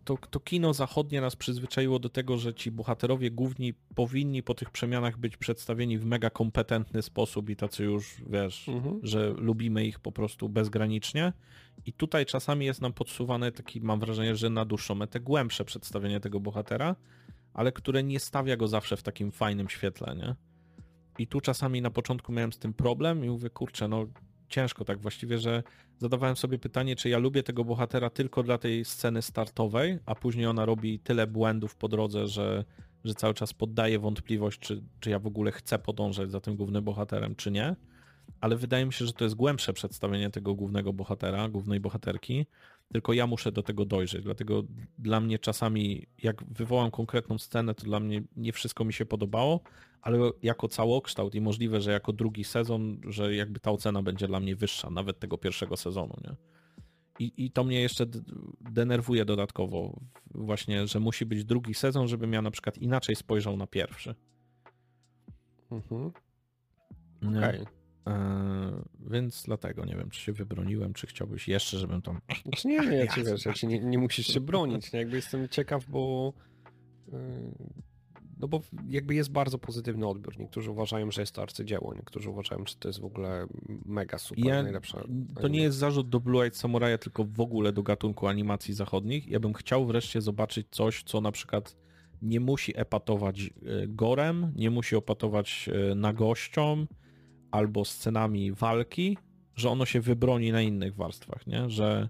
[0.05, 4.71] to, to kino zachodnie nas przyzwyczaiło do tego, że ci bohaterowie główni powinni po tych
[4.71, 9.01] przemianach być przedstawieni w mega kompetentny sposób i tacy już, wiesz, Mhm.
[9.03, 11.33] że lubimy ich po prostu bezgranicznie.
[11.87, 16.21] I tutaj czasami jest nam podsuwane taki, mam wrażenie, że na dłuższą metę głębsze przedstawienie
[16.21, 16.97] tego bohatera,
[17.55, 20.35] ale które nie stawia go zawsze w takim fajnym świetle, nie?
[21.19, 24.07] I tu czasami na początku miałem z tym problem i mówię, kurczę, no
[24.49, 25.63] ciężko tak właściwie, że
[25.99, 30.47] zadawałem sobie pytanie, czy ja lubię tego bohatera tylko dla tej sceny startowej, a później
[30.47, 32.65] ona robi tyle błędów po drodze, że,
[33.05, 36.85] że cały czas poddaje wątpliwość, czy, czy ja w ogóle chcę podążać za tym głównym
[36.85, 37.77] bohaterem, czy nie.
[38.41, 42.47] Ale wydaje mi się, że to jest głębsze przedstawienie tego głównego bohatera, głównej bohaterki,
[42.93, 44.25] tylko ja muszę do tego dojrzeć.
[44.25, 44.63] Dlatego
[44.99, 49.61] dla mnie czasami, jak wywołam konkretną scenę, to dla mnie nie wszystko mi się podobało,
[50.03, 54.41] ale jako całokształt i możliwe, że jako drugi sezon, że jakby ta ocena będzie dla
[54.41, 56.37] mnie wyższa, nawet tego pierwszego sezonu, nie?
[57.19, 58.07] I, I to mnie jeszcze
[58.61, 60.01] denerwuje dodatkowo,
[60.35, 64.15] właśnie, że musi być drugi sezon, żebym ja na przykład inaczej spojrzał na pierwszy.
[65.71, 66.13] Mhm.
[67.23, 67.76] Okej.
[69.11, 72.21] Więc dlatego nie wiem, czy się wybroniłem, czy chciałbyś jeszcze, żebym tam.
[72.43, 74.99] Znaczy nie, nie, ja wiesz, ja ci nie, nie musisz się bronić, nie?
[74.99, 76.33] jakby jestem ciekaw, bo
[77.13, 77.19] yy,
[78.39, 80.39] no bo jakby jest bardzo pozytywny odbiór.
[80.39, 83.47] Niektórzy uważają, że jest to arcydzieło, niektórzy uważają, że to jest w ogóle
[83.85, 85.05] mega super, Ja, najlepsza.
[85.41, 89.29] to nie jest zarzut do Blue Eyed Samuraja, tylko w ogóle do gatunku animacji zachodnich.
[89.29, 91.77] Ja bym chciał wreszcie zobaczyć coś, co na przykład
[92.23, 93.51] nie musi epatować e,
[93.89, 96.87] gorem, nie musi epatować e, nagością
[97.51, 99.19] albo scenami walki,
[99.55, 101.71] że ono się wybroni na innych warstwach, nie?
[101.71, 102.09] Że,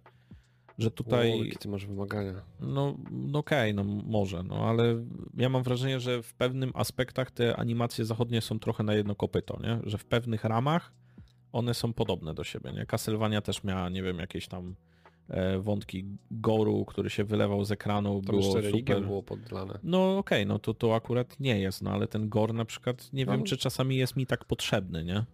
[0.78, 1.38] że tutaj...
[1.38, 2.42] Jakie ty masz wymagania.
[2.60, 5.04] No, no okej, no może, no ale
[5.36, 9.58] ja mam wrażenie, że w pewnym aspektach te animacje zachodnie są trochę na jedno kopyto,
[9.62, 9.90] nie?
[9.90, 10.92] Że w pewnych ramach
[11.52, 12.86] one są podobne do siebie, nie?
[12.86, 14.74] Castlevania też miała, nie wiem, jakieś tam
[15.60, 19.02] wątki goru, który się wylewał z ekranu, Tam było super.
[19.02, 19.78] było poddane.
[19.82, 23.26] No okej, no to to akurat nie jest, no ale ten gore na przykład, nie
[23.26, 23.32] No.
[23.32, 25.24] wiem, czy czasami jest mi tak potrzebny, nie?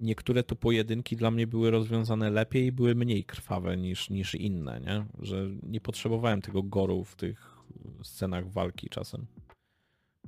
[0.00, 4.80] Niektóre to pojedynki dla mnie były rozwiązane lepiej i były mniej krwawe niż, niż inne,
[4.80, 5.06] nie?
[5.26, 7.56] Że nie potrzebowałem tego goru w tych
[8.02, 9.26] scenach walki czasem.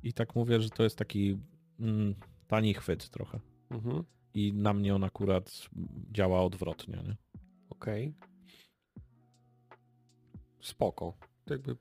[0.03, 1.39] I tak mówię, że to jest taki
[1.81, 2.15] mm,
[2.47, 3.41] tani chwyt trochę.
[3.71, 4.05] Mhm.
[4.35, 5.69] I na mnie on akurat
[6.13, 7.17] działa odwrotnie, nie?
[7.71, 8.15] Okej.
[10.63, 11.15] Spoko.
[11.51, 11.77] Jakby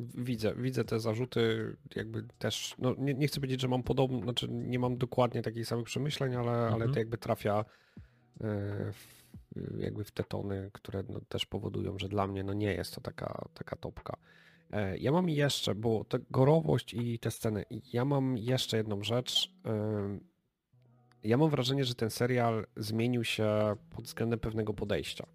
[0.00, 4.48] widzę, widzę te zarzuty, jakby też, no nie, nie chcę powiedzieć, że mam podobne, znaczy
[4.50, 6.92] nie mam dokładnie takich samych przemyśleń, ale, ale Mhm.
[6.92, 7.64] to jakby trafia e,
[8.92, 9.22] w,
[9.78, 13.00] jakby w te tony, które no, też powodują, że dla mnie no nie jest to
[13.00, 14.16] taka, taka topka.
[14.70, 19.52] E, ja mam jeszcze, bo ta gorowość i te sceny, ja mam jeszcze jedną rzecz.
[21.24, 25.26] Ja mam wrażenie, że ten serial zmienił się pod względem pewnego podejścia.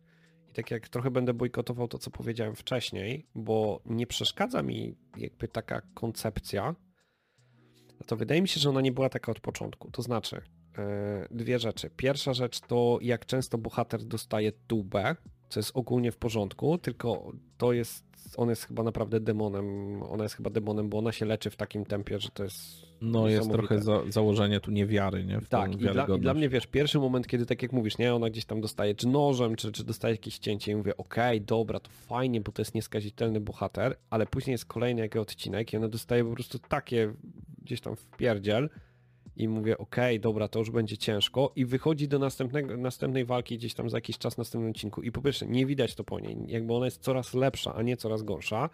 [0.58, 5.82] Tak jak trochę będę bojkotował to, co powiedziałem wcześniej, bo nie przeszkadza mi jakby taka
[5.94, 6.76] koncepcja,
[8.08, 9.92] to wydaje mi się, że ona nie była taka od początku.
[9.92, 10.42] To znaczy,
[10.78, 11.90] e, dwie rzeczy.
[11.90, 15.16] Pierwsza rzecz to jak często bohater dostaje tubę,
[15.50, 18.06] co jest ogólnie w porządku, tylko to jest,
[18.38, 21.86] on jest chyba naprawdę demonem, ona jest chyba demonem, bo ona się leczy w takim
[21.86, 25.42] tempie, że to jest no jest trochę za, założenie tu niewiary, nie?
[25.42, 28.16] W tak, i dla, i dla, mnie wiesz, pierwszy moment, kiedy tak jak mówisz, nie,
[28.16, 31.46] ona gdzieś tam dostaje czy nożem, czy, czy dostaje jakieś cięcie i mówię, okej, okay,
[31.46, 35.78] dobra, to fajnie, bo to jest nieskazitelny bohater, ale później jest kolejny jakiś odcinek i
[35.78, 37.14] ona dostaje po prostu takie
[37.62, 38.70] gdzieś tam w pierdziel,
[39.38, 41.52] i mówię, okej, okay, dobra, to już będzie ciężko.
[41.56, 45.02] I wychodzi do następnego, następnej walki gdzieś tam za jakiś czas w następnym odcinku.
[45.02, 47.98] I po pierwsze nie widać to po niej, jakby ona jest coraz lepsza, a nie
[47.98, 48.70] coraz gorsza,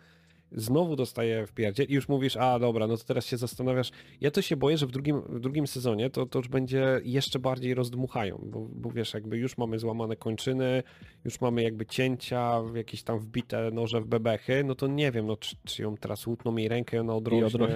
[0.54, 3.92] znowu dostaje w pierdzie i już mówisz, a dobra, no to teraz się zastanawiasz.
[4.22, 7.40] Ja to się boję, że w drugim, w drugim sezonie to, to już będzie jeszcze
[7.40, 10.84] bardziej rozdmuchają, bo, bo wiesz, jakby już mamy złamane kończyny,
[11.26, 15.38] już mamy jakby cięcia, jakieś tam wbite noże w bebechy, no to nie wiem, no
[15.38, 17.68] czy, czy ją teraz łutną jej rękę, ona odrośnie, odro...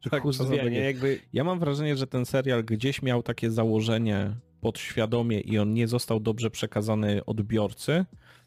[0.00, 0.80] czy tak, wie, nie?
[0.80, 1.20] Jakby...
[1.32, 6.20] Ja mam wrażenie, że ten serial gdzieś miał takie założenie podświadomie i on nie został
[6.20, 8.04] dobrze przekazany odbiorcy,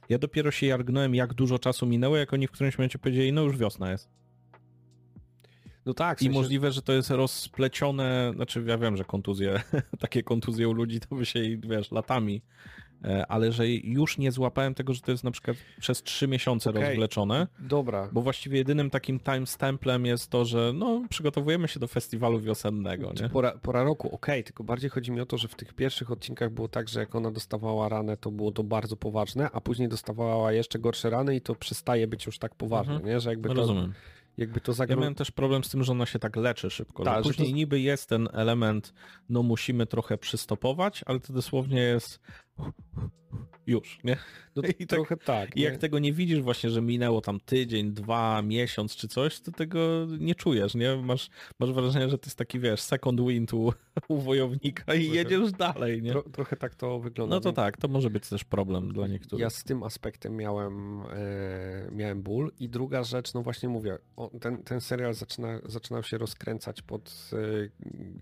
[0.10, 3.42] ja dopiero się jargnąłem, jak dużo czasu minęło, jak oni w którymś momencie powiedzieli, no
[3.42, 4.10] już wiosna jest.
[5.86, 6.18] No tak.
[6.18, 6.32] W sensie...
[6.32, 9.62] I możliwe, że to jest rozplecione, znaczy ja wiem, że kontuzje,
[10.00, 12.42] takie kontuzje u ludzi to by się, wiesz, latami
[13.28, 16.82] ale że już nie złapałem tego, że to jest na przykład przez trzy miesiące okay.
[16.82, 17.48] rozwleczone.
[17.60, 18.10] Dobra.
[18.12, 23.14] Bo właściwie jedynym takim timestamplem jest to, że no, przygotowujemy się do festiwalu wiosennego.
[23.22, 23.30] Nie?
[23.30, 26.12] Pora, pora roku, okej, okay, tylko bardziej chodzi mi o to, że w tych pierwszych
[26.12, 29.90] odcinkach było tak, że jak ona dostawała ranę, to było to bardzo poważne, a później
[29.90, 33.14] dostawała jeszcze gorsze rany i to przestaje być już tak poważne, mhm.
[33.14, 33.20] nie?
[33.20, 33.56] Że jakby to...
[33.56, 33.94] Rozumiem
[34.38, 37.04] jakby to Ja miałem też problem z tym, że ona się tak leczy szybko.
[37.04, 37.56] Ta, później to...
[37.56, 38.94] niby jest ten element,
[39.30, 42.20] no musimy trochę przystopować, ale to dosłownie jest
[43.68, 44.18] już, nie?
[44.56, 45.58] No I tak, trochę tak.
[45.58, 49.52] I jak tego nie widzisz właśnie, że minęło tam tydzień, dwa, miesiąc czy coś, to
[49.52, 50.96] tego nie czujesz, nie?
[50.96, 51.30] Masz,
[51.60, 53.74] masz wrażenie, że to jest taki, wiesz, second wind u,
[54.08, 56.12] u wojownika i jedziesz dalej, nie?
[56.12, 57.36] Tro, trochę tak to wygląda.
[57.36, 59.42] No to tak, to może być też problem dla niektórych.
[59.42, 64.32] Ja z tym aspektem miałem, e, miałem ból i druga rzecz, no właśnie mówię, o,
[64.42, 67.38] ten, ten serial zaczyna, zaczynał się rozkręcać pod e,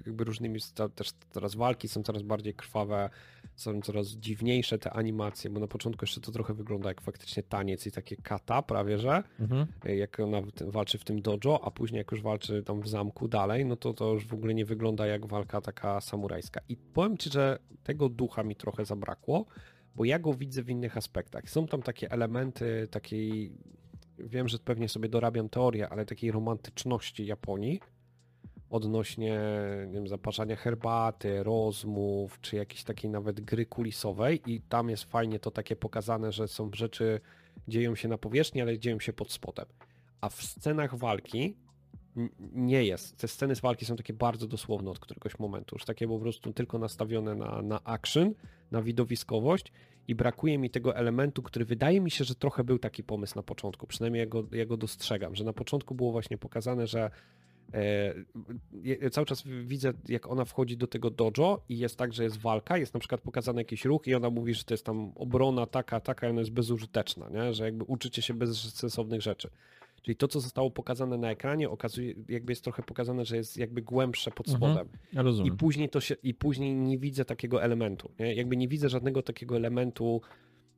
[0.06, 0.60] jakby różnymi,
[0.96, 3.10] też teraz walki są coraz bardziej krwawe,
[3.56, 7.88] są coraz dziwniejsze te animacje, bo na początku jeszcze to trochę wygląda jak faktycznie taniec
[7.88, 9.68] i takie kata prawie, że mhm.
[9.98, 13.66] jak ona walczy w tym dojo, a później jak już walczy tam w zamku dalej,
[13.66, 16.62] no to to już w ogóle nie wygląda jak walka taka samurajska.
[16.70, 19.46] I powiem Ci, że tego ducha mi trochę zabrakło,
[19.96, 21.50] bo ja go widzę w innych aspektach.
[21.50, 23.52] Są tam takie elementy takiej,
[24.20, 27.80] wiem, że pewnie sobie dorabiam teorię, ale takiej romantyczności Japonii,
[28.70, 29.39] odnośnie
[29.88, 35.39] nie wiem, zaparzania herbaty, rozmów, czy jakiejś takiej nawet gry kulisowej i tam jest fajnie
[35.39, 37.22] to takie pokazane, że są rzeczy,
[37.68, 39.66] dzieją się na powierzchni, ale dzieją się pod spodem.
[40.22, 41.55] A w scenach walki
[42.53, 43.18] nie jest.
[43.18, 46.53] Te sceny z walki są takie bardzo dosłowne od któregoś momentu, już takie po prostu
[46.53, 48.34] tylko nastawione na, na action,
[48.72, 49.72] na widowiskowość
[50.07, 53.43] i brakuje mi tego elementu, który wydaje mi się, że trochę był taki pomysł na
[53.43, 57.11] początku, przynajmniej ja go, ja go dostrzegam, że na początku było właśnie pokazane, że
[57.74, 62.38] E, cały czas widzę, jak ona wchodzi do tego dojo i jest tak, że jest
[62.38, 65.66] walka, jest na przykład pokazany jakiś ruch i ona mówi, że to jest tam obrona
[65.66, 67.53] taka, taka, i ona jest bezużyteczna, nie?
[67.53, 69.49] że jakby uczycie się bezsensownych rzeczy.
[70.01, 73.82] Czyli to, co zostało pokazane na ekranie, okazuje, jakby jest trochę pokazane, że jest jakby
[73.82, 74.74] głębsze pod mhm.
[74.74, 74.88] spodem.
[75.16, 78.11] Mhm, I później to się, i później nie widzę takiego elementu.
[78.20, 78.36] Nie?
[78.36, 80.22] Jakby nie widzę żadnego takiego elementu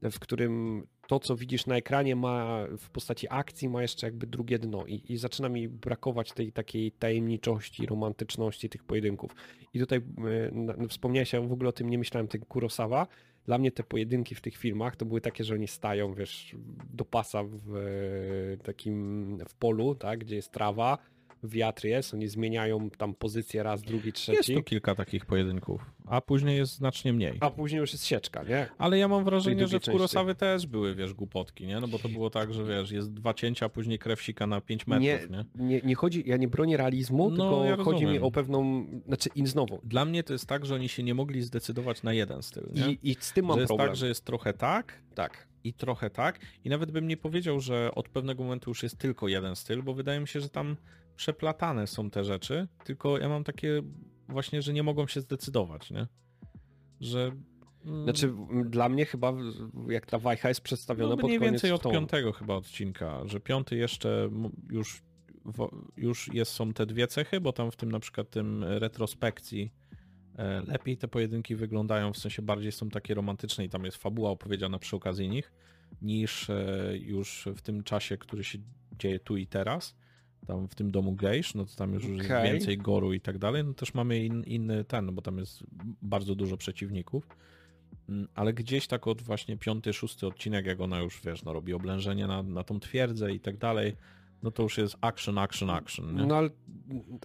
[0.02, 4.60] w którym to, co widzisz na ekranie ma w postaci akcji, ma jeszcze jakby drugie
[4.60, 9.32] dno i, i zaczyna mi brakować tej takiej tajemniczości, romantyczności tych pojedynków.
[9.74, 10.02] I tutaj
[10.84, 13.08] y, wspomniałeś, ja w ogóle o tym nie myślałem, tego Kurosawa.
[13.46, 16.56] Dla mnie te pojedynki w tych filmach to były takie, że oni stają, wiesz,
[16.94, 20.98] do pasa w e, takim, w polu, tak, gdzie jest trawa,
[21.44, 24.38] wiatr jest, oni zmieniają tam pozycję raz, drugi, trzeci.
[24.38, 27.38] Jest tu kilka takich pojedynków, a później jest znacznie mniej.
[27.40, 28.68] A później już jest sieczka, nie?
[28.78, 31.80] Ale ja mam wrażenie, że w Kurosawy też były, wiesz, głupotki, nie?
[31.80, 34.62] No bo to było tak, że wiesz, jest dwa cięcia, a później krew sika na
[34.62, 35.38] 5 metrów, nie?
[35.38, 38.86] Nie, nie, nie chodzi, ja nie bronię realizmu, no, tylko ja chodzi mi o pewną,
[39.08, 39.80] znaczy i znowu.
[39.84, 42.92] Dla mnie to jest tak, że oni się nie mogli zdecydować na jeden styl, nie?
[42.92, 43.90] I, i z tym mam że jest tak, problem.
[43.90, 46.40] tak, że jest trochę tak, tak i trochę tak.
[46.64, 49.94] I nawet bym nie powiedział, że od pewnego momentu już jest tylko jeden styl, bo
[49.94, 50.78] wydaje mi się, że tam
[51.18, 53.82] przeplatane są te rzeczy, tylko ja mam takie
[54.30, 56.08] właśnie, że nie mogą się zdecydować, nie?
[57.00, 57.32] Że
[58.04, 58.34] Znaczy
[58.66, 59.34] dla mnie chyba
[59.90, 63.76] jak ta wajcha jest przedstawiona no, pod mniej więcej od piątego chyba odcinka, że piąty
[63.76, 64.30] jeszcze
[64.70, 65.02] już,
[65.98, 69.74] już jest, są te dwie cechy, bo tam w tym na przykład tym retrospekcji
[70.38, 74.30] e, lepiej te pojedynki wyglądają, w sensie bardziej są takie romantyczne i tam jest fabuła
[74.30, 75.54] opowiedziana przy okazji nich,
[76.02, 78.58] niż e, już w tym czasie, który się
[79.00, 79.96] dzieje tu i teraz
[80.48, 82.18] tam w tym domu gejsz, no to tam już okay.
[82.18, 85.38] jest więcej goru i tak dalej, no też mamy in, inny ten, no bo tam
[85.38, 85.64] jest
[86.02, 87.28] bardzo dużo przeciwników,
[88.10, 91.74] mm, ale gdzieś tak od właśnie piąty, szósty odcinek, jak ona już, wiesz, no robi
[91.74, 93.96] oblężenie na, na tą twierdzę i tak dalej,
[94.44, 96.16] no to już jest action, action, action.
[96.16, 96.26] Nie?
[96.26, 96.50] No ale,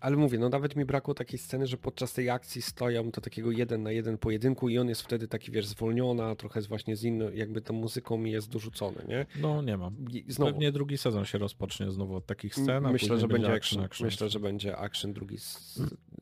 [0.00, 3.50] ale mówię, no nawet mi brakło takiej sceny, że podczas tej akcji stoją to takiego
[3.50, 7.04] jeden na jeden pojedynku i on jest wtedy taki, wiesz, zwolniona, trochę z właśnie z
[7.04, 9.26] inną, jakby tą muzyką mi jest dorzucony, nie?
[9.40, 9.96] No nie mam.
[10.28, 10.52] Znowu.
[10.52, 14.28] Pewnie drugi sezon się rozpocznie znowu od takich scen, Myślę, że będzie action, action, Myślę,
[14.28, 15.38] że będzie action drugi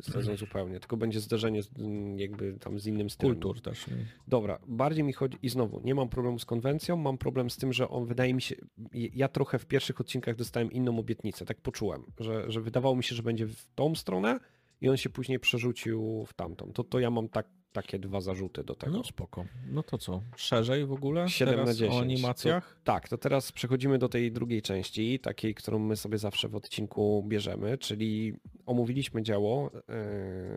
[0.03, 1.71] sezon zupełnie, tylko będzie zderzenie z,
[2.17, 3.35] jakby tam z innym stylem.
[3.35, 3.87] Kultur też.
[3.87, 3.95] Nie?
[4.29, 7.73] Dobra, bardziej mi chodzi i znowu, nie mam problemu z konwencją, mam problem z tym,
[7.73, 8.57] że on wydaje mi się,
[8.93, 13.15] ja trochę w pierwszych odcinkach dostałem inną obietnicę, tak poczułem, że, że wydawało mi się,
[13.15, 14.41] że będzie w tą stronę
[14.81, 16.73] i on się później przerzucił w tamtą.
[16.73, 18.93] To, to ja mam tak, takie dwa zarzuty do tego.
[18.93, 19.45] No spoko.
[19.71, 20.23] No to co?
[20.37, 21.29] Szerzej w ogóle?
[21.29, 21.95] 7 teraz na 10.
[21.95, 22.75] o animacjach?
[22.75, 26.57] To, tak, to teraz przechodzimy do tej drugiej części, takiej, którą my sobie zawsze w
[26.57, 28.35] odcinku bierzemy, czyli
[28.67, 29.71] omówiliśmy dzieło,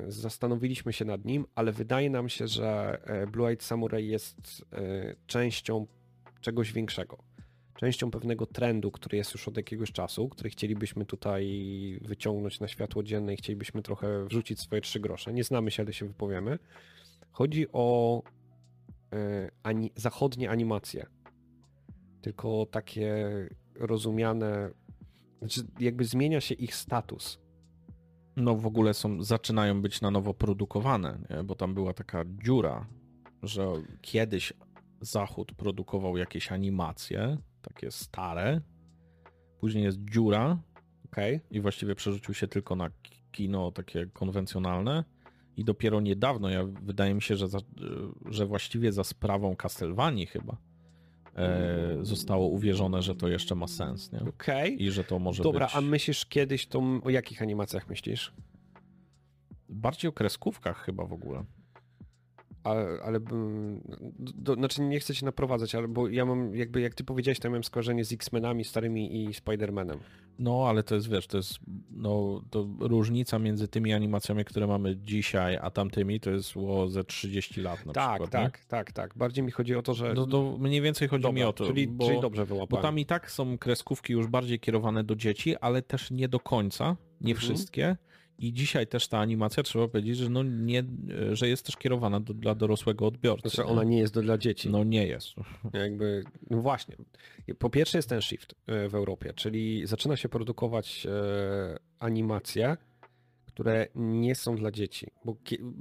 [0.06, 4.66] yy, zastanowiliśmy się nad nim, ale wydaje nam się, że e, Blue Eyed Samurai jest
[4.72, 5.88] yy, częścią
[6.42, 7.34] czegoś większego
[7.76, 11.46] częścią pewnego trendu, który jest już od jakiegoś czasu, który chcielibyśmy tutaj
[12.02, 15.34] wyciągnąć na światło dzienne i chcielibyśmy trochę wrzucić swoje trzy grosze.
[15.34, 16.60] Nie znamy się, ale się wypowiemy.
[17.34, 18.22] Chodzi o
[19.14, 21.06] e, ani, zachodnie animacje.
[22.22, 23.28] Tylko takie
[23.76, 24.70] rozumiane,
[25.40, 27.40] znaczy jakby zmienia się ich status.
[28.36, 31.44] No w ogóle są, zaczynają być na nowo produkowane, nie?
[31.44, 32.88] bo tam była taka dziura,
[33.44, 33.68] że
[34.02, 34.54] kiedyś
[35.02, 38.62] Zachód produkował jakieś animacje, takie stare.
[39.60, 40.58] Później jest dziura.
[41.06, 41.40] Okay.
[41.52, 42.90] I właściwie przerzucił się tylko na
[43.32, 45.04] kino takie konwencjonalne.
[45.58, 47.60] I dopiero niedawno, ja wydaje mi się, że, za,
[48.26, 50.58] że właściwie za sprawą Castlevanii chyba
[51.36, 54.12] e, zostało uwierzone, że to jeszcze ma sens.
[54.12, 54.20] Nie?
[54.20, 54.70] Okay.
[54.70, 55.76] I że to może Dobra, być...
[55.76, 58.34] a myślisz kiedyś to o jakich animacjach myślisz?
[59.70, 61.46] Bardziej o kreskówkach chyba w ogóle
[62.64, 63.20] ale, ale
[64.20, 67.48] do, znaczy nie chcę się naprowadzać, ale bo ja mam jakby, jak ty powiedziałeś, to
[67.48, 69.98] ja mam skojarzenie z X-Menami starymi i Spider-Manem.
[70.40, 71.60] No, ale to jest, wiesz, to jest,
[71.92, 77.04] no, to różnica między tymi animacjami, które mamy dzisiaj, a tamtymi, to jest było ze
[77.04, 78.32] 30 lat na tak, przykład.
[78.32, 79.18] Tak, tak, tak, tak.
[79.18, 80.14] Bardziej mi chodzi o to, że...
[80.14, 82.82] No, to mniej więcej chodzi Dobra, mi o to, czyli, bo, czyli dobrze wyłapałem.
[82.82, 86.40] Bo tam i tak są kreskówki już bardziej kierowane do dzieci, ale też nie do
[86.40, 87.38] końca, nie mhm.
[87.38, 87.98] wszystkie.
[88.38, 90.84] I dzisiaj też ta animacja, trzeba powiedzieć, że, no nie,
[91.32, 93.50] że jest też kierowana do, dla dorosłego odbiorcy.
[93.50, 94.70] Znaczy ona nie jest do, dla dzieci.
[94.70, 95.30] No nie jest.
[95.74, 96.96] Jakby, no właśnie.
[97.60, 102.78] Po pierwsze jest ten shift e, w Europie, czyli zaczyna się produkować e, animacje,
[103.46, 105.08] które nie są dla dzieci.
[105.26, 105.36] Bo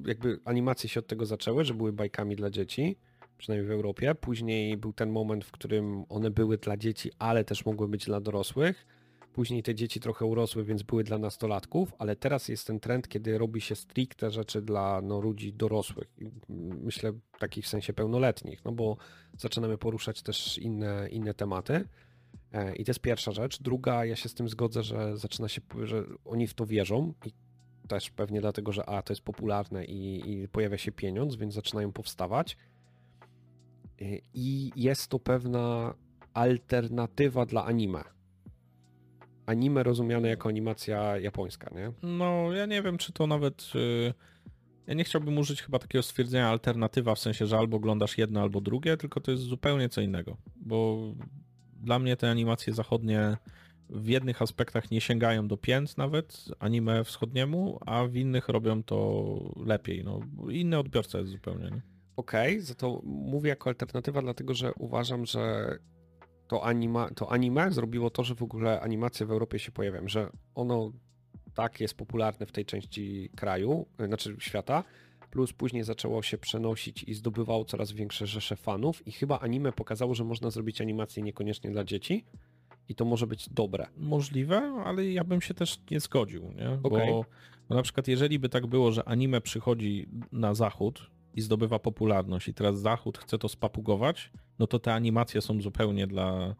[0.06, 2.96] jakby animacje się od tego zaczęły, że były bajkami dla dzieci,
[3.38, 4.14] przynajmniej w Europie.
[4.14, 8.20] Później był ten moment, w którym one były dla dzieci, ale też mogły być dla
[8.20, 8.86] dorosłych
[9.32, 13.38] Później te dzieci trochę urosły, więc były dla nastolatków, ale teraz jest ten trend, kiedy
[13.38, 16.16] robi się stricte rzeczy dla no, ludzi dorosłych.
[16.82, 18.96] Myślę takich w sensie pełnoletnich, no bo
[19.38, 21.88] zaczynamy poruszać też inne, inne tematy.
[22.52, 23.62] E, I to jest pierwsza rzecz.
[23.62, 27.32] Druga, ja się z tym zgodzę, że zaczyna się, że oni w to wierzą i
[27.88, 31.92] też pewnie dlatego, że a, to jest popularne i, i pojawia się pieniądz, więc zaczynają
[31.92, 32.56] powstawać.
[34.00, 34.04] E,
[34.34, 35.94] I jest to pewna
[36.34, 38.04] alternatywa dla anime
[39.47, 41.93] anime rozumiane jako animacja japońska, nie?
[42.02, 43.74] No, ja nie wiem, czy to nawet...
[43.74, 44.14] Yy...
[44.86, 48.60] Ja nie chciałbym użyć chyba takiego stwierdzenia alternatywa, w sensie, że albo oglądasz jedno, albo
[48.60, 50.98] drugie, tylko to jest zupełnie co innego, bo
[51.77, 53.36] dla mnie te animacje zachodnie
[53.90, 59.39] w jednych aspektach nie sięgają do pięt nawet anime wschodniemu, a w innych robią to
[59.66, 60.05] lepiej.
[60.05, 60.20] No,
[60.51, 61.64] inny odbiorca jest zupełnie.
[61.64, 61.82] Nie?
[62.16, 65.78] Okej, okay, za to mówię jako alternatywa, dlatego że uważam, że
[66.48, 70.31] to, anima, to anime zrobiło to, że w ogóle animacje w Europie się pojawiają, że
[70.55, 70.93] ono
[71.55, 74.85] tak jest popularne w tej części kraju, e, znaczy świata,
[75.31, 80.14] plus później zaczęło się przenosić i zdobywało coraz większe rzesze fanów i chyba anime pokazało,
[80.14, 82.24] że można zrobić animację niekoniecznie dla dzieci
[82.89, 83.86] i to może być dobre.
[83.97, 86.70] Możliwe, ale ja bym się też nie zgodził, nie?
[86.82, 87.06] Okay.
[87.06, 87.24] Bo,
[87.69, 92.48] bo na przykład jeżeli by tak było, że anime przychodzi na zachód i zdobywa popularność
[92.48, 96.54] i teraz zachód chce to spapugować, no to te animacje są zupełnie dla,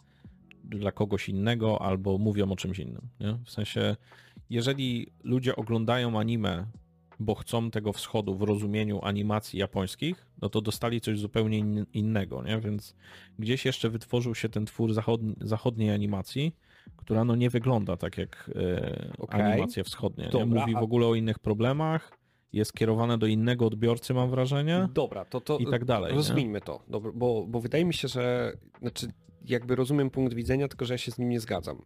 [0.65, 3.09] dla kogoś innego albo mówią o czymś innym.
[3.20, 3.39] Nie?
[3.44, 3.97] W sensie,
[4.51, 6.66] jeżeli ludzie oglądają anime,
[7.20, 12.43] bo chcą tego wschodu w rozumieniu animacji japońskich, no to dostali coś zupełnie in, innego,
[12.43, 12.61] nie?
[12.61, 12.94] Więc
[13.39, 16.57] gdzieś jeszcze wytworzył się ten twór zachodni, zachodniej animacji,
[16.97, 19.43] która no nie wygląda tak jak e, Okej.
[19.43, 20.24] animacje wschodnie.
[20.24, 20.31] Nie?
[20.31, 22.19] Dobra, Mówi w ogóle o innych problemach,
[22.53, 24.89] jest skierowane do innego odbiorcy, mam wrażenie.
[24.95, 26.16] Dobra, to, to I tak dalej, nie?
[26.16, 26.83] rozwinięmy to,
[27.15, 29.07] bo, bo wydaje mi się, że znaczy
[29.45, 31.83] jakby rozumiem punkt widzenia, tylko że ja się z nim nie zgadzam.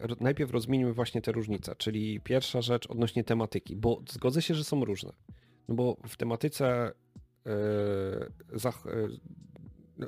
[0.00, 4.64] Ro- Najpierw rozwiniemy właśnie te różnice, czyli pierwsza rzecz odnośnie tematyki, bo zgodzę się, że
[4.64, 5.12] są różne.
[5.68, 6.92] No bo w tematyce
[7.44, 7.52] yy,
[8.84, 9.08] yy,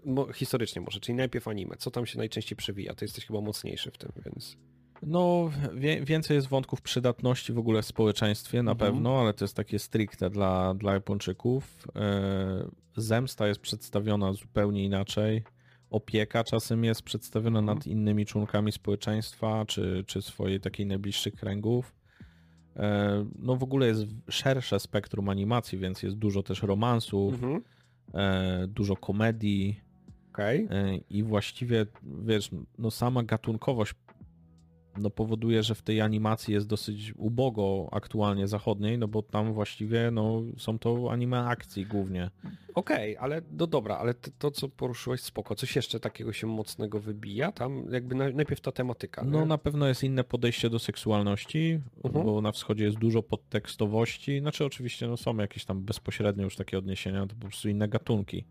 [0.04, 3.90] no, historycznie może, czyli najpierw anime, co tam się najczęściej przewija, to jesteś chyba mocniejszy
[3.90, 4.56] w tym, więc...
[5.02, 8.92] No, wie, więcej jest wątków przydatności w ogóle w społeczeństwie, na Mhm.
[8.92, 11.88] pewno, ale to jest takie stricte dla, dla Japończyków.
[11.96, 15.42] E, Zemsta jest przedstawiona zupełnie inaczej.
[15.90, 17.78] Opieka czasem jest przedstawiona Mhm.
[17.78, 21.94] nad innymi członkami społeczeństwa, czy, czy swojej takiej najbliższych kręgów.
[22.76, 27.62] E, No w ogóle jest szersze spektrum animacji, więc jest dużo też romansów, Mhm.
[28.14, 29.80] e, dużo komedii.
[30.70, 31.86] E, I właściwie,
[32.24, 33.94] wiesz, no sama gatunkowość
[34.98, 40.10] no powoduje, że w tej animacji jest dosyć ubogo aktualnie zachodniej, no bo tam właściwie
[40.10, 42.30] no, są to anime akcji głównie.
[42.74, 45.54] Okej, ale no dobra, ale to, to, co poruszyłeś, spoko.
[45.54, 47.52] Coś jeszcze takiego się mocnego wybija?
[47.52, 49.22] Tam jakby na, najpierw ta tematyka.
[49.24, 49.46] No nie?
[49.46, 52.24] na pewno jest inne podejście do seksualności, Mhm.
[52.24, 56.78] bo na wschodzie jest dużo podtekstowości, znaczy oczywiście no, są jakieś tam bezpośrednie już takie
[56.78, 58.44] odniesienia, to po prostu inne gatunki.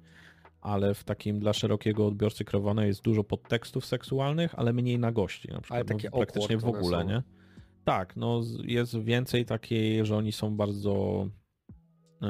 [0.65, 5.47] Ale w takim dla szerokiego odbiorcy kreowane jest dużo podtekstów seksualnych, ale mniej nagości.
[5.47, 7.07] Na przykład, takie no, praktycznie w ogóle, są.
[7.07, 7.23] nie?
[7.83, 11.27] Tak, no jest więcej takiej, że oni są bardzo
[12.23, 12.25] y,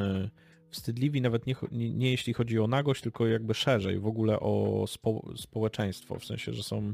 [0.70, 4.84] wstydliwi, nawet nie, nie, nie jeśli chodzi o nagość, tylko jakby szerzej w ogóle o
[4.88, 6.94] spo, społeczeństwo, w sensie, że są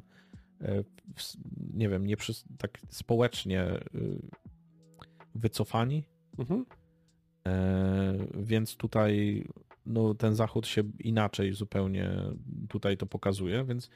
[1.16, 1.38] w-
[1.74, 3.64] nie wiem, nie przy, tak społecznie
[3.96, 4.22] y,
[5.36, 6.04] wycofani,
[6.38, 6.66] Mhm.
[7.48, 9.44] E, więc tutaj
[9.86, 12.12] no, ten zachód się inaczej zupełnie
[12.70, 13.90] tutaj to pokazuje, więc,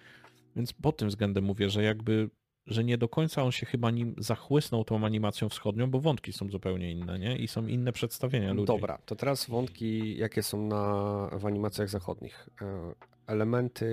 [0.56, 2.30] więc pod tym względem mówię, że jakby,
[2.68, 6.50] że nie do końca on się chyba nim zachłysnął tą animacją wschodnią, bo wątki są
[6.50, 7.38] zupełnie inne, nie?
[7.38, 8.68] I są inne przedstawienia ludzi.
[8.68, 12.50] Dobra, to teraz wątki, jakie są na, w animacjach zachodnich.
[12.62, 12.94] E,
[13.28, 13.86] Elementy,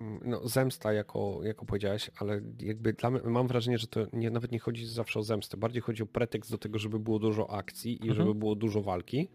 [0.00, 4.30] mm, no zemsta, jako, jako powiedziałeś, ale jakby dla mnie, mam wrażenie, że to nie,
[4.30, 7.50] nawet nie chodzi zawsze o zemstę, bardziej chodzi o pretekst do tego, żeby było dużo
[7.50, 8.14] akcji i Mhm.
[8.14, 9.28] żeby było dużo walki.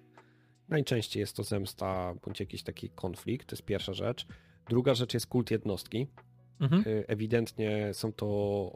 [0.71, 4.25] Najczęściej jest to zemsta bądź jakiś taki konflikt, to jest pierwsza rzecz.
[4.69, 6.07] Druga rzecz jest kult jednostki.
[6.59, 6.83] Mhm.
[6.87, 8.71] Y, Ewidentnie są to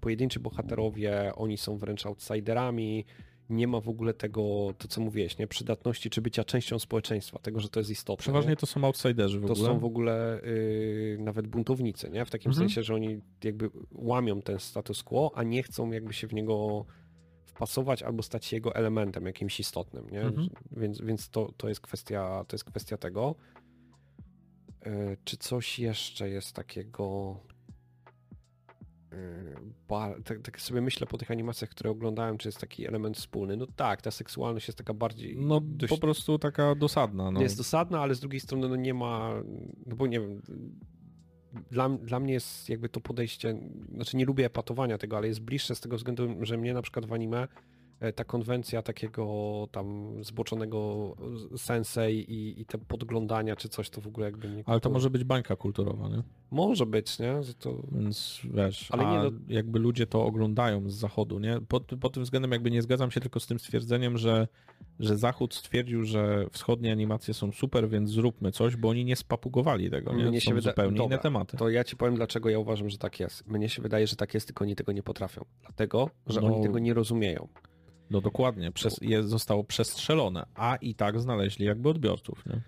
[0.00, 3.04] pojedynczy bohaterowie, oni są wręcz outsiderami.
[3.50, 5.46] Nie ma w ogóle tego, to co mówiłeś, nie?
[5.46, 8.22] Przydatności czy bycia częścią społeczeństwa, tego, że to jest istotne.
[8.22, 8.56] Przeważnie nie?
[8.56, 9.68] to są outsiderzy w to ogóle.
[9.68, 12.24] są w ogóle y, nawet buntownicy, nie?
[12.24, 12.68] W takim Mhm.
[12.68, 16.86] sensie, że oni jakby łamią ten status quo, a nie chcą jakby się w niego
[17.60, 20.20] wpasować albo stać się jego elementem jakimś istotnym, nie?
[20.20, 20.48] Mhm.
[20.70, 23.34] Więc, więc to, to, jest kwestia, to jest kwestia tego.
[24.82, 27.36] E, Czy coś jeszcze jest takiego.
[29.12, 33.56] e, tak, tak sobie myślę po tych animacjach, które oglądałem, czy jest taki element wspólny.
[33.56, 35.36] No tak, ta seksualność jest taka bardziej.
[35.36, 37.30] No dość, po prostu taka dosadna.
[37.30, 37.42] No.
[37.42, 39.34] jest dosadna, ale z drugiej strony no nie ma.
[39.86, 40.42] No bo nie wiem.
[41.70, 43.58] Dla, dla mnie jest jakby to podejście,
[43.94, 47.06] znaczy nie lubię epatowania tego, ale jest bliższe z tego względu, że mnie na przykład
[47.06, 47.48] w anime
[48.14, 49.24] ta konwencja takiego
[49.72, 51.12] tam zboczonego
[51.56, 54.62] sensei i, i te podglądania czy coś, to w ogóle jakby nie...
[54.66, 56.22] Ale to może być bańka kulturowa, nie?
[56.50, 57.42] Może być, nie?
[57.42, 57.82] Że to...
[57.92, 61.60] Więc wiesz, Ale nie, no- jakby ludzie to oglądają z zachodu, nie?
[61.68, 64.48] Pod, pod tym względem jakby nie zgadzam się tylko z tym stwierdzeniem, że,
[65.00, 69.90] że zachód stwierdził, że wschodnie animacje są super, więc zróbmy coś, bo oni nie spapugowali
[69.90, 70.24] tego, nie?
[70.24, 71.56] Mnie są się wyda- zupełnie Dobra, inne tematy.
[71.56, 73.46] To ja ci powiem, dlaczego ja uważam, że tak jest.
[73.46, 75.44] Mnie się wydaje, że tak jest, tylko oni tego nie potrafią.
[75.62, 76.46] Dlatego, że No.
[76.46, 77.48] oni tego nie rozumieją.
[78.10, 82.60] No dokładnie, przez, je, zostało przestrzelone, a i tak znaleźli jakby odbiorców, nie?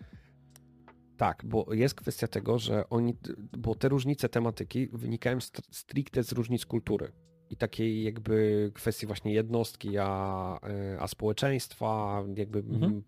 [1.17, 3.17] Tak, bo jest kwestia tego, że oni,
[3.59, 7.13] bo te różnice tematyki wynikają st- stricte z różnic kultury
[7.51, 13.03] i takiej jakby kwestii właśnie jednostki, a, e, a społeczeństwa, jakby Mhm.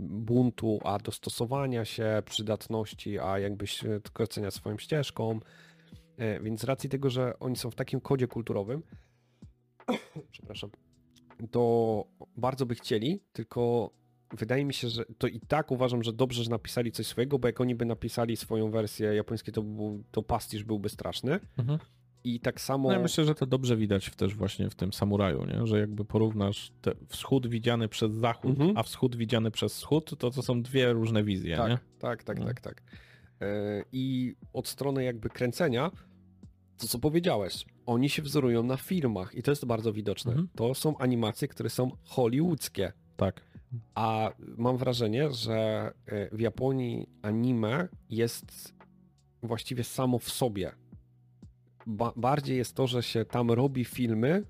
[0.00, 3.64] buntu, a dostosowania się, przydatności, a jakby
[4.12, 5.40] krocenia swoją ścieżką.
[6.16, 8.82] E, Więc z racji tego, że oni są w takim kodzie kulturowym,
[10.32, 10.70] przepraszam,
[11.50, 12.04] to
[12.36, 13.90] bardzo by chcieli, tylko
[14.38, 17.48] wydaje mi się, że to i tak uważam, że dobrze, że napisali coś swojego, bo
[17.48, 21.40] jak oni by napisali swoją wersję japońską, to, był, to pastisz byłby straszny.
[21.58, 21.78] Mhm.
[22.26, 22.88] I tak samo...
[22.88, 25.66] No ja myślę, że to dobrze widać też właśnie w tym samuraju, nie?
[25.66, 28.78] że jakby porównasz te wschód widziany przez zachód, Mhm.
[28.78, 31.56] a wschód widziany przez wschód, to to są dwie różne wizje, nie?
[31.58, 32.46] tak, tak, tak, No.
[32.46, 32.82] tak, tak.
[33.40, 35.90] E, I od strony jakby kręcenia
[36.78, 40.32] to co powiedziałeś, oni się wzorują na filmach i to jest bardzo widoczne.
[40.32, 40.48] Mhm.
[40.54, 42.92] To są animacje, które są hollywoodzkie.
[43.16, 43.40] Tak.
[43.94, 48.74] A mam wrażenie, że y, w Japonii anime jest
[49.42, 50.72] właściwie samo w sobie.
[51.86, 54.44] Ba bardziej jest to, że się tam robi filmy,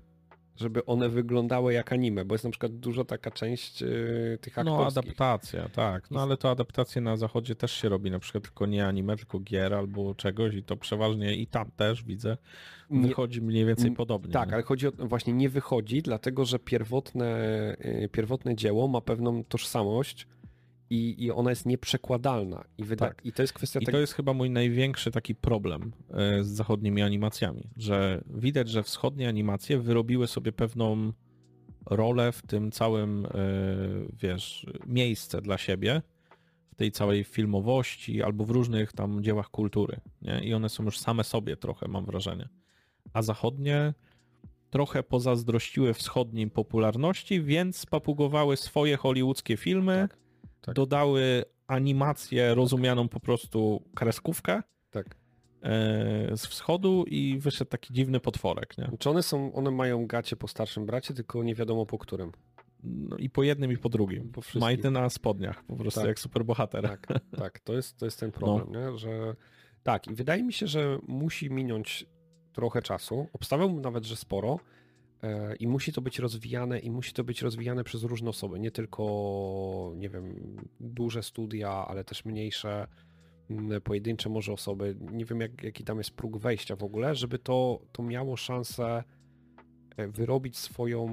[0.55, 4.61] żeby one wyglądały jak anime, bo jest na przykład dużo taka część y, tych No
[4.61, 4.97] aktorskich.
[5.03, 6.11] adaptacja, tak.
[6.11, 9.39] No ale to adaptacje na zachodzie też się robi, na przykład tylko nie anime, tylko
[9.39, 12.37] gier albo czegoś i to przeważnie i tam też widzę,
[12.89, 14.33] Nie- wychodzi mniej więcej podobnie.
[14.33, 14.53] Tak, nie?
[14.53, 17.37] ale chodzi o właśnie nie wychodzi, dlatego że pierwotne,
[18.03, 20.27] y, pierwotne dzieło ma pewną tożsamość
[20.89, 22.63] i, i ona jest nieprzekładalna.
[22.77, 23.21] I, wyda- Tak.
[23.25, 23.95] i to jest kwestia I tego.
[23.97, 29.29] to jest chyba mój największy taki problem e, z zachodnimi animacjami, że widać, że wschodnie
[29.29, 31.13] animacje wyrobiły sobie pewną
[31.85, 33.29] rolę w tym całym, e,
[34.21, 36.01] wiesz, miejsce dla siebie,
[36.71, 40.39] w tej całej filmowości albo w różnych tam dziełach kultury, nie?
[40.43, 42.49] I one są już same sobie trochę, mam wrażenie.
[43.13, 43.93] A zachodnie
[44.69, 50.17] trochę pozazdrościły wschodnim popularności, więc spapugowały swoje hollywoodzkie filmy, Tak,
[50.65, 50.75] tak.
[50.75, 54.61] dodały animację rozumianą po prostu kreskówkę
[54.91, 55.05] Tak.
[55.61, 58.89] e, z wschodu i wyszedł taki dziwny potworek, nie?
[58.99, 62.31] Czy one są, one mają gacie po starszym bracie, tylko nie wiadomo po którym.
[62.83, 64.31] No i po jednym i po drugim.
[64.31, 64.41] Po.
[64.59, 66.07] Majty na spodniach, po prostu Tak.
[66.07, 66.83] jak superbohater.
[66.83, 68.97] Tak, tak, to jest, to jest ten problem, nie?
[68.97, 69.35] że
[69.83, 72.05] tak i wydaje mi się, że musi minąć
[72.53, 74.59] trochę czasu, obstawiałbym nawet, że sporo
[75.59, 79.93] i musi to być rozwijane i musi to być rozwijane przez różne osoby, nie tylko,
[79.95, 82.87] nie wiem, duże studia, ale też mniejsze,
[83.49, 87.39] m, pojedyncze może osoby, nie wiem jak, jaki tam jest próg wejścia w ogóle, żeby
[87.39, 89.03] to, to miało szansę
[89.97, 91.07] e, wyrobić swoją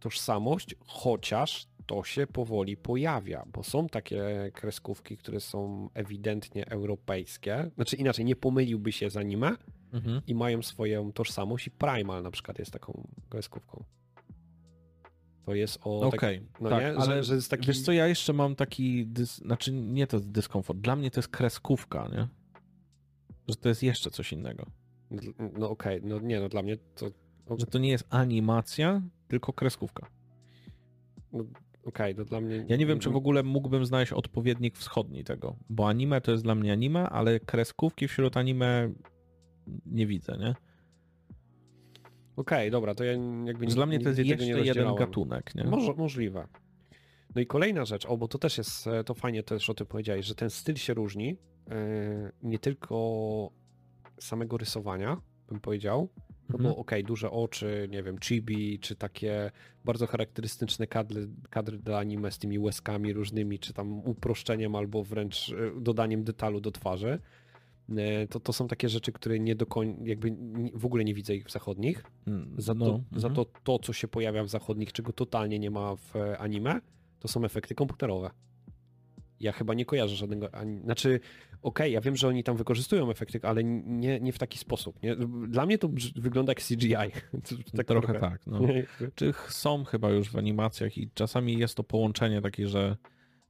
[0.00, 7.70] tożsamość, chociaż to się powoli pojawia, bo są takie kreskówki, które są ewidentnie europejskie.
[7.74, 9.56] Znaczy inaczej, nie pomyliłby się z anime
[9.92, 10.22] Mhm.
[10.26, 13.84] i mają swoją tożsamość i Primal na przykład jest taką kreskówką.
[15.44, 16.00] To jest o...
[16.00, 16.92] Okej, tak, no tak, nie?
[16.92, 19.36] Że- ale że jest taki- wiesz co, ja jeszcze mam taki, dys...
[19.36, 22.28] znaczy nie to dyskomfort, dla mnie to jest kreskówka, nie?
[23.48, 24.66] Że to jest jeszcze coś innego.
[25.58, 27.10] No okej, no nie, no dla mnie to...
[27.58, 30.06] Że to nie jest animacja, tylko kreskówka.
[31.32, 31.44] No,
[31.84, 32.64] okej, to dla mnie...
[32.68, 36.44] Ja nie wiem, czy w ogóle mógłbym znaleźć odpowiednik wschodni tego, bo anime to jest
[36.44, 38.92] dla mnie anime, ale kreskówki wśród anime
[39.86, 40.54] nie widzę, nie?
[42.36, 43.12] Okej, dobra, to ja
[43.44, 45.64] jakby dla mnie to jest jeszcze nie jeden gatunek, nie?
[45.64, 46.48] Może, możliwe.
[47.34, 49.86] No i kolejna rzecz, o bo to też jest, e, to fajnie też o tym
[49.86, 51.36] powiedziałeś, że ten styl się różni,
[51.70, 53.50] e, nie tylko
[54.20, 56.08] samego rysowania, bym powiedział,
[56.52, 56.74] no Mhm.
[56.74, 59.50] bo okej, duże oczy, nie wiem, chibi, czy takie
[59.84, 65.50] bardzo charakterystyczne kadry, kadry dla anime z tymi łezkami różnymi, czy tam uproszczeniem albo wręcz
[65.50, 67.18] e, dodaniem detalu do twarzy,
[67.96, 70.36] e, to, to są takie rzeczy, które nie do końca, jakby
[70.74, 73.34] w ogóle nie widzę ich w zachodnich, Mm, za, no, to, za mhm.
[73.34, 76.80] to to, co się pojawia w zachodnich, czego totalnie nie ma w e, anime,
[77.20, 78.30] to są efekty komputerowe.
[79.40, 80.54] Ja chyba nie kojarzę żadnego.
[80.54, 80.80] Ani...
[80.80, 81.20] Znaczy,
[81.62, 85.02] okej, ja wiem, że oni tam wykorzystują efekty, ale nie, nie w taki sposób.
[85.02, 85.16] Nie?
[85.48, 87.20] Dla mnie to wygląda jak CGI.
[87.76, 88.60] tak Trochę tak, no.
[89.14, 92.96] Czy są chyba już w animacjach i czasami jest to połączenie takie, że,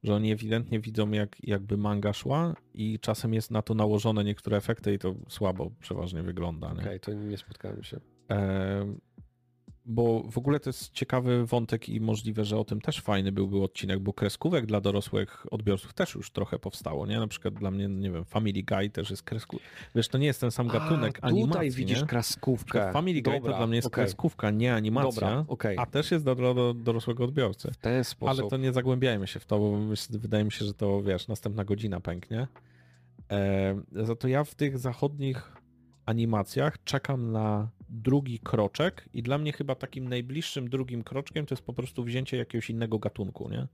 [0.03, 4.57] że oni ewidentnie widzą jak, jakby manga szła i czasem jest na to nałożone niektóre
[4.57, 6.71] efekty i to słabo przeważnie wygląda.
[6.71, 7.99] Okej, to nie spotkałem się.
[8.29, 8.95] E,
[9.85, 13.63] bo w ogóle to jest ciekawy wątek i możliwe, że o tym też fajny byłby
[13.63, 17.19] odcinek, bo kreskówek dla dorosłych odbiorców też już trochę powstało, nie?
[17.19, 19.65] Na przykład dla mnie, nie wiem, Family Guy też jest kreskówka.
[19.95, 22.07] Wiesz, to nie jest ten sam gatunek A, animacji, tutaj widzisz nie?
[22.07, 22.91] kreskówkę.
[22.91, 24.03] Family Guy to Dobra, dla mnie jest okej.
[24.03, 25.77] kreskówka, nie animacja, Dobra, okej.
[25.77, 27.71] a też jest dla, dla do dorosłego odbiorcy.
[27.71, 28.39] W ten sposób.
[28.39, 29.77] Ale to nie zagłębiajmy się w to, bo
[30.09, 32.47] wydaje mi się, że to, wiesz, następna godzina pęknie.
[33.31, 35.62] E, za to ja w tych zachodnich
[36.05, 41.65] animacjach czekam na drugi kroczek i dla mnie chyba takim najbliższym drugim kroczkiem to jest
[41.65, 43.67] po prostu wzięcie jakiegoś innego gatunku, nie?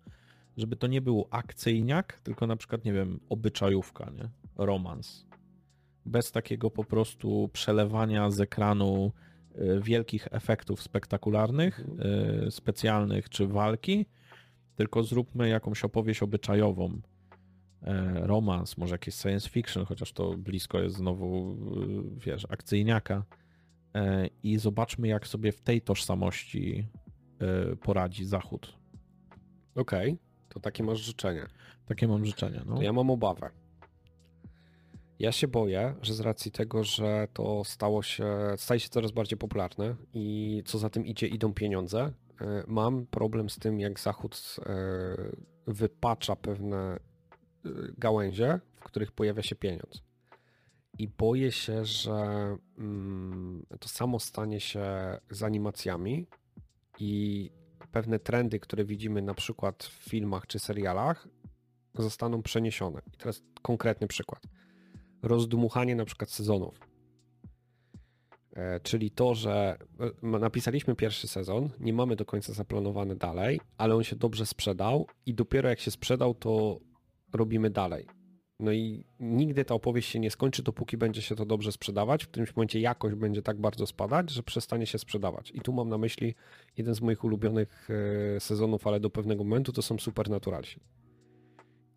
[0.58, 4.30] Żeby to nie był akcyjniak, tylko na przykład, nie wiem, obyczajówka, nie?
[4.58, 5.26] Romans.
[6.06, 9.12] Bez takiego po prostu przelewania z ekranu
[9.56, 11.86] e, wielkich efektów spektakularnych,
[12.46, 14.06] e, specjalnych czy walki,
[14.76, 17.02] tylko zróbmy jakąś opowieść obyczajową.
[17.84, 23.24] E, Romans, może jakieś science fiction, chociaż to blisko jest znowu, e, wiesz, akcyjniaka.
[23.96, 26.88] E, I zobaczmy, jak sobie w tej tożsamości
[27.82, 28.78] poradzi Zachód.
[29.76, 30.18] Okej,
[30.50, 31.48] to takie masz życzenie.
[31.86, 32.62] Takie mam życzenie.
[32.66, 32.76] No.
[32.76, 33.50] To ja mam obawę.
[35.20, 38.26] Ja się boję, że z racji tego, że to stało się,
[38.58, 42.14] staje się coraz bardziej popularne i co za tym idzie, idą pieniądze,
[42.68, 44.56] mam problem z tym, jak Zachód
[45.68, 47.00] wypacza pewne
[47.98, 50.04] gałęzie, w których pojawia się pieniądz.
[50.98, 54.86] i boję się, że mm, to samo stanie się
[55.30, 56.28] z animacjami
[57.00, 57.52] i
[57.92, 61.28] pewne trendy, które widzimy na przykład w filmach czy serialach,
[61.96, 63.02] zostaną przeniesione.
[63.14, 64.44] I teraz konkretny przykład.
[65.22, 66.80] Rozdmuchanie na przykład sezonów.
[68.54, 69.78] E, czyli to, że
[70.24, 75.08] e, napisaliśmy pierwszy sezon, nie mamy do końca zaplanowane dalej, ale on się dobrze sprzedał
[75.26, 76.80] i dopiero jak się sprzedał, to
[77.34, 78.08] robimy dalej.
[78.60, 82.24] No i nigdy ta opowieść się nie skończy, dopóki będzie się to dobrze sprzedawać.
[82.24, 85.52] W którymś momencie jakość będzie tak bardzo spadać, że przestanie się sprzedawać.
[85.56, 86.36] I tu mam na myśli
[86.78, 87.90] jeden z moich ulubionych
[88.36, 90.80] e, sezonów, ale do pewnego momentu to są Supernaturalsi.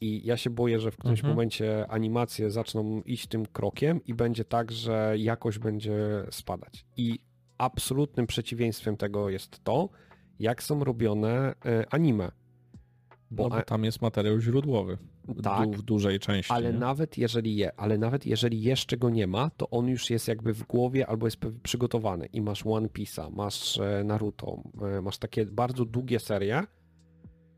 [0.00, 1.34] I ja się boję, że w którymś mhm.
[1.34, 5.98] momencie animacje zaczną iść tym krokiem i będzie tak, że jakość będzie
[6.30, 6.86] spadać.
[6.96, 7.18] I
[7.58, 9.88] absolutnym przeciwieństwem tego jest to,
[10.38, 12.32] jak są robione e, anime.
[13.30, 14.98] Bo, no bo tam jest materiał źródłowy.
[15.42, 16.52] Tak, w dużej części.
[16.52, 16.78] Ale nie?
[16.78, 20.54] nawet jeżeli je, ale nawet jeżeli jeszcze go nie ma, to on już jest jakby
[20.54, 22.26] w głowie albo jest przygotowany.
[22.26, 26.62] I masz One Piece'a, masz e, Naruto, e, masz takie bardzo długie serie,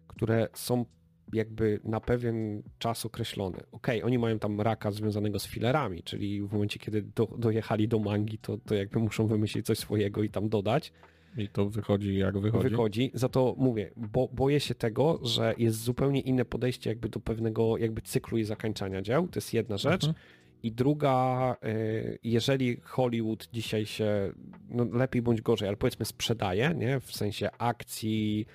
[0.06, 0.84] które są
[1.32, 3.56] jakby na pewien czas określony.
[3.56, 7.88] Okej, okay, oni mają tam raka związanego z filerami, czyli w momencie, kiedy do, dojechali
[7.88, 10.92] do mangi, to, to jakby muszą wymyślić coś swojego i tam dodać.
[11.36, 12.68] I to wychodzi jak wychodzi.
[12.68, 17.20] Wychodzi, za to mówię, bo, boję się tego, że jest zupełnie inne podejście jakby do
[17.20, 20.04] pewnego jakby cyklu i zakończania dzieł, to jest jedna rzecz.
[20.04, 20.14] Mhm.
[20.62, 24.32] I druga, y, jeżeli Hollywood dzisiaj się,
[24.68, 27.00] no lepiej bądź gorzej, ale powiedzmy sprzedaje, nie?
[27.00, 28.46] w sensie akcji,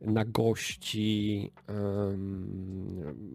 [0.00, 1.50] na gości,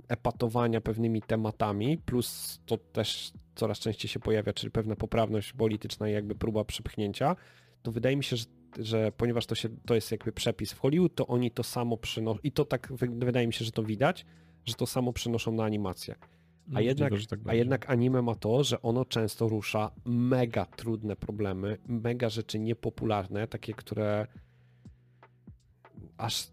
[0.08, 6.14] epatowania pewnymi tematami, plus to też coraz częściej się pojawia, czyli pewna poprawność polityczna i
[6.14, 7.36] jakby próba przepchnięcia,
[7.82, 8.46] to wydaje mi się, że,
[8.80, 12.40] że ponieważ to, się, to jest jakby przepis w Hollywood, to oni to samo przynoszą
[12.44, 14.26] i to tak wydaje mi się, że to widać,
[14.66, 16.16] że to samo przynoszą na animację.
[16.68, 21.16] A, no, jednak, tak a jednak anime ma to, że ono często rusza mega trudne
[21.16, 24.28] problemy, mega rzeczy niepopularne, takie, które
[26.18, 26.48] aż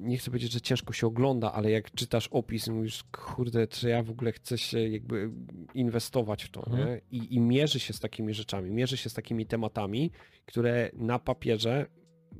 [0.00, 4.02] nie chcę powiedzieć, że ciężko się ogląda, ale jak czytasz opis, mówisz, kurde, czy ja
[4.02, 5.30] w ogóle chcę się jakby
[5.74, 7.00] inwestować w to, mhm.
[7.10, 10.10] I, I mierzy się z takimi rzeczami, mierzy się z takimi tematami,
[10.46, 11.86] które na papierze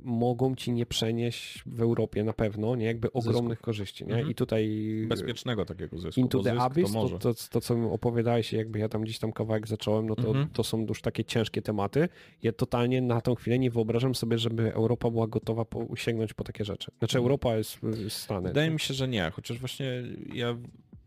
[0.03, 2.85] mogą ci nie przenieść w Europie na pewno, nie?
[2.85, 3.65] Jakby ogromnych zysku.
[3.65, 4.13] korzyści, nie?
[4.13, 4.31] Mhm.
[4.31, 5.05] I tutaj...
[5.07, 9.01] Bezpiecznego takiego zysku, Into the Abyss, to, to, to, to, co opowiadałeś, jakby ja tam
[9.01, 10.49] gdzieś tam kawałek zacząłem, no to, mhm.
[10.49, 12.09] to są już takie ciężkie tematy.
[12.43, 16.43] Ja totalnie na tą chwilę nie wyobrażam sobie, żeby Europa była gotowa po, sięgnąć po
[16.43, 16.91] takie rzeczy.
[16.99, 17.23] Znaczy mhm.
[17.23, 18.47] Europa jest Stany.
[18.47, 20.03] Wydaje mi się, że nie, chociaż właśnie
[20.33, 20.57] ja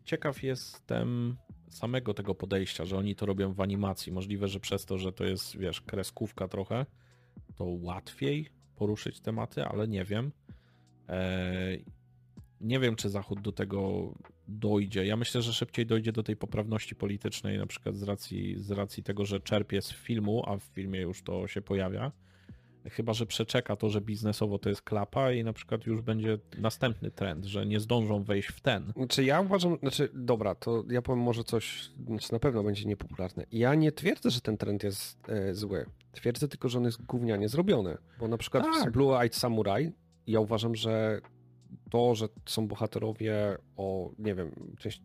[0.03, 1.35] ciekaw jestem
[1.69, 4.11] samego tego podejścia, że oni to robią w animacji.
[4.11, 6.85] Możliwe, że przez to, że to jest, wiesz, kreskówka trochę,
[7.55, 10.31] to łatwiej poruszyć tematy, ale nie wiem.
[11.09, 11.77] E,
[12.61, 14.11] nie wiem, czy Zachód do tego
[14.47, 15.05] dojdzie.
[15.05, 19.03] Ja myślę, że szybciej dojdzie do tej poprawności politycznej, na przykład z racji, z racji
[19.03, 22.11] tego, że czerpie z filmu, a w filmie już to się pojawia.
[22.89, 27.11] Chyba, że przeczeka to, że biznesowo to jest klapa i na przykład już będzie następny
[27.11, 28.93] trend, że nie zdążą wejść w ten.
[28.95, 33.45] Znaczy ja uważam, znaczy dobra, to ja powiem może coś, znaczy na pewno będzie niepopularne.
[33.51, 35.85] Ja nie twierdzę, że ten trend jest e, zły.
[36.11, 37.97] Twierdzę tylko, że on jest gównianie zrobiony.
[38.19, 38.91] Bo na przykład tak.
[38.91, 39.91] Blue Eyed Samurai
[40.27, 41.21] ja uważam, że
[41.89, 44.51] to, że są bohaterowie o, nie wiem,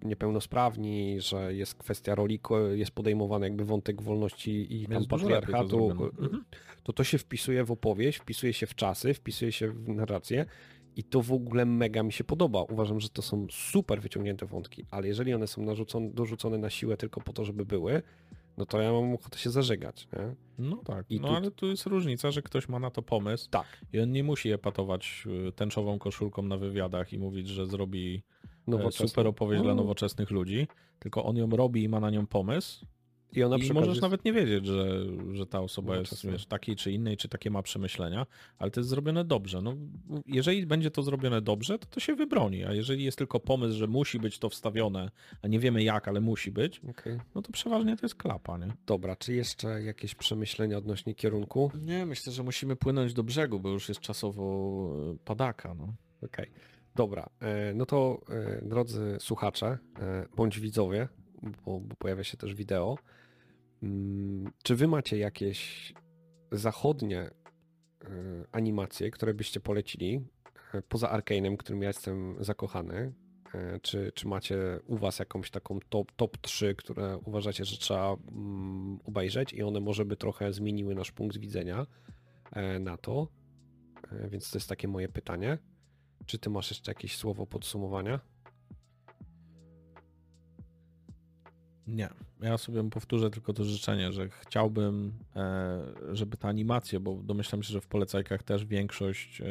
[0.03, 2.41] niepełnosprawni, że jest kwestia roli,
[2.75, 6.45] jest podejmowany jakby wątek wolności i tam patriarchatu, to, mhm.
[6.83, 10.47] to to się wpisuje w opowieść, wpisuje się w czasy, wpisuje się w narrację
[10.97, 12.63] i to w ogóle mega mi się podoba.
[12.63, 16.97] Uważam, że to są super wyciągnięte wątki, ale jeżeli one są narzucone, dorzucone na siłę
[16.97, 18.03] tylko po to, żeby były,
[18.59, 20.09] no to ja mam ochotę się zażegać.
[20.13, 20.35] Nie?
[20.59, 21.35] No tak, I no tu...
[21.35, 23.67] ale tu jest różnica, że ktoś ma na to pomysł tak.
[23.93, 28.23] i on nie musi epatować y, tęczową koszulką na wywiadach i mówić, że zrobi
[28.69, 30.69] e, super opowieść dla nowoczesnych ludzi,
[30.99, 32.87] tylko on ją robi i ma na nią pomysł
[33.33, 34.03] i, ona I możesz jest...
[34.03, 37.51] nawet nie wiedzieć, że, że ta osoba no, jest wiesz, takiej czy innej, czy takie
[37.51, 38.27] ma przemyślenia,
[38.59, 39.63] ale to jest zrobione dobrze.
[39.63, 39.75] No,
[40.27, 43.87] jeżeli będzie to zrobione dobrze, to to się wybroni, a jeżeli jest tylko pomysł, że
[43.87, 45.11] musi być to wstawione,
[45.43, 47.21] a nie wiemy jak, ale musi być, okay.
[47.35, 48.73] no to przeważnie to jest klapa, nie?
[48.87, 51.71] Dobra, czy jeszcze jakieś przemyślenia odnośnie kierunku?
[51.81, 54.43] Nie, myślę, że musimy płynąć do brzegu, bo już jest czasowo
[55.13, 55.85] e, padaka, no.
[56.23, 56.49] Okej.
[56.49, 56.51] Okay.
[56.95, 59.79] Dobra, e, no to e, drodzy słuchacze,
[60.37, 61.09] bądź widzowie,
[61.43, 62.99] bo, bo pojawia się też wideo,
[64.63, 65.93] czy wy macie jakieś
[66.53, 67.31] zachodnie e,
[68.53, 70.21] animacje, które byście polecili
[70.75, 73.13] e, poza Arkane'em, którym ja jestem zakochany?
[73.55, 78.17] E, czy, czy macie u was jakąś taką top, top 3, które uważacie, że trzeba
[78.33, 81.87] mm, obejrzeć i one może by trochę zmieniły nasz punkt widzenia
[82.81, 83.29] na to?
[84.29, 85.59] Więc to jest takie moje pytanie.
[86.27, 88.21] Czy ty masz jeszcze jakieś słowo podsumowania?
[91.91, 92.09] Nie.
[92.43, 97.73] Ja sobie powtórzę tylko to życzenie, że chciałbym, e, żeby ta animacja, bo domyślam się,
[97.73, 99.45] że w polecajkach też większość e,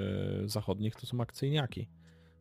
[0.45, 1.87] zachodnich to są akcyjniaki,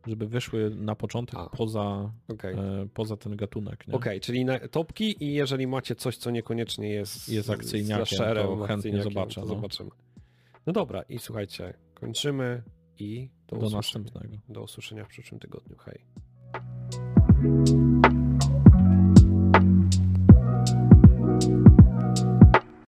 [0.06, 1.48] żeby wyszły na początek A.
[1.56, 2.54] poza, Okej.
[2.54, 3.84] e, poza ten gatunek.
[3.92, 8.66] Okej, czyli na, topki i jeżeli macie coś, co niekoniecznie jest, Jest akcyjniakiem, slasherem, to
[8.66, 9.54] chętnie zobaczę, To no.
[9.54, 9.90] zobaczymy.
[10.66, 12.62] No dobra, i słuchajcie, kończymy
[12.98, 14.36] i do, Do następnego.
[14.48, 15.76] Do usłyszenia w przyszłym tygodniu.
[15.76, 16.00] Hej.